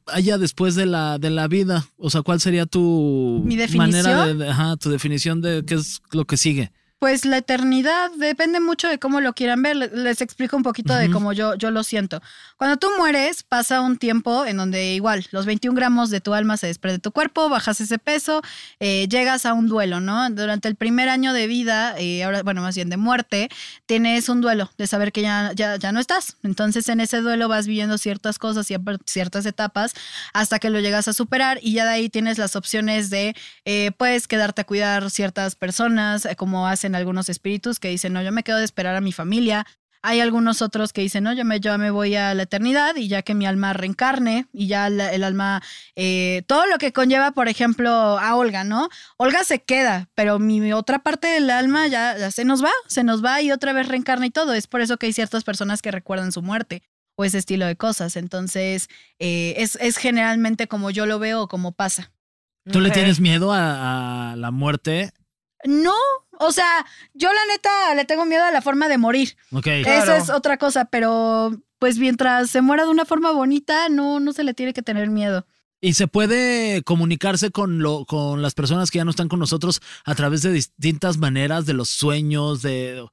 haya 0.06 0.36
después 0.36 0.74
de 0.74 0.84
la, 0.84 1.18
de 1.18 1.30
la 1.30 1.46
vida? 1.46 1.86
O 1.96 2.10
sea, 2.10 2.22
¿cuál 2.22 2.40
sería 2.40 2.66
tu 2.66 3.40
¿Mi 3.44 3.54
definición? 3.54 3.90
manera 4.04 4.26
de, 4.26 4.34
de- 4.34 4.48
ajá, 4.50 4.76
tu 4.76 4.90
definición 4.90 5.40
de 5.40 5.62
qué 5.64 5.74
es 5.76 6.00
lo 6.10 6.24
que 6.24 6.36
sigue? 6.36 6.72
Pues 6.98 7.24
la 7.24 7.36
eternidad 7.38 8.10
depende 8.16 8.58
mucho 8.58 8.88
de 8.88 8.98
cómo 8.98 9.20
lo 9.20 9.32
quieran 9.32 9.62
ver. 9.62 9.76
Le- 9.76 9.88
Les 9.88 10.20
explico 10.20 10.56
un 10.56 10.64
poquito 10.64 10.94
de 10.96 11.08
cómo 11.12 11.32
yo, 11.32 11.54
yo 11.54 11.70
lo 11.70 11.84
siento. 11.84 12.20
Cuando 12.56 12.76
tú 12.76 12.88
mueres, 12.98 13.44
pasa 13.44 13.80
un 13.82 13.98
tiempo 13.98 14.44
en 14.44 14.56
donde 14.56 14.94
igual 14.94 15.24
los 15.30 15.46
21 15.46 15.76
gramos 15.76 16.10
de 16.10 16.20
tu 16.20 16.34
alma 16.34 16.56
se 16.56 16.66
desprende 16.66 16.94
de 16.98 17.00
tu 17.02 17.12
cuerpo, 17.12 17.48
bajas 17.48 17.80
ese 17.80 17.98
peso, 17.98 18.42
eh, 18.80 19.06
llegas 19.08 19.46
a 19.46 19.52
un 19.54 19.68
duelo, 19.68 20.00
¿no? 20.00 20.28
Durante 20.30 20.66
el 20.66 20.74
primer 20.74 21.08
año 21.08 21.32
de 21.32 21.46
vida, 21.46 21.94
eh, 21.98 22.24
ahora, 22.24 22.42
bueno, 22.42 22.62
más 22.62 22.74
bien 22.74 22.90
de 22.90 22.96
muerte, 22.96 23.48
tienes 23.86 24.28
un 24.28 24.40
duelo 24.40 24.68
de 24.76 24.88
saber 24.88 25.12
que 25.12 25.22
ya, 25.22 25.52
ya, 25.54 25.76
ya 25.76 25.92
no 25.92 26.00
estás. 26.00 26.36
Entonces 26.42 26.88
en 26.88 26.98
ese 26.98 27.20
duelo 27.20 27.46
vas 27.46 27.68
viviendo 27.68 27.96
ciertas 27.98 28.40
cosas 28.40 28.68
y 28.72 28.76
ciertas 29.06 29.46
etapas 29.46 29.92
hasta 30.34 30.58
que 30.58 30.68
lo 30.68 30.80
llegas 30.80 31.06
a 31.06 31.12
superar 31.12 31.60
y 31.62 31.74
ya 31.74 31.84
de 31.84 31.90
ahí 31.92 32.08
tienes 32.08 32.38
las 32.38 32.56
opciones 32.56 33.08
de 33.08 33.36
eh, 33.64 33.92
puedes 33.96 34.26
quedarte 34.26 34.62
a 34.62 34.64
cuidar 34.64 35.10
ciertas 35.12 35.54
personas, 35.54 36.24
eh, 36.24 36.34
como 36.34 36.66
hacen 36.66 36.87
algunos 36.94 37.28
espíritus 37.28 37.78
que 37.80 37.88
dicen, 37.88 38.12
no, 38.12 38.22
yo 38.22 38.32
me 38.32 38.42
quedo 38.42 38.58
de 38.58 38.64
esperar 38.64 38.94
a 38.96 39.00
mi 39.00 39.12
familia. 39.12 39.66
Hay 40.00 40.20
algunos 40.20 40.62
otros 40.62 40.92
que 40.92 41.00
dicen, 41.00 41.24
no, 41.24 41.32
yo 41.32 41.44
me, 41.44 41.58
yo 41.58 41.76
me 41.76 41.90
voy 41.90 42.14
a 42.14 42.32
la 42.32 42.44
eternidad 42.44 42.94
y 42.94 43.08
ya 43.08 43.22
que 43.22 43.34
mi 43.34 43.46
alma 43.46 43.72
reencarne 43.72 44.46
y 44.52 44.68
ya 44.68 44.88
la- 44.90 45.12
el 45.12 45.24
alma, 45.24 45.60
eh, 45.96 46.44
todo 46.46 46.66
lo 46.66 46.78
que 46.78 46.92
conlleva, 46.92 47.32
por 47.32 47.48
ejemplo, 47.48 47.90
a 47.90 48.36
Olga, 48.36 48.62
¿no? 48.62 48.88
Olga 49.16 49.42
se 49.42 49.60
queda, 49.60 50.08
pero 50.14 50.38
mi 50.38 50.72
otra 50.72 51.00
parte 51.00 51.26
del 51.26 51.50
alma 51.50 51.88
ya, 51.88 52.16
ya 52.16 52.30
se 52.30 52.44
nos 52.44 52.62
va, 52.62 52.70
se 52.86 53.02
nos 53.02 53.24
va 53.24 53.42
y 53.42 53.50
otra 53.50 53.72
vez 53.72 53.88
reencarna 53.88 54.26
y 54.26 54.30
todo. 54.30 54.54
Es 54.54 54.68
por 54.68 54.80
eso 54.82 54.98
que 54.98 55.06
hay 55.06 55.12
ciertas 55.12 55.42
personas 55.42 55.82
que 55.82 55.90
recuerdan 55.90 56.30
su 56.30 56.42
muerte 56.42 56.84
o 57.16 57.24
ese 57.24 57.38
estilo 57.38 57.66
de 57.66 57.74
cosas. 57.74 58.14
Entonces, 58.14 58.88
eh, 59.18 59.54
es, 59.56 59.74
es 59.80 59.96
generalmente 59.96 60.68
como 60.68 60.90
yo 60.92 61.06
lo 61.06 61.18
veo 61.18 61.42
o 61.42 61.48
como 61.48 61.72
pasa. 61.72 62.12
¿Tú 62.70 62.80
le 62.80 62.90
tienes 62.94 63.18
miedo 63.18 63.52
a, 63.52 64.32
a 64.32 64.36
la 64.36 64.52
muerte? 64.52 65.10
No, 65.64 65.94
o 66.38 66.52
sea, 66.52 66.86
yo 67.14 67.32
la 67.32 67.46
neta 67.46 67.94
le 67.94 68.04
tengo 68.04 68.24
miedo 68.24 68.44
a 68.44 68.52
la 68.52 68.62
forma 68.62 68.88
de 68.88 68.98
morir. 68.98 69.36
Ok. 69.52 69.66
Eso 69.66 70.14
es 70.14 70.30
otra 70.30 70.56
cosa, 70.56 70.84
pero 70.86 71.50
pues 71.78 71.98
mientras 71.98 72.50
se 72.50 72.60
muera 72.60 72.84
de 72.84 72.90
una 72.90 73.04
forma 73.04 73.32
bonita, 73.32 73.88
no, 73.88 74.20
no 74.20 74.32
se 74.32 74.44
le 74.44 74.54
tiene 74.54 74.72
que 74.72 74.82
tener 74.82 75.10
miedo. 75.10 75.46
Y 75.80 75.94
se 75.94 76.08
puede 76.08 76.82
comunicarse 76.82 77.50
con, 77.50 77.78
lo, 77.80 78.04
con 78.04 78.42
las 78.42 78.54
personas 78.54 78.90
que 78.90 78.98
ya 78.98 79.04
no 79.04 79.10
están 79.10 79.28
con 79.28 79.38
nosotros 79.38 79.80
a 80.04 80.14
través 80.14 80.42
de 80.42 80.52
distintas 80.52 81.18
maneras, 81.18 81.66
de 81.66 81.74
los 81.74 81.88
sueños, 81.88 82.62
de... 82.62 83.06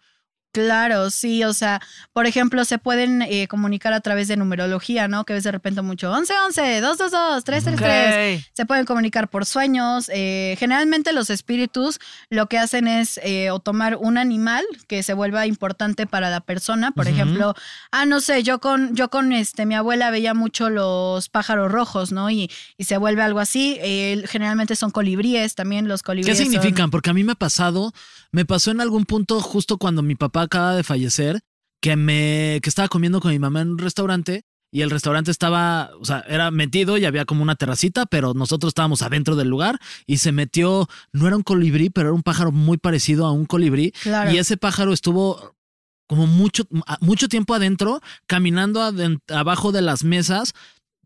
Claro, 0.56 1.10
sí, 1.12 1.44
o 1.44 1.54
sea, 1.54 1.82
por 2.14 2.26
ejemplo, 2.28 2.64
se 2.64 2.78
pueden 2.78 3.22
eh, 3.24 3.48
comunicar 3.50 3.92
a 3.92 4.00
través 4.00 4.30
de 4.30 4.38
numerología, 4.38 5.10
¿no? 5.10 5.26
Que 5.26 5.34
ves 5.34 5.44
de 5.44 5.52
repente 5.52 5.82
mucho 5.82 6.10
11, 6.12 6.34
11, 6.48 6.80
2, 6.80 6.98
2, 6.98 7.12
2, 7.12 7.44
3, 7.44 7.64
3, 7.66 7.76
3. 7.76 8.38
Ok. 8.40 8.46
Se 8.54 8.66
pueden 8.66 8.86
comunicar 8.86 9.28
por 9.30 9.46
sueños. 9.46 10.10
eh, 10.14 10.56
generalmente 10.58 11.12
los 11.12 11.30
espíritus 11.30 12.00
lo 12.30 12.48
que 12.48 12.58
hacen 12.58 12.88
es 12.88 13.20
eh, 13.22 13.52
o 13.52 13.60
tomar 13.60 13.98
un 13.98 14.18
animal 14.18 14.64
que 14.88 15.04
se 15.04 15.14
vuelva 15.14 15.46
importante 15.46 16.08
para 16.08 16.30
la 16.30 16.40
persona. 16.40 16.92
Por 16.92 17.10
ejemplo, 17.10 17.54
ah, 17.92 18.06
no 18.06 18.22
sé, 18.22 18.42
yo 18.44 18.60
con, 18.62 18.96
yo 18.96 19.10
con 19.10 19.34
este, 19.34 19.66
mi 19.66 19.76
abuela 19.76 20.10
veía 20.10 20.34
mucho 20.34 20.70
los 20.70 21.28
pájaros 21.28 21.70
rojos, 21.70 22.14
¿no? 22.14 22.30
Y, 22.30 22.50
y 22.78 22.86
se 22.86 22.96
vuelve 22.98 23.24
algo 23.24 23.40
así. 23.42 23.78
Generalmente 24.28 24.78
son 24.78 24.92
colibríes 24.92 25.56
también, 25.56 25.90
los 25.90 26.02
¿Qué 26.02 26.06
colibríes. 26.08 26.38
son- 26.38 26.46
significan? 26.48 26.92
Porque 26.92 27.10
a 27.10 27.14
mí 27.14 27.24
me 27.26 27.34
ha 27.34 27.36
pasado, 27.36 27.92
me 28.32 28.46
pasó 28.46 28.72
en 28.72 28.80
algún 28.80 29.06
punto 29.06 29.42
justo 29.42 29.78
cuando 29.78 30.02
mi 30.02 30.16
papá 30.16 30.45
acaba 30.46 30.76
de 30.76 30.84
fallecer, 30.84 31.42
que 31.82 31.96
me, 31.96 32.60
que 32.64 32.70
estaba 32.70 32.88
comiendo 32.88 33.20
con 33.20 33.32
mi 33.32 33.40
mamá 33.40 33.62
en 33.62 33.72
un 33.72 33.78
restaurante 33.78 34.44
y 34.72 34.82
el 34.82 34.90
restaurante 34.90 35.32
estaba, 35.32 35.92
o 36.02 36.06
sea, 36.06 36.26
era 36.28 36.52
metido 36.52 36.98
y 36.98 37.06
había 37.06 37.26
como 37.26 37.44
una 37.44 37.56
terracita, 37.56 38.06
pero 38.06 38.34
nosotros 38.34 38.72
estábamos 38.72 39.02
adentro 39.04 39.36
del 39.36 39.48
lugar 39.48 39.80
y 40.06 40.18
se 40.18 40.32
metió, 40.32 40.88
no 41.14 41.28
era 41.28 41.38
un 41.38 41.44
colibrí, 41.44 41.90
pero 41.90 42.10
era 42.10 42.16
un 42.16 42.24
pájaro 42.24 42.52
muy 42.52 42.78
parecido 42.78 43.26
a 43.26 43.32
un 43.32 43.46
colibrí 43.46 43.92
Claro. 44.04 44.32
y 44.32 44.38
ese 44.38 44.58
pájaro 44.58 44.92
estuvo 44.92 45.56
como 46.08 46.28
mucho, 46.28 46.64
mucho 47.00 47.28
tiempo 47.30 47.54
adentro, 47.56 48.02
caminando 48.28 48.82
abajo 49.30 49.72
de 49.72 49.82
las 49.82 50.04
mesas, 50.04 50.54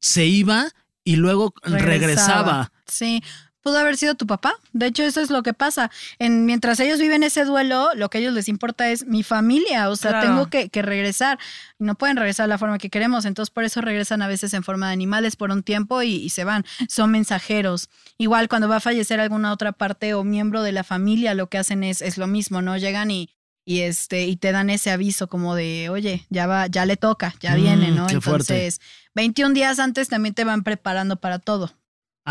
se 0.02 0.26
iba 0.26 0.68
y 1.04 1.16
luego 1.18 1.54
regresaba. 1.64 2.72
Sí. 2.88 3.24
Pudo 3.62 3.78
haber 3.78 3.98
sido 3.98 4.16
tu 4.16 4.26
papá. 4.26 4.54
De 4.72 4.86
hecho, 4.86 5.04
eso 5.04 5.20
es 5.22 5.30
lo 5.30 5.44
que 5.44 5.54
pasa. 5.54 5.92
En, 6.18 6.46
mientras 6.46 6.80
ellos 6.80 7.00
viven 7.00 7.24
ese 7.24 7.44
duelo, 7.44 7.90
lo 7.96 8.10
que 8.10 8.18
a 8.20 8.22
ellos 8.22 8.34
les 8.34 8.48
importa 8.48 8.90
es 8.90 9.06
mi 9.06 9.22
familia. 9.24 9.90
O 9.90 9.96
sea, 9.96 10.12
Claro. 10.12 10.28
tengo 10.28 10.50
que, 10.50 10.70
que 10.70 10.82
regresar. 10.82 11.38
Y 11.80 11.84
no 11.84 11.96
pueden 11.96 12.16
regresar 12.18 12.46
de 12.46 12.50
la 12.50 12.58
forma 12.58 12.78
que 12.78 12.90
queremos. 12.90 13.26
Entonces, 13.26 13.52
por 13.52 13.64
eso 13.66 13.82
regresan 13.82 14.22
a 14.22 14.28
veces 14.28 14.54
en 14.54 14.64
forma 14.64 14.88
de 14.88 14.94
animales 14.94 15.36
por 15.36 15.52
un 15.52 15.62
tiempo 15.64 16.02
y, 16.02 16.14
y 16.16 16.30
se 16.30 16.46
van. 16.46 16.66
Son 16.88 17.12
mensajeros. 17.12 17.90
Igual 18.18 18.48
cuando 18.48 18.70
va 18.70 18.78
a 18.78 18.80
fallecer 18.80 19.20
alguna 19.20 19.52
otra 19.52 19.72
parte 19.74 20.14
o 20.14 20.24
miembro 20.24 20.64
de 20.64 20.72
la 20.72 20.84
familia, 20.84 21.34
lo 21.34 21.48
que 21.48 21.58
hacen 21.58 21.84
es, 21.84 22.02
es 22.02 22.18
lo 22.18 22.28
mismo, 22.28 22.62
¿no? 22.62 22.78
Llegan 22.78 23.12
y, 23.12 23.30
y 23.66 23.82
este, 23.82 24.26
y 24.26 24.38
te 24.38 24.52
dan 24.54 24.70
ese 24.70 24.90
aviso 24.92 25.28
como 25.28 25.54
de, 25.56 25.90
oye, 25.90 26.26
ya 26.30 26.48
va, 26.48 26.68
ya 26.68 26.86
le 26.86 26.96
toca, 26.98 27.36
ya 27.42 27.52
Mm, 27.52 27.62
viene, 27.62 27.92
¿no? 27.92 28.08
qué 28.08 28.22
fuerte. 28.22 28.54
Entonces, 28.66 28.82
21 29.16 29.54
días 29.54 29.80
antes 29.80 30.08
también 30.08 30.34
te 30.34 30.44
van 30.46 30.64
preparando 30.64 31.18
para 31.18 31.40
todo. 31.40 31.72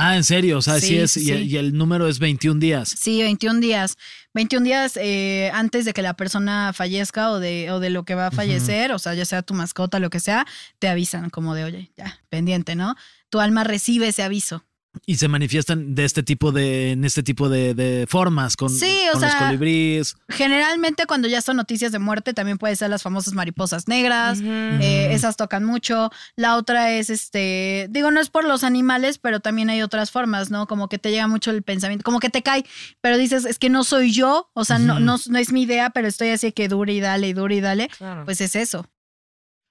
Ah, 0.01 0.15
en 0.15 0.23
serio, 0.23 0.59
o 0.59 0.63
sea, 0.63 0.79
sí, 0.79 0.87
Sí, 0.87 0.97
es, 0.99 1.11
sí, 1.11 1.21
y, 1.23 1.25
sí. 1.25 1.33
y 1.33 1.57
el 1.57 1.77
número 1.77 2.07
es 2.07 2.21
21 2.21 2.61
días. 2.61 2.89
Sí, 2.97 3.21
21 3.21 3.59
días. 3.59 3.97
21 4.33 4.65
días 4.65 4.97
eh, 4.97 5.51
antes 5.53 5.85
de 5.85 5.93
que 5.93 6.03
la 6.03 6.15
persona 6.15 6.73
fallezca 6.73 7.33
o 7.33 7.41
de, 7.41 7.73
o 7.73 7.81
de 7.81 7.91
lo 7.91 8.05
que 8.05 8.15
va 8.15 8.29
a 8.29 8.31
fallecer, 8.31 8.93
o 8.93 9.01
sea, 9.01 9.15
ya 9.15 9.25
sea 9.25 9.43
tu 9.43 9.55
mascota, 9.55 9.99
lo 9.99 10.09
que 10.09 10.21
sea, 10.21 10.47
te 10.79 10.87
avisan 10.87 11.31
como 11.31 11.57
de, 11.57 11.65
oye, 11.65 11.91
ya, 11.97 12.21
pendiente, 12.29 12.77
¿no? 12.77 12.95
Tu 13.29 13.41
alma 13.41 13.65
recibe 13.65 14.07
ese 14.07 14.23
aviso. 14.23 14.65
Y 15.07 15.17
se 15.17 15.29
manifiestan 15.29 15.95
de 15.95 16.05
este 16.05 16.23
tipo 16.23 16.51
de, 16.51 16.93
en 16.93 17.05
este 17.05 17.23
tipo 17.23 17.49
de, 17.49 17.75
de 17.75 18.07
formas, 18.09 18.57
con, 18.57 18.71
Sí, 18.71 19.01
o 19.11 19.13
con 19.13 19.23
los 19.23 19.35
colibríes. 19.35 20.17
Generalmente 20.29 21.07
cuando 21.07 21.29
ya 21.29 21.41
son 21.41 21.57
noticias 21.57 21.93
de 21.93 21.99
muerte, 21.99 22.35
también 22.35 22.59
puede 22.59 22.75
ser 22.75 22.91
las 22.91 23.03
famosas 23.03 23.35
mariposas 23.35 23.87
negras. 23.87 24.41
Eh, 24.43 25.09
esas 25.13 25.37
tocan 25.37 25.65
mucho. 25.65 26.11
La 26.37 26.57
otra 26.57 26.93
es, 26.93 27.11
este, 27.11 27.87
digo, 27.91 28.11
no 28.11 28.21
es 28.21 28.31
por 28.31 28.45
los 28.45 28.65
animales, 28.65 29.19
pero 29.19 29.41
también 29.41 29.71
hay 29.71 29.83
otras 29.83 30.11
formas, 30.11 30.51
¿no? 30.51 30.67
Como 30.67 30.89
que 30.89 30.99
te 30.99 31.11
llega 31.11 31.29
mucho 31.29 31.51
el 31.51 31.63
pensamiento, 31.63 32.05
como 32.05 32.21
que 32.21 32.31
te 32.31 32.43
cae, 32.43 32.65
pero 33.01 33.19
dices, 33.19 33.45
es 33.45 33.59
que 33.59 33.71
no 33.71 33.85
soy 33.85 34.13
yo, 34.13 34.51
o 34.55 34.65
sea, 34.65 34.79
no, 34.79 35.01
no, 35.01 35.17
no 35.29 35.39
es 35.39 35.53
mi 35.53 35.63
idea, 35.63 35.91
pero 35.91 36.09
estoy 36.09 36.31
así 36.31 36.53
que 36.53 36.69
dure 36.69 36.93
y 36.93 37.01
dale 37.01 37.29
y 37.29 37.33
dure 37.35 37.57
y 37.57 37.61
dale. 37.61 37.89
Claro. 37.89 38.25
Pues 38.25 38.41
es 38.41 38.57
eso. 38.57 38.87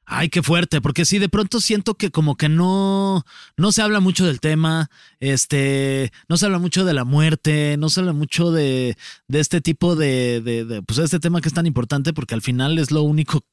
Ay, 0.10 0.30
qué 0.30 0.42
fuerte, 0.42 0.80
porque 0.80 1.04
sí, 1.04 1.20
de 1.20 1.28
pronto 1.28 1.60
siento 1.60 1.96
que 1.96 2.12
como 2.12 2.38
que 2.38 2.48
no, 2.48 3.26
no 3.58 3.72
se 3.74 3.82
habla 3.82 4.00
mucho 4.00 4.26
del 4.26 4.40
tema, 4.40 4.90
este, 5.20 6.14
no 6.30 6.38
se 6.38 6.46
habla 6.46 6.60
mucho 6.60 6.86
de 6.86 6.94
la 6.94 7.04
muerte, 7.04 7.76
no 7.78 7.90
se 7.90 8.00
habla 8.00 8.14
mucho 8.14 8.52
de, 8.52 8.98
de 9.28 9.40
este 9.42 9.60
tipo 9.60 9.98
de, 9.98 10.40
de, 10.40 10.64
de, 10.64 10.82
pues 10.82 10.98
este 11.00 11.20
tema 11.20 11.42
que 11.42 11.50
es 11.50 11.54
tan 11.54 11.66
importante, 11.66 12.14
porque 12.14 12.36
al 12.36 12.42
final 12.42 12.80
es 12.80 12.90
lo 12.90 13.04
único 13.04 13.44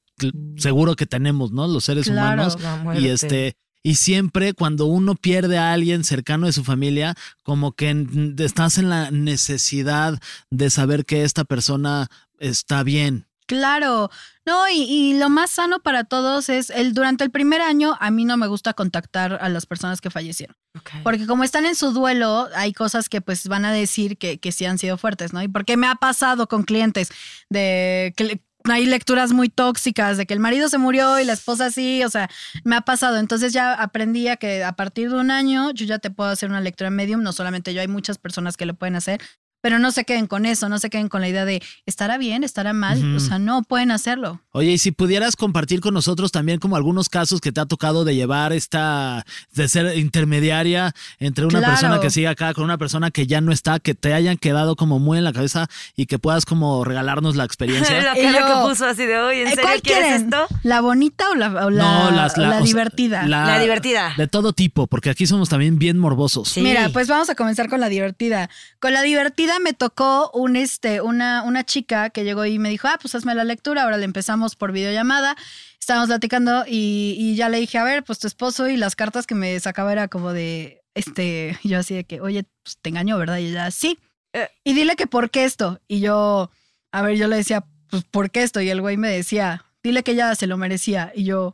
seguro 0.56 0.94
que 0.94 1.06
tenemos, 1.06 1.50
¿no? 1.50 1.66
Los 1.66 1.84
seres 1.84 2.06
Claro, 2.06 2.54
humanos. 2.54 3.02
Y 3.02 3.08
este, 3.08 3.56
y 3.82 3.96
siempre 3.96 4.54
cuando 4.54 4.86
uno 4.86 5.16
pierde 5.16 5.58
a 5.58 5.72
alguien 5.72 6.04
cercano 6.04 6.46
de 6.46 6.52
su 6.52 6.62
familia, 6.62 7.16
como 7.42 7.72
que 7.72 8.06
estás 8.38 8.78
en 8.78 8.90
la 8.90 9.10
necesidad 9.10 10.20
de 10.50 10.70
saber 10.70 11.04
que 11.04 11.24
esta 11.24 11.44
persona 11.44 12.08
está 12.38 12.84
bien. 12.84 13.26
Claro, 13.46 14.10
no, 14.46 14.68
y, 14.68 14.82
y 14.82 15.18
lo 15.18 15.28
más 15.28 15.50
sano 15.50 15.80
para 15.80 16.04
todos 16.04 16.48
es 16.48 16.70
el 16.70 16.94
durante 16.94 17.24
el 17.24 17.30
primer 17.30 17.60
año 17.60 17.96
a 18.00 18.10
mí 18.10 18.24
no 18.24 18.36
me 18.36 18.46
gusta 18.46 18.72
contactar 18.72 19.38
a 19.40 19.48
las 19.48 19.66
personas 19.66 20.00
que 20.00 20.10
fallecieron. 20.10 20.56
Porque 21.02 21.26
como 21.26 21.44
están 21.44 21.66
en 21.66 21.74
su 21.74 21.92
duelo, 21.92 22.48
hay 22.56 22.72
cosas 22.72 23.08
que 23.08 23.20
pues 23.20 23.46
van 23.46 23.64
a 23.64 23.72
decir 23.72 24.18
que, 24.18 24.38
que 24.38 24.50
sí 24.50 24.64
han 24.64 24.78
sido 24.78 24.98
fuertes, 24.98 25.32
¿no? 25.32 25.42
Y 25.42 25.48
porque 25.48 25.76
me 25.76 25.86
ha 25.86 25.94
pasado 25.94 26.48
con 26.48 26.64
clientes 26.64 27.10
de 27.48 28.12
que 28.16 28.40
hay 28.72 28.86
lecturas 28.86 29.32
muy 29.32 29.50
tóxicas 29.50 30.16
de 30.16 30.26
que 30.26 30.32
el 30.32 30.40
marido 30.40 30.68
se 30.68 30.78
murió 30.78 31.20
y 31.20 31.24
la 31.24 31.34
esposa 31.34 31.70
sí, 31.70 32.02
o 32.02 32.08
sea, 32.08 32.30
me 32.64 32.76
ha 32.76 32.80
pasado. 32.80 33.18
Entonces 33.18 33.52
ya 33.52 33.74
aprendí 33.74 34.28
a 34.28 34.36
que 34.36 34.64
a 34.64 34.72
partir 34.72 35.10
de 35.10 35.16
un 35.16 35.30
año 35.30 35.70
yo 35.72 35.84
ya 35.84 35.98
te 35.98 36.10
puedo 36.10 36.30
hacer 36.30 36.48
una 36.48 36.60
lectura 36.60 36.90
medium, 36.90 37.22
no 37.22 37.32
solamente 37.32 37.74
yo, 37.74 37.82
hay 37.82 37.88
muchas 37.88 38.16
personas 38.18 38.56
que 38.56 38.64
lo 38.66 38.74
pueden 38.74 38.96
hacer. 38.96 39.20
Pero 39.64 39.78
no 39.78 39.92
se 39.92 40.04
queden 40.04 40.26
con 40.26 40.44
eso, 40.44 40.68
no 40.68 40.78
se 40.78 40.90
queden 40.90 41.08
con 41.08 41.22
la 41.22 41.28
idea 41.30 41.46
de 41.46 41.62
estará 41.86 42.18
bien, 42.18 42.44
estará 42.44 42.74
mal. 42.74 43.16
O 43.16 43.18
sea, 43.18 43.38
no 43.38 43.62
pueden 43.62 43.90
hacerlo. 43.92 44.42
Oye, 44.52 44.72
y 44.72 44.78
si 44.78 44.90
pudieras 44.90 45.36
compartir 45.36 45.80
con 45.80 45.94
nosotros 45.94 46.32
también 46.32 46.58
como 46.60 46.76
algunos 46.76 47.08
casos 47.08 47.40
que 47.40 47.50
te 47.50 47.62
ha 47.62 47.64
tocado 47.64 48.04
de 48.04 48.14
llevar 48.14 48.52
esta, 48.52 49.24
de 49.54 49.66
ser 49.68 49.96
intermediaria 49.96 50.92
entre 51.18 51.46
una 51.46 51.60
Claro. 51.60 51.72
persona 51.72 51.98
que 52.00 52.10
sigue 52.10 52.28
acá 52.28 52.52
con 52.52 52.64
una 52.64 52.76
persona 52.76 53.10
que 53.10 53.26
ya 53.26 53.40
no 53.40 53.52
está, 53.52 53.78
que 53.78 53.94
te 53.94 54.12
hayan 54.12 54.36
quedado 54.36 54.76
como 54.76 54.98
muy 54.98 55.16
en 55.16 55.24
la 55.24 55.32
cabeza 55.32 55.66
y 55.96 56.04
que 56.04 56.18
puedas 56.18 56.44
como 56.44 56.84
regalarnos 56.84 57.34
la 57.34 57.44
experiencia. 57.44 58.02
la 58.02 58.18
Y 58.18 58.22
cara 58.22 58.40
yo- 58.40 58.46
que 58.62 58.68
puso 58.68 58.84
así 58.84 59.06
de 59.06 59.16
hoy, 59.18 59.38
¿en 59.40 59.46
Eh, 59.46 59.50
serio 59.50 59.62
¿Cuál 59.64 59.80
quieres 59.80 60.22
esto? 60.24 60.46
¿La 60.62 60.82
bonita 60.82 61.30
o 61.30 61.34
la, 61.36 61.46
o 61.64 61.70
la, 61.70 61.82
no, 61.82 62.10
las, 62.10 62.36
la 62.36 62.48
o 62.48 62.52
sea, 62.52 62.60
divertida? 62.60 63.26
La 63.26 63.58
divertida. 63.58 64.12
De 64.18 64.28
todo 64.28 64.52
tipo, 64.52 64.86
porque 64.88 65.08
aquí 65.08 65.26
somos 65.26 65.48
también 65.48 65.78
bien 65.78 65.98
morbosos. 65.98 66.50
Sí. 66.50 66.60
Mira, 66.60 66.90
pues 66.90 67.08
vamos 67.08 67.30
a 67.30 67.34
comenzar 67.34 67.70
con 67.70 67.80
la 67.80 67.88
divertida. 67.88 68.50
Con 68.78 68.92
la 68.92 69.00
divertida 69.02 69.53
me 69.60 69.72
tocó 69.72 70.30
un 70.32 70.56
este, 70.56 71.00
una, 71.00 71.42
una 71.42 71.64
chica 71.64 72.10
que 72.10 72.24
llegó 72.24 72.44
y 72.44 72.58
me 72.58 72.70
dijo, 72.70 72.88
ah, 72.88 72.98
pues 73.00 73.14
hazme 73.14 73.34
la 73.34 73.44
lectura. 73.44 73.82
Ahora 73.82 73.96
le 73.96 74.04
empezamos 74.04 74.56
por 74.56 74.72
videollamada. 74.72 75.36
Estábamos 75.78 76.08
platicando 76.08 76.64
y, 76.66 77.16
y 77.18 77.36
ya 77.36 77.48
le 77.48 77.58
dije, 77.58 77.78
a 77.78 77.84
ver, 77.84 78.04
pues 78.04 78.18
tu 78.18 78.26
esposo 78.26 78.68
y 78.68 78.76
las 78.76 78.96
cartas 78.96 79.26
que 79.26 79.34
me 79.34 79.58
sacaba 79.60 79.92
era 79.92 80.08
como 80.08 80.32
de, 80.32 80.82
este, 80.94 81.58
yo 81.64 81.78
así 81.78 81.94
de 81.94 82.04
que, 82.04 82.20
oye, 82.20 82.44
pues 82.62 82.78
te 82.80 82.90
engañó, 82.90 83.18
¿verdad? 83.18 83.38
Y 83.38 83.48
ella, 83.48 83.70
sí. 83.70 83.98
Eh. 84.32 84.48
Y 84.64 84.74
dile 84.74 84.96
que 84.96 85.06
por 85.06 85.30
qué 85.30 85.44
esto. 85.44 85.80
Y 85.88 86.00
yo, 86.00 86.50
a 86.92 87.02
ver, 87.02 87.16
yo 87.16 87.28
le 87.28 87.36
decía, 87.36 87.64
pues 87.88 88.04
¿por 88.04 88.30
qué 88.30 88.42
esto? 88.42 88.60
Y 88.60 88.70
el 88.70 88.80
güey 88.80 88.96
me 88.96 89.10
decía, 89.10 89.64
dile 89.82 90.02
que 90.02 90.12
ella 90.12 90.34
se 90.34 90.46
lo 90.46 90.56
merecía. 90.56 91.12
Y 91.14 91.24
yo, 91.24 91.52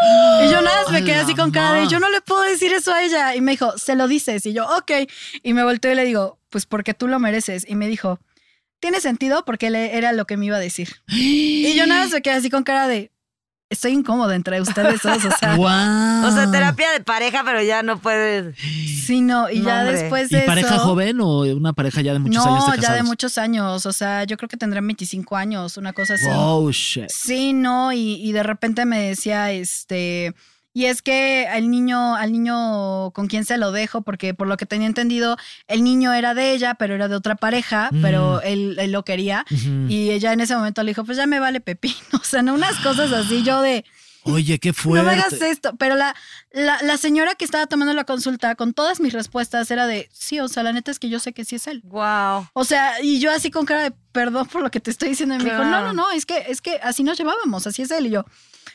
y 0.44 0.50
yo 0.50 0.62
nada, 0.62 0.84
más 0.84 0.92
me 0.92 1.04
quedé 1.04 1.16
¡A 1.16 1.22
así 1.22 1.34
con 1.34 1.50
cara 1.50 1.80
de 1.80 1.88
yo 1.88 2.00
no 2.00 2.08
le 2.10 2.20
puedo 2.20 2.42
decir 2.42 2.72
eso 2.72 2.92
a 2.92 3.02
ella. 3.02 3.34
Y 3.34 3.40
me 3.40 3.52
dijo, 3.52 3.76
se 3.78 3.96
lo 3.96 4.08
dices. 4.08 4.44
Y 4.46 4.52
yo, 4.52 4.66
ok. 4.66 4.90
Y 5.42 5.52
me 5.52 5.64
volteé 5.64 5.92
y 5.92 5.94
le 5.94 6.04
digo, 6.04 6.38
pues 6.48 6.66
porque 6.66 6.94
tú 6.94 7.08
lo 7.08 7.18
mereces. 7.18 7.66
Y 7.68 7.74
me 7.74 7.88
dijo, 7.88 8.20
tiene 8.80 9.00
sentido 9.00 9.44
porque 9.44 9.68
él 9.68 9.76
era 9.76 10.12
lo 10.12 10.26
que 10.26 10.36
me 10.36 10.46
iba 10.46 10.56
a 10.56 10.60
decir. 10.60 10.88
Y 11.08 11.74
yo 11.74 11.86
nada 11.86 12.04
más 12.04 12.12
me 12.12 12.22
quedé 12.22 12.34
así 12.34 12.50
con 12.50 12.64
cara 12.64 12.88
de, 12.88 13.12
estoy 13.70 13.92
incómoda 13.92 14.34
entre 14.34 14.60
ustedes 14.60 15.00
dos. 15.02 15.24
O 15.24 15.30
sea, 15.38 15.54
¡Guau! 15.56 16.26
O 16.26 16.30
sea, 16.32 16.50
terapia 16.50 16.90
de 16.92 17.00
pareja, 17.00 17.42
pero 17.44 17.62
ya 17.62 17.82
no 17.82 17.98
puedes. 17.98 18.54
sí, 19.06 19.22
no. 19.22 19.48
Y 19.50 19.60
No, 19.60 19.66
ya 19.68 19.78
hombre. 19.80 19.92
después 20.02 20.30
¿Y 20.32 20.36
de 20.36 20.42
pareja 20.42 20.74
eso- 20.74 20.84
joven 20.84 21.20
o 21.20 21.40
una 21.42 21.72
pareja 21.72 22.02
ya 22.02 22.12
de 22.12 22.18
muchos 22.18 22.44
no, 22.44 22.52
años 22.52 22.64
de 22.66 22.70
ya 22.72 22.76
de 22.76 22.82
casados? 22.82 23.04
muchos 23.06 23.38
años. 23.38 23.86
O 23.86 23.92
sea, 23.92 24.24
yo 24.24 24.36
creo 24.36 24.48
que 24.48 24.56
tendrán 24.56 24.86
25 24.86 25.36
años, 25.36 25.76
una 25.76 25.92
cosa 25.92 26.14
así. 26.14 26.26
Oh, 26.30 26.70
shit. 26.70 27.08
Sí, 27.08 27.52
no, 27.52 27.92
y, 27.92 28.16
y 28.16 28.32
de 28.32 28.42
repente 28.42 28.84
me 28.84 29.00
decía, 29.08 29.50
este, 29.52 30.34
y 30.72 30.84
es 30.86 31.02
que 31.02 31.46
al 31.50 31.70
niño, 31.70 32.14
al 32.16 32.32
niño 32.32 33.10
con 33.12 33.26
quien 33.26 33.44
se 33.44 33.58
lo 33.58 33.72
dejo, 33.72 34.02
porque 34.02 34.34
por 34.34 34.46
lo 34.46 34.56
que 34.56 34.66
tenía 34.66 34.86
entendido, 34.86 35.36
el 35.68 35.82
niño 35.82 36.12
era 36.12 36.34
de 36.34 36.52
ella, 36.52 36.74
pero 36.74 36.94
era 36.94 37.08
de 37.08 37.16
otra 37.16 37.34
pareja, 37.34 37.88
Mm. 37.92 38.02
pero 38.02 38.40
él, 38.42 38.76
él 38.78 38.92
lo 38.92 39.04
quería. 39.04 39.44
Y 39.88 40.10
ella 40.10 40.32
en 40.32 40.40
ese 40.40 40.54
momento 40.54 40.82
le 40.82 40.90
dijo, 40.90 41.04
pues 41.04 41.16
ya 41.16 41.26
me 41.26 41.40
vale 41.40 41.60
pepino. 41.60 41.94
O 42.20 42.24
sea, 42.24 42.42
no 42.42 42.54
unas 42.54 42.76
cosas 42.80 43.12
así, 43.12 43.42
yo 43.42 43.60
de, 43.62 43.84
Oye, 44.24 44.58
qué 44.58 44.74
fuerte. 44.74 45.02
No 45.06 45.10
me 45.10 45.18
hagas 45.18 45.32
esto. 45.40 45.74
Pero 45.78 45.96
la, 45.96 46.14
la, 46.52 46.78
la 46.82 46.98
señora 46.98 47.34
que 47.36 47.44
estaba 47.46 47.66
tomando 47.66 47.94
la 47.94 48.04
consulta, 48.04 48.54
con 48.54 48.74
todas 48.74 49.00
mis 49.00 49.14
respuestas, 49.14 49.70
era 49.70 49.86
de, 49.86 50.10
sí, 50.12 50.40
o 50.40 50.46
sea, 50.48 50.62
la 50.62 50.74
neta 50.74 50.90
es 50.90 50.98
que 50.98 51.08
yo 51.08 51.18
sé 51.18 51.32
que 51.32 51.46
sí 51.46 51.56
es 51.56 51.66
él. 51.66 51.80
Wow. 51.84 52.46
O 52.52 52.64
sea, 52.64 53.00
y 53.02 53.18
yo 53.18 53.30
así 53.32 53.50
con 53.50 53.64
cara 53.64 53.82
de 53.84 53.92
perdón 54.12 54.46
por 54.48 54.62
lo 54.62 54.70
que 54.70 54.78
te 54.78 54.90
estoy 54.90 55.08
diciendo. 55.08 55.36
Y 55.36 55.38
me 55.38 55.44
dijo, 55.44 55.64
no, 55.64 55.80
no, 55.80 55.92
no, 55.94 56.10
es 56.10 56.26
que, 56.26 56.36
es 56.48 56.60
que 56.60 56.78
así 56.82 57.02
nos 57.02 57.16
llevábamos, 57.16 57.66
así 57.66 57.80
es 57.80 57.90
él. 57.92 58.08
Y 58.08 58.10
yo, 58.10 58.26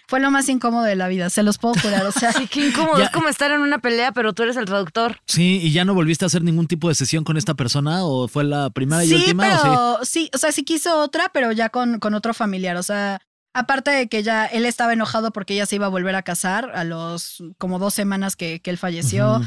fue 0.07 0.19
lo 0.19 0.31
más 0.31 0.47
incómodo 0.49 0.83
de 0.83 0.95
la 0.95 1.07
vida, 1.07 1.29
se 1.29 1.43
los 1.43 1.57
puedo 1.57 1.75
curar. 1.81 2.05
O 2.05 2.11
sea, 2.11 2.31
Sí, 2.35 2.47
qué 2.47 2.67
incómodo. 2.67 2.97
Ya. 2.99 3.05
Es 3.05 3.11
como 3.11 3.27
estar 3.29 3.51
en 3.51 3.61
una 3.61 3.79
pelea, 3.79 4.11
pero 4.11 4.33
tú 4.33 4.43
eres 4.43 4.57
el 4.57 4.65
traductor. 4.65 5.17
Sí, 5.25 5.59
¿y 5.61 5.71
ya 5.71 5.85
no 5.85 5.93
volviste 5.93 6.25
a 6.25 6.27
hacer 6.27 6.43
ningún 6.43 6.67
tipo 6.67 6.89
de 6.89 6.95
sesión 6.95 7.23
con 7.23 7.37
esta 7.37 7.53
persona 7.53 8.03
o 8.03 8.27
fue 8.27 8.43
la 8.43 8.69
primera 8.69 9.03
y 9.03 9.09
sí, 9.09 9.15
última? 9.15 9.47
o 9.47 9.55
sí? 9.55 9.59
pero 9.63 9.99
sí? 10.03 10.29
o 10.33 10.37
sea, 10.37 10.51
sí 10.51 10.63
quiso 10.63 10.99
otra, 11.01 11.29
pero 11.33 11.51
ya 11.51 11.69
con, 11.69 11.99
con 11.99 12.13
otro 12.13 12.33
familiar. 12.33 12.77
O 12.77 12.83
sea, 12.83 13.21
aparte 13.53 13.91
de 13.91 14.07
que 14.07 14.21
ya 14.21 14.45
él 14.45 14.65
estaba 14.65 14.93
enojado 14.93 15.31
porque 15.31 15.53
ella 15.53 15.65
se 15.65 15.75
iba 15.77 15.85
a 15.85 15.89
volver 15.89 16.15
a 16.15 16.23
casar 16.23 16.71
a 16.75 16.83
los 16.83 17.43
como 17.57 17.79
dos 17.79 17.93
semanas 17.93 18.35
que, 18.35 18.59
que 18.59 18.69
él 18.69 18.77
falleció. 18.77 19.41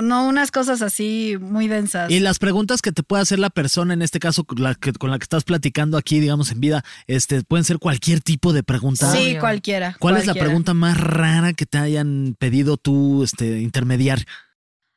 No, 0.00 0.26
unas 0.26 0.50
cosas 0.50 0.82
así 0.82 1.36
muy 1.40 1.68
densas. 1.68 2.10
Y 2.10 2.20
las 2.20 2.38
preguntas 2.38 2.82
que 2.82 2.92
te 2.92 3.02
puede 3.02 3.22
hacer 3.22 3.38
la 3.38 3.50
persona, 3.50 3.94
en 3.94 4.02
este 4.02 4.18
caso 4.18 4.44
con 4.44 4.62
la 4.62 4.74
que, 4.74 4.92
con 4.92 5.10
la 5.10 5.18
que 5.18 5.24
estás 5.24 5.44
platicando 5.44 5.96
aquí, 5.98 6.20
digamos, 6.20 6.50
en 6.52 6.60
vida, 6.60 6.84
este, 7.06 7.42
pueden 7.42 7.64
ser 7.64 7.78
cualquier 7.78 8.20
tipo 8.20 8.52
de 8.52 8.62
pregunta. 8.62 9.10
sí, 9.12 9.36
cualquiera. 9.38 9.96
¿Cuál 9.98 10.16
es 10.16 10.26
la 10.26 10.34
pregunta 10.34 10.74
más 10.74 10.98
rara 10.98 11.52
que 11.52 11.66
te 11.66 11.78
hayan 11.78 12.36
pedido 12.38 12.76
tú 12.76 13.22
este, 13.22 13.60
intermediar? 13.60 14.24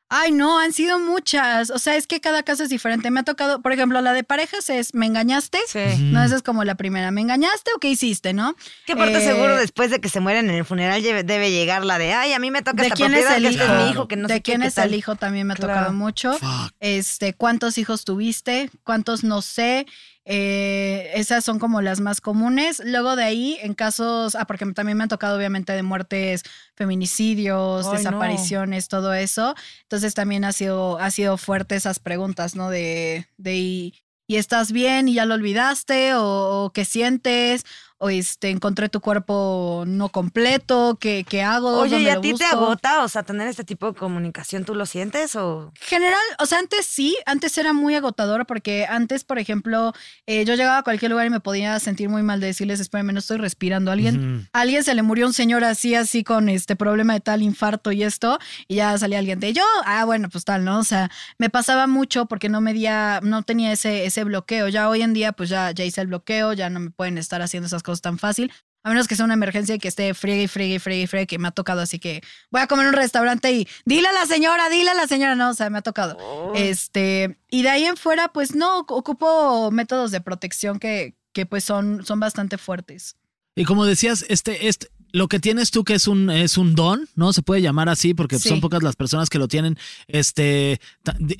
Ay, 0.08 0.32
no, 0.32 0.60
han 0.60 0.72
sido 0.72 1.00
muchas. 1.00 1.72
O 1.72 1.80
sea, 1.80 1.96
es 1.96 2.06
que 2.06 2.22
cada 2.22 2.44
caso 2.44 2.64
es 2.64 2.70
diferente. 2.70 3.10
Me 3.10 3.22
ha 3.22 3.24
tocado, 3.24 3.62
por 3.62 3.72
ejemplo, 3.72 4.00
la 4.02 4.14
de 4.14 4.24
parejas 4.24 4.70
es, 4.70 4.94
¿me 4.94 5.08
engañaste? 5.08 5.58
Sí. 5.68 5.80
No, 6.00 6.24
esa 6.24 6.36
es 6.36 6.44
como 6.44 6.64
la 6.64 6.76
primera. 6.76 7.10
¿Me 7.10 7.22
engañaste 7.22 7.72
o 7.76 7.80
qué 7.80 7.90
hiciste, 7.90 8.32
no? 8.34 8.56
Que 8.86 8.96
parte 8.96 9.18
Eh, 9.18 9.22
seguro 9.22 9.56
después 9.58 9.90
de 9.90 10.00
que 10.00 10.10
se 10.10 10.20
mueren 10.20 10.48
en 10.50 10.58
el 10.58 10.66
funeral 10.66 11.02
debe 11.02 11.50
llegar 11.52 11.84
la 11.84 11.98
de, 11.98 12.14
ay, 12.14 12.34
a 12.34 12.40
mí 12.40 12.52
me 12.52 12.62
toca 12.62 12.78
¿De 12.84 12.84
esta 12.84 12.96
quién 12.96 13.14
es 13.16 13.26
propiedad, 13.26 13.38
el 13.38 13.44
que 13.44 13.50
este 13.50 13.64
hijo? 13.66 13.74
es 13.74 13.84
mi 13.84 13.90
hijo, 13.90 14.08
que 14.08 14.16
no 14.16 14.28
¿De 14.28 14.34
sé 14.36 14.42
quién 14.44 14.62
qué 14.62 14.68
es 14.68 14.76
tal. 14.76 14.90
el 14.90 14.96
hijo? 14.96 15.16
También 15.16 15.48
me 15.48 15.54
ha 15.54 15.56
Claro. 15.56 15.74
tocado 15.74 15.94
mucho. 15.94 16.34
Fuck. 16.38 16.72
Este, 16.80 17.34
¿cuántos 17.34 17.78
hijos 17.80 18.06
tuviste? 18.06 18.70
¿Cuántos 18.84 19.24
no 19.24 19.42
sé? 19.42 19.88
Eh, 20.28 21.12
esas 21.14 21.46
son 21.46 21.60
como 21.60 21.82
las 21.82 22.00
más 22.00 22.20
comunes. 22.20 22.82
Luego 22.84 23.16
de 23.16 23.24
ahí, 23.24 23.58
en 23.62 23.76
casos, 23.76 24.36
ah, 24.36 24.46
porque 24.46 24.66
también 24.74 24.98
me 24.98 25.04
han 25.04 25.10
tocado 25.10 25.38
obviamente 25.38 25.74
de 25.74 25.84
muertes, 25.84 26.44
feminicidios, 26.76 27.86
Ay, 27.86 27.92
no. 27.92 27.98
desapariciones, 27.98 28.88
todo 28.88 29.14
eso. 29.14 29.56
Entonces 29.84 30.14
también 30.14 30.46
ha 30.46 30.52
sido, 30.52 30.98
ha 31.00 31.12
sido 31.12 31.38
fuerte 31.38 31.76
esas 31.76 32.00
preguntas, 32.00 32.56
¿no? 32.56 32.70
De, 32.70 33.28
de 33.38 33.56
y, 33.56 33.94
¿y 34.28 34.38
estás 34.38 34.72
bien 34.72 35.08
y 35.08 35.14
ya 35.14 35.26
lo 35.26 35.36
olvidaste? 35.36 36.16
¿O, 36.16 36.66
o 36.66 36.70
qué 36.72 36.86
sientes? 36.86 37.66
¿O 38.06 38.10
este, 38.12 38.52
encontré 38.52 38.88
tu 38.88 39.02
cuerpo 39.02 39.84
no 39.88 40.10
completo? 40.10 40.96
¿Qué, 41.02 41.26
qué 41.28 41.42
hago? 41.42 41.76
Oye, 41.80 41.98
¿y 41.98 42.06
¿Dónde 42.06 42.12
a 42.12 42.22
ti 42.22 42.34
te 42.36 42.46
agota? 42.46 43.04
O 43.04 43.10
sea, 43.10 43.24
tener 43.24 43.48
este 43.48 43.64
tipo 43.64 43.88
de 43.88 43.98
comunicación, 43.98 44.64
¿tú 44.64 44.76
lo 44.76 44.86
sientes 44.86 45.36
o...? 45.36 45.74
General, 45.80 46.22
o 46.38 46.46
sea, 46.46 46.60
antes 46.60 46.86
sí, 46.86 47.18
antes 47.26 47.58
era 47.58 47.74
muy 47.74 47.96
agotador 47.96 48.46
porque 48.46 48.86
antes, 48.88 49.24
por 49.24 49.40
ejemplo, 49.40 49.92
eh, 50.28 50.46
yo 50.46 50.54
llegaba 50.54 50.78
a 50.78 50.84
cualquier 50.84 51.10
lugar 51.10 51.26
y 51.26 51.32
me 51.32 51.40
podía 51.40 51.80
sentir 51.80 52.08
muy 52.08 52.22
mal 52.22 52.40
de 52.40 52.46
decirles, 52.46 52.80
espérenme, 52.80 53.12
no 53.12 53.18
estoy 53.18 53.38
respirando. 53.38 53.90
Alguien, 53.92 54.48
a 54.54 54.62
alguien 54.62 54.84
se 54.84 54.94
le 54.94 55.02
murió 55.02 55.26
un 55.26 55.34
señor 55.34 55.64
así, 55.64 55.96
así 55.96 56.24
con 56.24 56.48
este 56.48 56.76
problema 56.76 57.14
de 57.14 57.22
tal 57.22 57.42
infarto 57.42 57.92
y 57.92 58.04
esto, 58.04 58.38
y 58.68 58.76
ya 58.76 58.96
salía 59.00 59.18
alguien 59.18 59.40
de 59.40 59.52
yo, 59.52 59.64
ah, 59.84 60.06
bueno, 60.06 60.30
pues 60.30 60.46
tal, 60.46 60.64
¿no? 60.64 60.78
O 60.78 60.84
sea, 60.84 61.10
me 61.40 61.50
pasaba 61.50 61.88
mucho 61.88 62.28
porque 62.28 62.50
no 62.50 62.62
medía, 62.62 63.20
no 63.24 63.42
tenía 63.42 63.72
ese, 63.72 64.06
ese 64.06 64.24
bloqueo. 64.26 64.68
Ya 64.68 64.90
hoy 64.90 65.02
en 65.02 65.14
día, 65.14 65.32
pues 65.32 65.50
ya, 65.50 65.72
ya 65.72 65.84
hice 65.84 66.02
el 66.02 66.08
bloqueo, 66.08 66.54
ya 66.54 66.70
no 66.70 66.80
me 66.80 66.92
pueden 66.92 67.18
estar 67.18 67.42
haciendo 67.42 67.66
esas 67.66 67.82
cosas 67.82 67.95
tan 68.02 68.18
fácil. 68.20 68.52
A 68.84 68.90
menos 68.90 69.08
que 69.08 69.16
sea 69.16 69.26
una 69.26 69.34
emergencia 69.34 69.74
y 69.74 69.80
que 69.80 69.88
esté 69.88 70.14
friegue 70.14 70.44
y 70.44 70.48
friegue 70.48 70.76
y 70.76 70.80
friegue 70.80 71.02
y 71.04 71.08
friegue, 71.08 71.26
que 71.28 71.40
me 71.40 71.48
ha 71.48 71.52
tocado 71.52 71.82
así 71.82 71.98
que 71.98 72.22
voy 72.52 72.62
a 72.62 72.68
comer 72.68 72.86
en 72.86 72.90
un 72.90 72.96
restaurante 72.96 73.52
y 73.52 73.68
dile 73.84 74.08
a 74.10 74.12
la 74.14 74.28
señora, 74.28 74.70
dile 74.70 74.92
a 74.92 74.94
la 74.94 75.08
señora, 75.08 75.36
no, 75.36 75.50
o 75.50 75.54
sea, 75.56 75.72
me 75.72 75.80
ha 75.80 75.82
tocado. 75.82 76.18
Este, 76.54 77.40
y 77.50 77.64
de 77.64 77.70
ahí 77.70 77.86
en 77.86 77.98
fuera, 77.98 78.28
pues 78.32 78.54
no, 78.54 78.80
ocupo 78.80 79.72
métodos 79.72 80.12
de 80.12 80.22
protección 80.22 80.78
que, 80.78 81.16
que 81.34 81.48
pues 81.48 81.64
son, 81.64 82.06
son 82.06 82.20
bastante 82.20 82.60
fuertes. 82.60 83.16
Y 83.56 83.64
como 83.66 83.86
decías, 83.86 84.24
este, 84.30 84.68
este, 84.68 84.88
lo 85.12 85.30
que 85.30 85.40
tienes 85.40 85.72
tú 85.72 85.84
que 85.84 85.96
es 85.96 86.08
un, 86.08 86.30
es 86.30 86.58
un 86.58 86.76
don, 86.76 87.10
¿no? 87.16 87.34
Se 87.34 87.42
puede 87.42 87.62
llamar 87.64 87.90
así 87.90 88.14
porque 88.14 88.38
Sí. 88.38 88.50
son 88.50 88.62
pocas 88.62 88.84
las 88.84 88.96
personas 88.96 89.30
que 89.32 89.40
lo 89.40 89.48
tienen. 89.48 89.80
Este, 90.08 90.80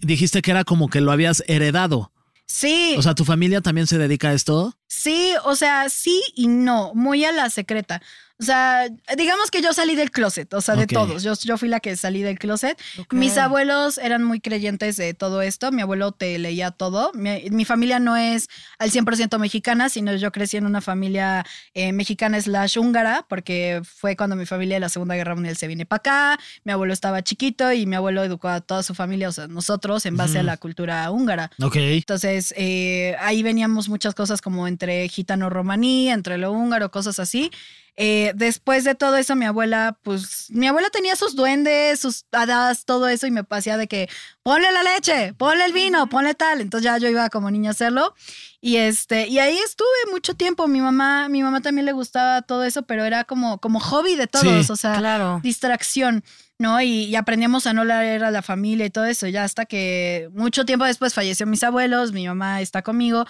dijiste 0.02 0.42
que 0.42 0.50
era 0.52 0.64
como 0.64 0.90
que 0.90 1.02
lo 1.02 1.12
habías 1.12 1.44
heredado. 1.48 2.12
Sí, 2.48 2.96
O 2.98 3.02
sea, 3.02 3.16
¿tu 3.16 3.26
familia 3.26 3.62
también 3.62 3.88
se 3.88 3.98
dedica 3.98 4.30
a 4.30 4.34
esto? 4.34 4.78
Sí, 4.96 5.34
o 5.44 5.56
sea, 5.56 5.90
sí 5.90 6.22
y 6.36 6.48
no, 6.48 6.94
muy 6.94 7.26
a 7.26 7.32
la 7.32 7.50
secreta. 7.50 8.02
O 8.38 8.44
sea, 8.44 8.90
digamos 9.16 9.50
que 9.50 9.62
yo 9.62 9.72
salí 9.72 9.96
del 9.96 10.12
closet, 10.12 10.54
o 10.54 10.60
sea, 10.60 10.76
de 10.76 10.88
todos. 10.88 11.24
Yo, 11.24 11.34
yo 11.42 11.58
fui 11.58 11.70
la 11.70 11.80
que 11.80 11.96
salí 11.96 12.22
del 12.22 12.38
closet. 12.38 12.78
Ok. 13.00 13.14
Mis 13.14 13.38
abuelos 13.38 13.98
eran 13.98 14.26
muy 14.26 14.42
creyentes 14.42 14.98
de 14.98 15.14
todo 15.14 15.42
esto. 15.42 15.72
Mi 15.72 15.82
abuelo 15.82 16.12
te 16.12 16.38
leía 16.38 16.72
todo. 16.72 17.14
Mi, 17.14 17.50
mi 17.50 17.64
familia 17.64 18.00
no 18.00 18.18
es 18.18 18.50
al 18.78 18.92
100% 18.92 19.40
mexicana, 19.40 19.88
sino 19.88 20.14
yo 20.16 20.34
crecí 20.34 20.58
en 20.58 20.66
una 20.66 20.82
familia 20.82 21.46
eh, 21.74 21.94
mexicana 21.94 22.42
slash 22.42 22.78
húngara, 22.78 23.26
porque 23.30 23.82
fue 23.86 24.18
cuando 24.18 24.36
mi 24.36 24.46
familia 24.46 24.76
de 24.76 24.82
la 24.82 24.90
Segunda 24.90 25.16
Guerra 25.16 25.36
Mundial 25.36 25.56
se 25.56 25.68
viene 25.68 25.86
para 25.86 26.00
acá. 26.00 26.40
Mi 26.66 26.74
abuelo 26.74 26.92
estaba 26.92 27.24
chiquito 27.24 27.72
y 27.72 27.86
mi 27.86 27.96
abuelo 27.96 28.22
educó 28.22 28.50
a 28.50 28.60
toda 28.60 28.84
su 28.84 28.94
familia, 28.96 29.30
o 29.30 29.32
sea, 29.32 29.48
nosotros, 29.48 30.06
en 30.06 30.18
base 30.18 30.40
a 30.40 30.44
la 30.44 30.58
cultura 30.58 31.10
húngara. 31.10 31.52
Ok. 31.62 31.78
Entonces, 31.78 32.54
eh, 32.58 33.16
ahí 33.22 33.44
veníamos 33.44 33.88
muchas 33.88 34.14
cosas 34.14 34.42
como 34.42 34.68
entre 34.68 34.85
gitano-romaní, 35.12 36.10
entre 36.10 36.38
lo 36.38 36.52
húngaro, 36.52 36.92
cosas 36.92 37.20
así. 37.20 37.52
Eh, 37.98 38.34
después 38.36 38.84
de 38.84 38.94
todo 38.94 39.16
eso, 39.16 39.38
mi 39.38 39.46
abuela, 39.46 39.98
pues, 40.04 40.48
mi 40.50 40.68
abuela 40.68 40.90
tenía 40.90 41.16
sus 41.16 41.34
duendes, 41.34 42.02
sus 42.02 42.26
hadas, 42.34 42.84
todo 42.84 43.08
eso, 43.08 43.26
y 43.26 43.32
me 43.32 43.44
hacía 43.50 43.78
de 43.78 43.88
que, 43.88 44.10
ponle 44.44 44.70
la 44.74 44.84
leche, 44.84 45.34
ponle 45.38 45.64
el 45.64 45.72
vino, 45.72 46.08
ponle 46.10 46.34
tal. 46.34 46.60
Entonces 46.60 46.84
ya 46.84 46.98
yo 46.98 47.08
iba 47.08 47.30
como 47.30 47.50
niña 47.52 47.70
a 47.70 47.72
hacerlo. 47.72 48.14
Y 48.60 48.76
este, 48.78 49.28
y 49.28 49.40
ahí 49.40 49.58
estuve 49.60 50.12
mucho 50.12 50.34
tiempo. 50.34 50.68
Mi 50.68 50.82
mamá, 50.82 51.30
mi 51.30 51.42
mamá 51.42 51.62
también 51.62 51.86
le 51.86 51.94
gustaba 51.94 52.42
todo 52.42 52.66
eso, 52.66 52.82
pero 52.82 53.06
era 53.06 53.24
como, 53.24 53.60
como 53.60 53.80
hobby 53.80 54.16
de 54.16 54.28
todos, 54.28 54.66
Sí. 54.66 54.72
o 54.72 54.76
sea, 54.76 54.98
Claro. 54.98 55.40
distracción, 55.42 56.24
¿no? 56.58 56.82
Y, 56.82 57.04
y 57.06 57.16
aprendíamos 57.16 57.68
a 57.68 57.74
no 57.74 57.84
leer 57.84 58.24
a 58.24 58.32
la 58.32 58.42
familia 58.42 58.86
y 58.86 58.90
todo 58.90 59.06
eso, 59.06 59.28
ya 59.28 59.44
hasta 59.44 59.66
que 59.66 60.30
mucho 60.34 60.66
tiempo 60.66 60.86
después 60.86 61.14
falleció 61.14 61.46
mis 61.46 61.64
abuelos, 61.64 62.12
mi 62.14 62.28
mamá 62.28 62.62
está 62.62 62.82
conmigo, 62.82 63.26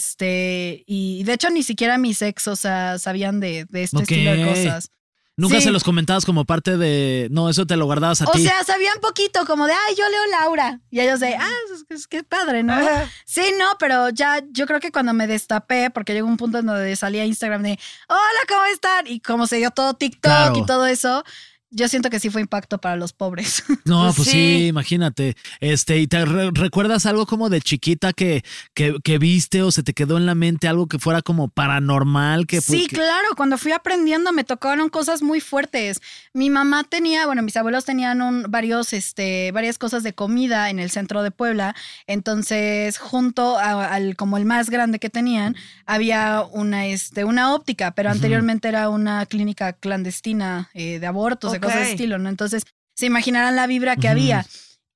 este, 0.00 0.84
y 0.86 1.24
de 1.24 1.32
hecho 1.32 1.50
ni 1.50 1.62
siquiera 1.62 1.98
mis 1.98 2.20
ex, 2.22 2.46
o 2.48 2.56
sea, 2.56 2.98
sabían 2.98 3.40
de, 3.40 3.64
de 3.68 3.82
este 3.82 3.96
Ok. 3.96 4.02
estilo 4.02 4.32
de 4.32 4.44
cosas. 4.46 4.90
Nunca 5.38 5.56
Sí. 5.56 5.64
se 5.64 5.70
los 5.70 5.84
comentabas 5.84 6.24
como 6.24 6.46
parte 6.46 6.78
de. 6.78 7.28
No, 7.30 7.50
eso 7.50 7.66
te 7.66 7.76
lo 7.76 7.84
guardabas 7.84 8.22
a 8.22 8.24
O 8.24 8.32
ti. 8.32 8.42
sea, 8.42 8.64
sabían 8.64 8.98
poquito, 9.02 9.44
como 9.44 9.66
de, 9.66 9.74
ay, 9.74 9.94
yo 9.94 10.08
leo 10.08 10.26
Laura. 10.40 10.80
Y 10.90 10.98
ellos 11.00 11.20
de, 11.20 11.34
ah, 11.34 11.50
es, 11.74 11.84
es 11.98 12.06
que 12.06 12.24
padre, 12.24 12.62
¿no? 12.62 12.72
Ajá. 12.72 13.10
Sí, 13.26 13.42
no, 13.58 13.66
pero 13.78 14.08
ya 14.08 14.42
yo 14.50 14.66
creo 14.66 14.80
que 14.80 14.90
cuando 14.90 15.12
me 15.12 15.26
destapé, 15.26 15.90
porque 15.90 16.14
llegó 16.14 16.26
un 16.26 16.38
punto 16.38 16.60
en 16.60 16.64
donde 16.66 16.96
salía 16.96 17.26
Instagram 17.26 17.62
de, 17.64 17.78
hola, 18.08 18.40
¿cómo 18.48 18.64
están? 18.72 19.06
Y 19.08 19.20
como 19.20 19.46
se 19.46 19.56
dio 19.56 19.70
todo 19.72 19.92
TikTok 19.92 20.22
Claro. 20.22 20.56
y 20.58 20.64
todo 20.64 20.86
eso, 20.86 21.22
yo 21.70 21.88
siento 21.88 22.10
que 22.10 22.20
sí 22.20 22.30
fue 22.30 22.40
impacto 22.40 22.78
para 22.78 22.96
los 22.96 23.12
pobres. 23.12 23.64
No, 23.86 24.02
Pues 24.06 24.16
pues 24.16 24.28
sí. 24.28 24.32
sí. 24.32 24.66
imagínate. 24.66 25.36
Este, 25.60 25.98
¿y 25.98 26.06
te 26.08 26.24
re- 26.24 26.50
recuerdas 26.52 27.06
algo 27.06 27.24
como 27.26 27.48
de 27.50 27.60
chiquita 27.60 28.12
que, 28.12 28.44
que, 28.74 28.96
que 29.04 29.18
viste 29.18 29.62
o 29.62 29.70
se 29.70 29.84
te 29.84 29.92
quedó 29.94 30.16
en 30.16 30.26
la 30.26 30.34
mente 30.34 30.66
algo 30.66 30.88
que 30.88 30.98
fuera 30.98 31.22
como 31.22 31.46
paranormal? 31.48 32.46
Que, 32.48 32.60
Sí, 32.60 32.72
pues, 32.78 32.88
que- 32.88 32.96
claro, 32.96 33.28
cuando 33.36 33.58
fui 33.58 33.70
aprendiendo 33.72 34.32
me 34.32 34.42
tocaron 34.42 34.88
cosas 34.88 35.22
muy 35.22 35.40
fuertes. 35.40 36.00
Mi 36.34 36.50
mamá 36.50 36.82
tenía, 36.82 37.26
bueno, 37.26 37.42
mis 37.42 37.56
abuelos 37.56 37.84
tenían 37.84 38.22
un, 38.22 38.44
varios, 38.48 38.92
este, 38.92 39.52
varias 39.52 39.78
cosas 39.78 40.02
de 40.02 40.14
comida 40.14 40.68
en 40.70 40.80
el 40.80 40.90
centro 40.90 41.22
de 41.22 41.30
Puebla. 41.30 41.76
Entonces, 42.08 42.98
junto 42.98 43.56
a- 43.58 43.86
al 43.94 44.16
como 44.16 44.36
el 44.36 44.44
más 44.46 44.68
grande 44.68 44.98
que 44.98 45.10
tenían, 45.10 45.54
había 45.86 46.42
una, 46.50 46.86
este, 46.86 47.24
una 47.24 47.54
óptica, 47.54 47.92
pero 47.92 48.10
anteriormente 48.10 48.66
era 48.68 48.88
una 48.88 49.26
clínica 49.26 49.72
clandestina 49.74 50.70
eh, 50.74 50.98
de 50.98 51.06
abortos, 51.06 51.52
cosas 51.60 51.76
de 51.76 51.82
estilo, 51.92 52.18
¿no? 52.18 52.28
Entonces, 52.28 52.64
se 52.94 53.06
imaginarán 53.06 53.56
la 53.56 53.66
vibra 53.66 53.96
que 53.96 54.08
había. 54.08 54.46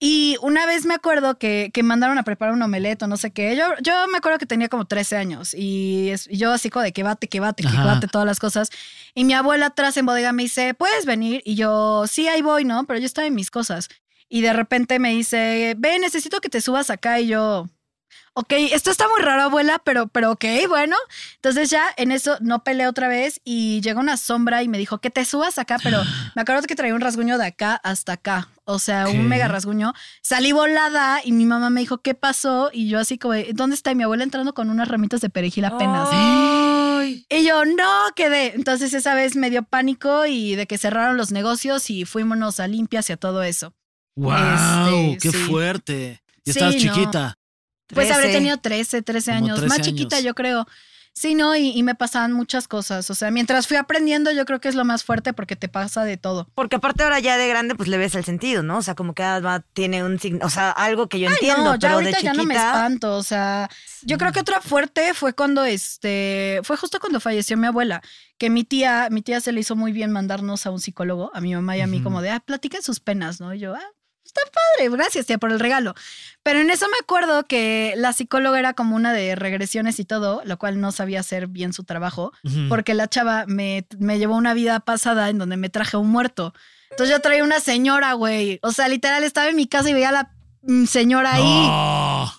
Y 0.02 0.36
una 0.40 0.64
vez 0.64 0.86
me 0.86 0.94
acuerdo 0.94 1.36
que, 1.38 1.70
que 1.74 1.82
mandaron 1.82 2.16
a 2.16 2.22
preparar 2.22 2.54
un 2.54 2.62
omelette 2.62 3.02
o 3.02 3.06
no 3.06 3.18
sé 3.18 3.32
qué. 3.32 3.54
Yo, 3.54 3.64
yo 3.82 3.92
me 4.10 4.16
acuerdo 4.16 4.38
que 4.38 4.46
tenía 4.46 4.70
como 4.70 4.86
13 4.86 5.18
años 5.18 5.52
y, 5.52 6.08
es- 6.08 6.26
y 6.30 6.38
yo 6.38 6.52
así 6.52 6.70
como 6.70 6.82
de 6.84 6.92
que 6.94 7.02
bate, 7.02 7.28
que 7.28 7.38
bate, 7.38 7.62
que 7.64 7.68
bate, 7.76 8.08
todas 8.08 8.26
las 8.26 8.38
cosas. 8.38 8.70
Y 9.14 9.24
mi 9.24 9.34
abuela 9.34 9.66
atrás 9.66 9.98
en 9.98 10.06
bodega 10.06 10.32
me 10.32 10.44
dice, 10.44 10.72
¿puedes 10.72 11.04
venir? 11.04 11.42
Y 11.44 11.54
yo, 11.54 12.04
sí, 12.06 12.28
ahí 12.28 12.40
voy, 12.40 12.64
¿no? 12.64 12.84
Pero 12.86 12.98
yo 12.98 13.04
estaba 13.04 13.26
en 13.26 13.34
mis 13.34 13.50
cosas. 13.50 13.88
Y 14.30 14.40
de 14.40 14.54
repente 14.54 14.98
me 14.98 15.10
dice, 15.10 15.74
ve, 15.76 15.98
necesito 15.98 16.40
que 16.40 16.48
te 16.48 16.62
subas 16.62 16.88
acá. 16.88 17.20
Y 17.20 17.26
yo, 17.26 17.68
ok, 18.34 18.52
esto 18.72 18.90
está 18.90 19.08
muy 19.08 19.20
raro, 19.22 19.42
abuela, 19.42 19.80
pero, 19.84 20.08
pero 20.08 20.32
ok, 20.32 20.44
bueno. 20.68 20.96
Entonces 21.36 21.70
ya 21.70 21.84
en 21.96 22.12
eso 22.12 22.36
no 22.40 22.64
peleé 22.64 22.86
otra 22.86 23.08
vez 23.08 23.40
y 23.44 23.80
llegó 23.80 24.00
una 24.00 24.16
sombra 24.16 24.62
y 24.62 24.68
me 24.68 24.78
dijo 24.78 24.98
que 24.98 25.10
te 25.10 25.24
subas 25.24 25.58
acá, 25.58 25.78
pero 25.82 26.00
me 26.36 26.42
acuerdo 26.42 26.62
que 26.62 26.76
traía 26.76 26.94
un 26.94 27.00
rasguño 27.00 27.38
de 27.38 27.46
acá 27.46 27.74
hasta 27.82 28.12
acá. 28.12 28.48
O 28.64 28.78
sea, 28.78 29.04
¿Qué? 29.04 29.18
un 29.18 29.28
mega 29.28 29.48
rasguño. 29.48 29.94
Salí 30.22 30.52
volada 30.52 31.20
y 31.24 31.32
mi 31.32 31.44
mamá 31.44 31.70
me 31.70 31.80
dijo, 31.80 31.98
¿qué 31.98 32.14
pasó? 32.14 32.70
Y 32.72 32.88
yo 32.88 33.00
así 33.00 33.18
como, 33.18 33.34
de, 33.34 33.50
¿dónde 33.52 33.74
está? 33.74 33.90
Y 33.90 33.96
mi 33.96 34.04
abuela 34.04 34.22
entrando 34.22 34.54
con 34.54 34.70
unas 34.70 34.86
ramitas 34.88 35.20
de 35.20 35.28
perejil 35.28 35.64
apenas. 35.64 36.08
Ay. 36.12 37.26
Y 37.28 37.44
yo, 37.44 37.64
no, 37.64 38.04
quedé. 38.14 38.54
Entonces 38.54 38.94
esa 38.94 39.14
vez 39.14 39.34
me 39.34 39.50
dio 39.50 39.64
pánico 39.64 40.26
y 40.26 40.54
de 40.54 40.66
que 40.66 40.78
cerraron 40.78 41.16
los 41.16 41.32
negocios 41.32 41.90
y 41.90 42.04
fuimos 42.04 42.60
a 42.60 42.68
limpias 42.68 43.10
y 43.10 43.12
a 43.12 43.16
todo 43.16 43.42
eso. 43.42 43.74
¡Wow! 44.16 44.34
Este, 44.34 45.18
¡Qué 45.20 45.30
sí. 45.30 45.44
fuerte! 45.44 46.22
Y 46.44 46.52
Sí, 46.52 46.58
estabas 46.58 46.74
no. 46.76 47.34
Pues 47.94 48.10
habré 48.10 48.24
13. 48.24 48.38
tenido 48.38 48.56
13, 48.58 49.02
13 49.02 49.30
Como 49.32 49.44
años. 49.44 49.58
13 49.60 49.68
Más 49.68 49.80
chiquita, 49.86 50.16
años. 50.16 50.24
yo 50.26 50.34
creo. 50.34 50.66
Sí, 51.12 51.34
no, 51.34 51.56
y, 51.56 51.70
y 51.76 51.82
me 51.82 51.96
pasaban 51.96 52.32
muchas 52.32 52.68
cosas. 52.68 53.10
O 53.10 53.16
sea, 53.16 53.32
mientras 53.32 53.66
fui 53.66 53.76
aprendiendo, 53.76 54.30
yo 54.30 54.44
creo 54.46 54.60
que 54.60 54.68
es 54.68 54.76
lo 54.76 54.84
más 54.84 55.02
fuerte 55.02 55.32
porque 55.32 55.56
te 55.56 55.68
pasa 55.68 56.04
de 56.04 56.16
todo. 56.16 56.48
Porque 56.54 56.76
aparte 56.76 57.02
ahora 57.02 57.18
ya 57.18 57.36
de 57.36 57.48
grande, 57.48 57.74
pues 57.74 57.88
le 57.88 57.98
ves 57.98 58.14
el 58.14 58.24
sentido, 58.24 58.62
¿no? 58.62 58.78
O 58.78 58.82
sea, 58.82 58.94
como 58.94 59.12
que 59.12 59.24
va- 59.24 59.58
tiene 59.72 60.04
un 60.04 60.20
signo, 60.20 60.46
o 60.46 60.50
sea, 60.50 60.70
algo 60.70 61.08
que 61.08 61.18
yo 61.18 61.28
Ay, 61.28 61.34
entiendo, 61.34 61.64
no, 61.64 61.74
ya 61.74 61.88
pero 61.88 61.88
de 61.88 61.94
ahorita 62.04 62.16
chiquita. 62.18 62.32
ya 62.32 62.36
no 62.36 62.44
me 62.44 62.54
espanto. 62.54 63.16
O 63.16 63.24
sea, 63.24 63.68
yo 64.02 64.18
creo 64.18 64.30
que 64.30 64.38
otra 64.40 64.60
fuerte 64.60 65.12
fue 65.12 65.34
cuando 65.34 65.64
este, 65.64 66.60
fue 66.62 66.76
justo 66.76 67.00
cuando 67.00 67.18
falleció 67.18 67.56
mi 67.56 67.66
abuela, 67.66 68.02
que 68.38 68.48
mi 68.48 68.62
tía, 68.62 69.08
mi 69.10 69.20
tía 69.20 69.40
se 69.40 69.50
le 69.50 69.60
hizo 69.60 69.74
muy 69.74 69.90
bien 69.90 70.12
mandarnos 70.12 70.64
a 70.64 70.70
un 70.70 70.78
psicólogo, 70.80 71.32
a 71.34 71.40
mi 71.40 71.52
mamá 71.54 71.76
y 71.76 71.80
a 71.80 71.88
mí, 71.88 72.00
como 72.02 72.22
de, 72.22 72.30
ah, 72.30 72.40
platiquen 72.40 72.82
sus 72.82 73.00
penas, 73.00 73.40
¿no? 73.40 73.52
Y 73.52 73.58
yo, 73.58 73.74
ah, 73.74 73.80
está 74.30 74.40
padre, 74.50 74.88
gracias 74.90 75.26
tía 75.26 75.38
por 75.38 75.50
el 75.52 75.60
regalo. 75.60 75.94
Pero 76.42 76.60
en 76.60 76.70
eso 76.70 76.86
me 76.88 76.96
acuerdo 77.02 77.44
que 77.46 77.94
la 77.96 78.12
psicóloga 78.12 78.58
era 78.58 78.74
como 78.74 78.96
una 78.96 79.12
de 79.12 79.34
regresiones 79.34 79.98
y 79.98 80.04
todo, 80.04 80.40
lo 80.44 80.58
cual 80.58 80.80
no 80.80 80.92
sabía 80.92 81.20
hacer 81.20 81.46
bien 81.48 81.72
su 81.72 81.84
trabajo, 81.84 82.32
porque 82.68 82.94
la 82.94 83.08
chava 83.08 83.44
me, 83.46 83.86
me 83.98 84.18
llevó 84.18 84.36
una 84.36 84.54
vida 84.54 84.80
pasada 84.80 85.28
en 85.28 85.38
donde 85.38 85.56
me 85.56 85.68
traje 85.68 85.96
un 85.96 86.08
muerto. 86.08 86.54
Entonces 86.90 87.14
yo 87.14 87.20
traía 87.20 87.44
una 87.44 87.60
señora, 87.60 88.14
güey. 88.14 88.58
O 88.62 88.72
sea, 88.72 88.88
literal 88.88 89.22
estaba 89.22 89.48
en 89.48 89.56
mi 89.56 89.66
casa 89.66 89.90
y 89.90 89.94
veía 89.94 90.08
a 90.08 90.12
la 90.12 90.30
mm, 90.62 90.86
señora 90.86 91.34
ahí. 91.34 91.42
No. 91.42 92.32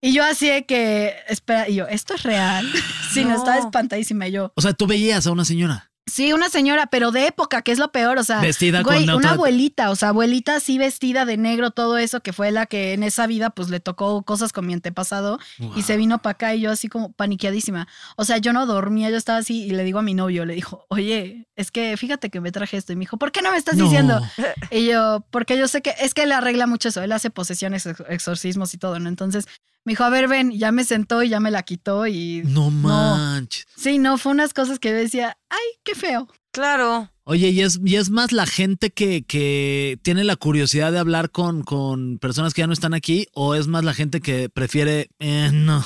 Y 0.00 0.12
yo 0.12 0.22
así 0.24 0.48
de 0.50 0.66
que, 0.66 1.14
espera, 1.28 1.66
y 1.68 1.76
yo, 1.76 1.86
¿esto 1.88 2.14
es 2.14 2.22
real? 2.22 2.70
sí, 3.14 3.22
no, 3.24 3.30
No. 3.30 3.36
estaba 3.36 3.58
espantadísima 3.58 4.28
y 4.28 4.32
yo. 4.32 4.52
O 4.56 4.60
sea, 4.60 4.72
tú 4.74 4.86
veías 4.86 5.26
a 5.26 5.30
una 5.32 5.44
señora. 5.44 5.90
Sí, 6.06 6.34
una 6.34 6.50
señora, 6.50 6.86
pero 6.86 7.12
de 7.12 7.26
época, 7.26 7.62
que 7.62 7.72
es 7.72 7.78
lo 7.78 7.90
peor, 7.90 8.18
o 8.18 8.24
sea, 8.24 8.40
Vestida 8.40 8.82
güey, 8.82 8.96
con 8.98 9.04
una 9.04 9.16
otra- 9.16 9.30
abuelita, 9.30 9.88
o 9.90 9.96
sea, 9.96 10.10
abuelita 10.10 10.56
así 10.56 10.76
vestida 10.76 11.24
de 11.24 11.38
negro, 11.38 11.70
todo 11.70 11.96
eso, 11.96 12.20
que 12.20 12.34
fue 12.34 12.50
la 12.52 12.66
que 12.66 12.92
en 12.92 13.02
esa 13.02 13.26
vida 13.26 13.48
pues 13.50 13.70
le 13.70 13.80
tocó 13.80 14.22
cosas 14.22 14.52
con 14.52 14.66
mi 14.66 14.74
antepasado 14.74 15.38
y 15.74 15.80
se 15.82 15.96
vino 15.96 16.20
para 16.20 16.32
acá 16.32 16.54
y 16.54 16.60
yo 16.60 16.70
así 16.70 16.88
como 16.88 17.12
paniqueadísima. 17.12 17.88
O 18.16 18.24
sea, 18.26 18.36
yo 18.36 18.52
no 18.52 18.66
dormía, 18.66 19.08
yo 19.08 19.16
estaba 19.16 19.38
así 19.38 19.62
y 19.64 19.70
le 19.70 19.82
digo 19.82 19.98
a 19.98 20.02
mi 20.02 20.12
novio, 20.12 20.44
le 20.44 20.54
dijo, 20.54 20.84
oye, 20.90 21.48
es 21.56 21.70
que 21.70 21.96
fíjate 21.96 22.28
que 22.28 22.40
me 22.42 22.52
traje 22.52 22.76
esto 22.76 22.92
y 22.92 22.96
me 22.96 23.00
dijo, 23.00 23.16
¿por 23.16 23.32
qué 23.32 23.40
no 23.40 23.50
me 23.50 23.56
estás 23.56 23.76
No. 23.76 23.84
diciendo? 23.84 24.20
Y 24.70 24.86
yo, 24.86 25.24
porque 25.30 25.56
yo 25.56 25.68
sé 25.68 25.80
que 25.80 25.94
es 26.00 26.12
que 26.12 26.24
él 26.24 26.32
arregla 26.32 26.66
mucho 26.66 26.90
eso, 26.90 27.02
él 27.02 27.12
hace 27.12 27.30
posesiones, 27.30 27.86
ex- 27.86 28.02
exorcismos 28.10 28.74
y 28.74 28.78
todo, 28.78 28.98
¿no? 28.98 29.08
Entonces 29.08 29.46
me 29.84 29.92
dijo, 29.92 30.04
a 30.04 30.10
ver, 30.10 30.28
ven, 30.28 30.50
ya 30.52 30.72
me 30.72 30.84
sentó 30.84 31.22
y 31.22 31.28
ya 31.28 31.40
me 31.40 31.50
la 31.50 31.62
quitó 31.62 32.06
y... 32.06 32.42
No 32.44 32.70
manches. 32.70 33.66
Sí, 33.76 33.98
no, 33.98 34.16
fue 34.18 34.32
unas 34.32 34.54
cosas 34.54 34.78
que 34.78 34.90
yo 34.90 34.96
decía, 34.96 35.36
ay, 35.50 35.80
qué 35.82 35.94
feo. 35.94 36.28
Claro. 36.52 37.10
Oye, 37.24 37.50
y 37.50 37.60
es, 37.62 37.80
y 37.84 37.96
es 37.96 38.10
más 38.10 38.32
la 38.32 38.46
gente 38.46 38.90
que, 38.90 39.24
que 39.24 39.98
tiene 40.02 40.24
la 40.24 40.36
curiosidad 40.36 40.92
de 40.92 40.98
hablar 40.98 41.30
con, 41.30 41.62
con 41.62 42.18
personas 42.18 42.54
que 42.54 42.62
ya 42.62 42.66
no 42.66 42.72
están 42.72 42.94
aquí, 42.94 43.26
o 43.32 43.54
es 43.54 43.66
más 43.66 43.84
la 43.84 43.94
gente 43.94 44.20
que 44.20 44.48
prefiere, 44.48 45.10
eh, 45.18 45.50
no. 45.52 45.84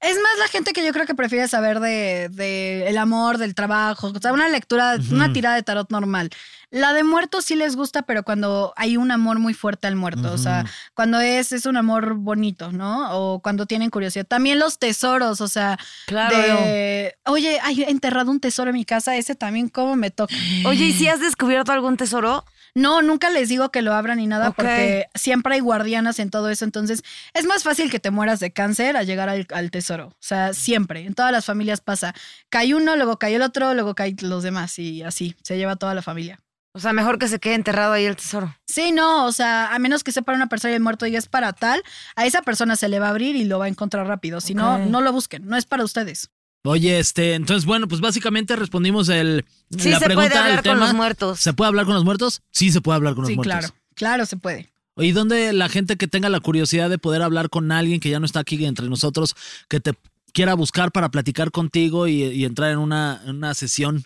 Es 0.00 0.16
más 0.16 0.38
la 0.38 0.48
gente 0.48 0.72
que 0.72 0.84
yo 0.84 0.92
creo 0.92 1.04
que 1.04 1.14
prefiere 1.14 1.46
saber 1.46 1.78
de, 1.80 2.30
de 2.30 2.88
el 2.88 2.96
amor, 2.96 3.36
del 3.36 3.54
trabajo, 3.54 4.06
o 4.14 4.18
sea, 4.18 4.32
una 4.32 4.48
lectura, 4.48 4.96
una 5.10 5.30
tirada 5.32 5.56
de 5.56 5.62
tarot 5.62 5.90
normal. 5.90 6.30
La 6.70 6.92
de 6.92 7.02
muertos 7.02 7.44
sí 7.44 7.56
les 7.56 7.74
gusta, 7.76 8.02
pero 8.02 8.22
cuando 8.22 8.72
hay 8.76 8.96
un 8.96 9.10
amor 9.10 9.40
muy 9.40 9.54
fuerte 9.54 9.88
al 9.88 9.96
muerto, 9.96 10.32
o 10.32 10.38
sea, 10.38 10.64
cuando 10.94 11.20
es, 11.20 11.50
es 11.52 11.66
un 11.66 11.76
amor 11.76 12.14
bonito, 12.14 12.70
¿no? 12.72 13.10
O 13.18 13.40
cuando 13.42 13.66
tienen 13.66 13.90
curiosidad. 13.90 14.24
También 14.24 14.58
los 14.58 14.78
tesoros, 14.78 15.40
o 15.40 15.48
sea, 15.48 15.78
Claro. 16.06 16.36
de, 16.36 17.16
oye, 17.26 17.58
hay 17.62 17.82
enterrado 17.82 18.30
un 18.30 18.38
tesoro 18.40 18.70
en 18.70 18.76
mi 18.76 18.84
casa, 18.84 19.16
ese 19.16 19.34
también 19.34 19.68
cómo 19.68 19.96
me 19.96 20.10
toca. 20.10 20.34
Oye, 20.64 20.84
¿y 20.86 20.92
si 20.92 21.08
has 21.08 21.20
descubierto 21.20 21.72
algún 21.72 21.96
tesoro? 21.96 22.44
No, 22.74 23.02
nunca 23.02 23.30
les 23.30 23.48
digo 23.48 23.70
que 23.70 23.82
lo 23.82 23.94
abran 23.94 24.18
ni 24.18 24.26
nada 24.26 24.50
porque 24.52 25.06
siempre 25.14 25.54
hay 25.54 25.60
guardianas 25.60 26.18
en 26.18 26.30
todo 26.30 26.50
eso. 26.50 26.64
Entonces, 26.64 27.02
es 27.34 27.46
más 27.46 27.62
fácil 27.62 27.90
que 27.90 28.00
te 28.00 28.10
mueras 28.10 28.40
de 28.40 28.52
cáncer 28.52 28.96
a 28.96 29.02
llegar 29.02 29.28
al, 29.28 29.46
al 29.52 29.70
tesoro. 29.70 30.08
O 30.08 30.16
sea, 30.20 30.52
siempre. 30.54 31.06
En 31.06 31.14
todas 31.14 31.32
las 31.32 31.44
familias 31.44 31.80
pasa. 31.80 32.14
Cae 32.48 32.74
uno, 32.74 32.96
luego 32.96 33.18
cae 33.18 33.34
el 33.34 33.42
otro, 33.42 33.74
luego 33.74 33.94
caen 33.94 34.16
los 34.22 34.42
demás 34.42 34.78
y 34.78 35.02
así. 35.02 35.36
Se 35.42 35.56
lleva 35.56 35.76
toda 35.76 35.94
la 35.94 36.02
familia. 36.02 36.40
O 36.72 36.78
sea, 36.78 36.92
mejor 36.92 37.18
que 37.18 37.26
se 37.26 37.40
quede 37.40 37.54
enterrado 37.54 37.92
ahí 37.92 38.04
el 38.04 38.14
tesoro. 38.14 38.54
Sí, 38.66 38.92
no, 38.92 39.26
o 39.26 39.32
sea, 39.32 39.74
a 39.74 39.78
menos 39.80 40.04
que 40.04 40.12
sepa 40.12 40.32
una 40.32 40.46
persona 40.46 40.70
y 40.72 40.76
el 40.76 40.82
muerto 40.82 41.04
y 41.06 41.16
es 41.16 41.26
para 41.26 41.52
tal, 41.52 41.82
a 42.14 42.26
esa 42.26 42.42
persona 42.42 42.76
se 42.76 42.88
le 42.88 43.00
va 43.00 43.08
a 43.08 43.10
abrir 43.10 43.34
y 43.34 43.44
lo 43.44 43.58
va 43.58 43.64
a 43.64 43.68
encontrar 43.68 44.06
rápido. 44.06 44.40
Si 44.40 44.54
no, 44.54 44.78
no 44.78 45.00
lo 45.00 45.12
busquen. 45.12 45.46
No 45.46 45.56
es 45.56 45.66
para 45.66 45.82
ustedes. 45.82 46.30
Oye, 46.64 46.98
este, 46.98 47.34
entonces, 47.34 47.64
bueno, 47.64 47.88
pues 47.88 48.00
básicamente 48.00 48.54
respondimos 48.54 49.08
el, 49.08 49.44
Sí 49.78 49.88
la 49.90 49.98
se 49.98 50.04
pregunta 50.04 50.28
puede 50.30 50.38
hablar 50.40 50.46
del 50.48 50.56
con 50.56 50.62
tema. 50.74 50.86
los 50.86 50.94
muertos. 50.94 51.40
¿Se 51.40 51.52
puede 51.54 51.68
hablar 51.68 51.86
con 51.86 51.94
los 51.94 52.04
muertos? 52.04 52.42
Sí, 52.50 52.70
se 52.70 52.80
puede 52.80 52.96
hablar 52.96 53.14
con 53.14 53.22
los 53.22 53.28
Sí, 53.28 53.36
muertos. 53.36 53.58
claro. 53.58 53.74
Claro, 53.94 54.26
se 54.26 54.36
puede. 54.36 54.68
¿Y 54.96 55.12
dónde 55.12 55.52
la 55.54 55.68
gente 55.70 55.96
que 55.96 56.06
tenga 56.06 56.28
la 56.28 56.40
curiosidad 56.40 56.90
de 56.90 56.98
poder 56.98 57.22
hablar 57.22 57.48
con 57.48 57.72
alguien 57.72 58.00
que 58.00 58.10
ya 58.10 58.20
no 58.20 58.26
está 58.26 58.40
aquí 58.40 58.62
entre 58.66 58.88
nosotros, 58.88 59.34
que 59.68 59.80
te 59.80 59.94
quiera 60.32 60.52
buscar 60.54 60.92
para 60.92 61.10
platicar 61.10 61.50
contigo 61.50 62.06
y, 62.06 62.24
y 62.24 62.44
entrar 62.44 62.70
en 62.72 62.78
una, 62.78 63.20
en 63.24 63.36
una 63.36 63.54
sesión? 63.54 64.04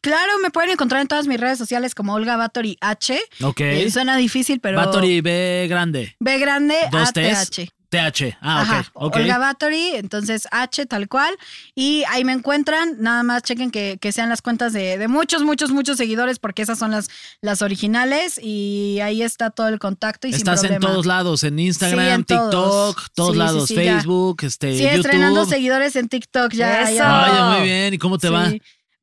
Claro, 0.00 0.32
me 0.42 0.50
pueden 0.50 0.70
encontrar 0.70 1.00
en 1.00 1.08
todas 1.08 1.26
mis 1.26 1.38
redes 1.40 1.58
sociales 1.58 1.94
como 1.94 2.14
Olga 2.14 2.36
Batory 2.36 2.76
H. 2.80 3.18
Ok. 3.42 3.60
Eh, 3.60 3.90
suena 3.90 4.16
difícil, 4.16 4.58
pero. 4.60 4.76
Batory 4.78 5.20
B 5.20 5.66
grande. 5.68 6.16
B 6.20 6.38
grande 6.38 6.76
Dos 6.90 7.08
A. 7.08 7.12
T 7.12 7.30
H. 7.30 7.68
TH. 7.88 8.36
Ah, 8.40 8.60
Ajá, 8.62 8.80
ok. 8.94 9.06
ok. 9.06 9.16
Olga 9.16 9.38
Batory, 9.38 9.90
entonces 9.94 10.46
H 10.50 10.86
tal 10.86 11.08
cual. 11.08 11.34
Y 11.74 12.04
ahí 12.10 12.24
me 12.24 12.32
encuentran. 12.32 12.96
Nada 13.00 13.22
más 13.22 13.42
chequen 13.42 13.70
que, 13.70 13.98
que 14.00 14.12
sean 14.12 14.28
las 14.28 14.42
cuentas 14.42 14.72
de, 14.72 14.98
de 14.98 15.08
muchos, 15.08 15.42
muchos, 15.42 15.70
muchos 15.70 15.96
seguidores, 15.96 16.38
porque 16.38 16.62
esas 16.62 16.78
son 16.78 16.90
las, 16.90 17.08
las 17.40 17.62
originales. 17.62 18.38
Y 18.42 18.98
ahí 19.02 19.22
está 19.22 19.50
todo 19.50 19.68
el 19.68 19.78
contacto 19.78 20.26
y 20.28 20.32
Estás 20.32 20.60
sin 20.62 20.72
en 20.74 20.80
todos 20.80 21.06
lados, 21.06 21.44
en 21.44 21.58
Instagram, 21.58 22.04
Sí, 22.06 22.10
en 22.12 22.24
TikTok, 22.24 22.50
todos. 22.50 22.96
todos 23.14 23.28
Sí, 23.30 23.32
sí, 23.34 23.38
lados, 23.38 23.68
sí, 23.68 23.74
ya. 23.76 23.80
Facebook, 23.96 24.36
este, 24.42 24.72
Sí, 24.76 24.82
YouTube. 24.82 24.96
estrenando 24.96 25.44
seguidores 25.46 25.96
en 25.96 26.08
TikTok 26.08 26.52
ya. 26.52 26.82
Eso. 26.82 26.94
ya. 26.96 27.08
Vaya, 27.08 27.44
muy 27.58 27.68
bien. 27.68 27.94
¿Y 27.94 27.98
cómo 27.98 28.18
te 28.18 28.28
Sí. 28.28 28.32
va? 28.34 28.50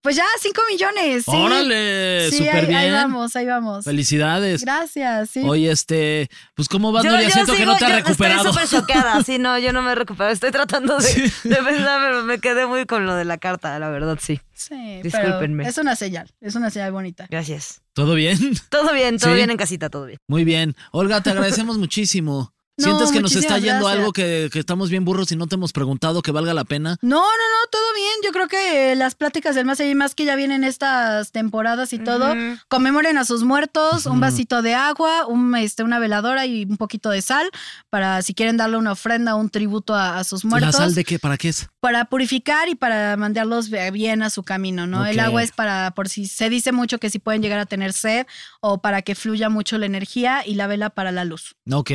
Pues 0.04 0.18
ya, 0.18 0.26
5 0.38 0.62
millones. 0.70 1.24
Sí. 1.24 1.32
Órale, 1.34 2.30
Sí, 2.30 2.40
súper 2.40 2.68
bien. 2.68 2.76
ahí 2.78 2.92
vamos, 2.92 3.36
ahí 3.38 3.46
vamos. 3.46 3.86
Felicidades. 3.86 4.62
Gracias, 4.62 5.30
sí. 5.30 5.42
Oye, 5.46 5.72
este, 5.72 6.30
pues 6.56 6.68
cómo 6.68 6.92
vas, 6.92 7.06
Nuria? 7.06 7.30
Siento 7.32 7.54
que 7.54 7.66
no 7.66 7.78
te 7.78 7.86
has 7.86 7.92
yo 7.92 7.96
recuperado. 7.98 8.50
Estoy 8.50 8.68
súper 8.68 8.68
choqueada. 8.82 9.24
Sí, 9.24 9.40
no, 9.40 9.58
yo 9.60 9.72
no 9.72 9.82
me 9.82 9.94
he 9.94 9.96
recuperado. 9.96 10.34
Estoy 10.34 10.52
tratando 10.52 10.98
de, 10.98 11.32
de 11.46 11.56
pensar, 11.56 12.02
pero 12.02 12.24
me 12.24 12.40
quedé 12.40 12.66
muy 12.68 12.86
con 12.86 13.06
lo 13.06 13.16
de 13.16 13.24
la 13.24 13.38
carta, 13.38 13.80
la 13.80 13.90
verdad, 13.90 14.20
sí. 14.22 14.42
Sí, 14.54 15.02
Discúlpenme. 15.02 15.64
pero 15.64 15.70
es 15.70 15.78
una 15.78 15.96
señal, 15.96 16.30
es 16.42 16.56
una 16.56 16.70
señal 16.70 16.92
bonita. 16.92 17.26
Gracias. 17.30 17.82
¿Todo 17.94 18.14
bien? 18.16 18.38
Todo 18.70 18.94
bien, 18.94 19.18
todo 19.20 19.32
¿Sí? 19.32 19.38
bien 19.38 19.52
en 19.52 19.58
casita, 19.58 19.90
todo 19.90 20.06
bien. 20.06 20.20
Muy 20.28 20.44
bien. 20.44 20.76
Olga, 20.92 21.22
te 21.22 21.30
agradecemos 21.30 21.78
muchísimo. 21.80 22.54
No, 22.78 22.86
¿Sientes 22.86 23.12
que 23.12 23.22
nos 23.22 23.36
está 23.36 23.60
yendo 23.60 23.86
gracias. 23.86 24.00
algo 24.00 24.14
que, 24.14 24.50
que 24.52 24.58
estamos 24.58 24.90
bien 24.90 25.06
burros 25.06 25.32
y 25.32 25.36
no 25.36 25.46
te 25.46 25.56
hemos 25.56 25.74
preguntado 25.74 26.24
que 26.24 26.32
valga 26.32 26.56
la 26.56 26.64
pena? 26.64 26.98
No, 27.02 27.20
no, 27.20 27.22
no, 27.22 27.70
todo 27.70 27.94
bien. 27.96 28.14
Yo 28.24 28.32
creo 28.32 28.48
que 28.48 28.96
las 28.96 29.14
pláticas 29.14 29.54
del 29.54 29.66
más 29.66 29.80
allá 29.80 29.92
y 29.92 29.96
más 29.96 30.16
que 30.16 30.26
ya 30.26 30.36
vienen 30.36 30.64
estas 30.64 31.32
temporadas 31.32 31.94
y 31.94 32.00
todo, 32.00 32.34
conmemoren 32.70 33.18
a 33.20 33.26
sus 33.26 33.44
muertos, 33.44 34.08
un 34.08 34.20
vasito 34.20 34.64
de 34.64 34.74
agua, 34.74 35.28
un, 35.28 35.56
este, 35.56 35.84
una 35.84 36.00
veladora 36.00 36.48
y 36.48 36.64
un 36.64 36.78
poquito 36.78 37.12
de 37.12 37.22
sal 37.22 37.50
para 37.92 38.22
si 38.24 38.34
quieren 38.34 38.58
darle 38.58 38.78
una 38.78 38.94
ofrenda, 38.94 39.36
un 39.36 39.50
tributo 39.50 39.94
a, 39.94 40.18
a 40.18 40.24
sus 40.24 40.44
muertos. 40.44 40.74
¿La 40.74 40.78
sal 40.80 40.96
de 40.96 41.04
qué? 41.04 41.20
¿Para 41.20 41.38
qué 41.38 41.50
es? 41.50 41.68
Para 41.80 42.06
purificar 42.06 42.70
y 42.70 42.76
para 42.76 43.16
mandarlos 43.18 43.70
bien 43.70 44.24
a 44.24 44.32
su 44.32 44.44
camino, 44.44 44.88
¿no? 44.88 45.06
El 45.06 45.20
agua 45.20 45.44
es 45.44 45.52
para, 45.52 45.92
por 45.92 46.10
si 46.10 46.26
se 46.26 46.50
dice 46.50 46.72
mucho 46.72 46.98
que 46.98 47.12
si 47.12 47.20
pueden 47.20 47.42
llegar 47.44 47.60
a 47.60 47.66
tener 47.66 47.94
sed 47.94 48.26
o 48.62 48.82
para 48.82 49.04
que 49.04 49.14
fluya 49.14 49.50
mucho 49.50 49.78
la 49.78 49.86
energía 49.86 50.42
y 50.46 50.56
la 50.56 50.66
vela 50.68 50.90
para 50.90 51.12
la 51.12 51.24
luz. 51.24 51.56
Ok. 51.72 51.92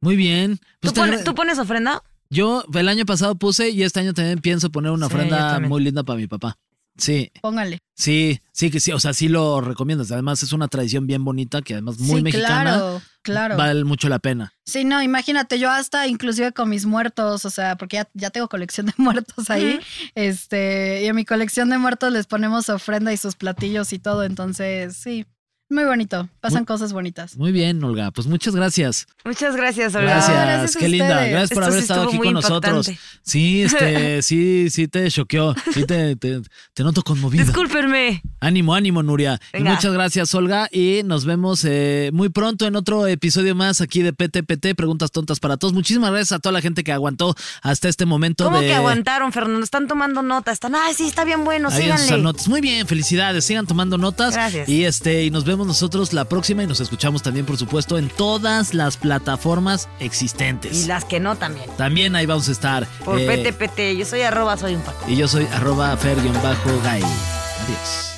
Muy 0.00 0.16
bien. 0.16 0.58
Pues 0.80 0.92
¿Tú, 0.94 1.02
¿Tú 1.24 1.34
pones 1.34 1.58
ofrenda? 1.58 2.02
Yo 2.28 2.64
el 2.74 2.88
año 2.88 3.06
pasado 3.06 3.34
puse 3.36 3.70
y 3.70 3.82
este 3.82 4.00
año 4.00 4.12
también 4.12 4.40
pienso 4.40 4.70
poner 4.70 4.90
una 4.92 5.06
Sí, 5.08 5.14
ofrenda 5.14 5.60
muy 5.60 5.82
linda 5.82 6.02
para 6.02 6.18
mi 6.18 6.26
papá. 6.26 6.58
Sí, 6.98 7.30
Pónganle. 7.42 7.78
sí, 7.94 8.40
sí 8.52 8.70
que 8.70 8.80
sí, 8.80 8.90
o 8.90 8.98
sea, 8.98 9.12
sí 9.12 9.28
lo 9.28 9.60
recomiendas. 9.60 10.10
Además 10.12 10.42
es 10.42 10.52
una 10.54 10.66
tradición 10.66 11.06
bien 11.06 11.24
bonita 11.24 11.60
que 11.60 11.74
además 11.74 11.98
muy 11.98 12.16
sí, 12.18 12.22
mexicana. 12.22 12.62
claro, 12.62 13.02
claro. 13.20 13.56
Vale 13.58 13.84
mucho 13.84 14.08
la 14.08 14.18
pena. 14.18 14.54
Sí, 14.64 14.84
no, 14.84 15.02
imagínate, 15.02 15.58
yo 15.58 15.70
hasta 15.70 16.06
inclusive 16.06 16.52
con 16.52 16.70
mis 16.70 16.86
muertos, 16.86 17.44
o 17.44 17.50
sea, 17.50 17.76
porque 17.76 17.96
ya, 17.96 18.08
ya 18.14 18.30
tengo 18.30 18.48
colección 18.48 18.86
de 18.86 18.94
muertos 18.96 19.50
ahí, 19.50 19.78
este, 20.14 21.02
y 21.02 21.06
en 21.06 21.16
mi 21.16 21.26
colección 21.26 21.68
de 21.68 21.76
muertos 21.76 22.10
les 22.12 22.26
ponemos 22.26 22.70
ofrenda 22.70 23.12
y 23.12 23.18
sus 23.18 23.36
platillos 23.36 23.92
y 23.92 23.98
todo, 23.98 24.24
entonces, 24.24 24.96
sí, 24.96 25.26
muy 25.68 25.84
bonito, 25.84 26.28
pasan 26.40 26.60
Muy- 26.60 26.66
cosas 26.66 26.92
bonitas. 26.92 27.36
Muy 27.36 27.50
bien, 27.50 27.82
Olga. 27.82 28.10
Pues 28.12 28.26
muchas 28.28 28.54
gracias. 28.54 29.06
Muchas 29.24 29.56
gracias, 29.56 29.94
Olga. 29.96 30.14
Gracias, 30.24 30.76
qué 30.76 30.88
linda. 30.88 31.26
Gracias 31.26 31.50
por 31.50 31.62
Esto 31.64 31.66
haber 31.66 31.78
sí 31.78 31.82
estado 31.82 32.02
aquí 32.08 32.16
muy 32.16 32.26
con 32.28 32.34
nosotros. 32.34 32.90
Sí, 33.22 33.62
este, 33.62 34.22
sí, 34.22 34.70
sí 34.70 34.86
te 34.86 35.10
choqueó. 35.10 35.54
Sí 35.74 35.84
te, 35.84 36.14
te, 36.14 36.40
te 36.72 36.82
noto 36.84 37.02
conmovida. 37.02 37.42
Discúlpenme. 37.42 38.22
Ánimo, 38.38 38.74
ánimo, 38.76 39.02
Nuria. 39.02 39.40
Y 39.52 39.64
muchas 39.64 39.92
gracias, 39.92 40.32
Olga. 40.36 40.68
Y 40.70 41.02
nos 41.04 41.24
vemos 41.24 41.64
eh, 41.64 42.10
muy 42.12 42.28
pronto 42.28 42.66
en 42.66 42.76
otro 42.76 43.06
episodio 43.08 43.56
más 43.56 43.80
aquí 43.80 44.02
de 44.02 44.12
PTPT, 44.12 44.76
Preguntas 44.76 45.10
Tontas 45.10 45.40
para 45.40 45.56
Todos. 45.56 45.74
Muchísimas 45.74 46.10
gracias 46.12 46.30
a 46.32 46.38
toda 46.38 46.52
la 46.52 46.60
gente 46.60 46.84
que 46.84 46.92
aguantó 46.92 47.34
hasta 47.62 47.88
este 47.88 48.06
momento 48.06 48.44
¿Cómo 48.44 48.60
de. 48.60 48.66
que 48.68 48.74
aguantaron, 48.74 49.32
Fernando? 49.32 49.64
Están 49.64 49.88
tomando 49.88 50.22
nota. 50.22 50.52
Están, 50.52 50.76
ay, 50.76 50.94
sí, 50.94 51.06
está 51.08 51.24
bien 51.24 51.44
bueno, 51.44 51.70
ahí 51.72 51.82
síganle. 51.82 52.22
notas. 52.22 52.46
Muy 52.46 52.60
bien, 52.60 52.86
felicidades. 52.86 53.44
Sigan 53.44 53.66
tomando 53.66 53.98
notas. 53.98 54.34
Gracias. 54.34 54.68
Y 54.68 54.84
este, 54.84 55.24
y 55.24 55.30
nos 55.32 55.44
vemos 55.44 55.55
nosotros 55.64 56.12
la 56.12 56.24
próxima 56.24 56.64
y 56.64 56.66
nos 56.66 56.80
escuchamos 56.80 57.22
también, 57.22 57.46
por 57.46 57.56
supuesto, 57.56 57.96
en 57.98 58.08
todas 58.08 58.74
las 58.74 58.96
plataformas 58.96 59.88
existentes. 60.00 60.84
Y 60.84 60.88
las 60.88 61.04
que 61.04 61.20
no 61.20 61.36
también. 61.36 61.70
También 61.76 62.16
ahí 62.16 62.26
vamos 62.26 62.48
a 62.48 62.52
estar. 62.52 62.86
Por 63.04 63.18
Eh, 63.20 63.26
PTPT. 63.26 63.96
Yo 63.96 64.04
soy 64.04 64.22
arroba, 64.22 64.56
soy 64.56 64.74
un 64.74 64.82
pato. 64.82 64.98
Y 65.08 65.16
yo 65.16 65.28
soy 65.28 65.46
arroba 65.52 65.96
fer-gay. 65.96 66.28
Adiós. 67.02 68.12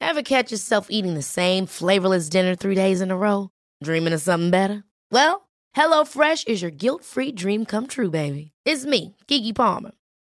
Ever 0.00 0.22
catch 0.22 0.50
yourself 0.50 0.88
eating 0.90 1.14
the 1.14 1.22
same 1.22 1.66
flavorless 1.66 2.28
dinner 2.28 2.54
three 2.56 2.74
days 2.74 3.00
in 3.00 3.10
a 3.10 3.16
row? 3.16 3.50
Dreaming 3.82 4.12
of 4.12 4.20
something 4.20 4.50
better? 4.50 4.82
Well, 5.12 5.48
HelloFresh 5.76 6.48
is 6.48 6.62
your 6.62 6.72
guilt-free 6.72 7.32
dream 7.32 7.64
come 7.64 7.86
true, 7.86 8.10
baby. 8.10 8.52
It's 8.64 8.84
me, 8.84 9.16
Kiki 9.28 9.52
Palmer. 9.52 9.92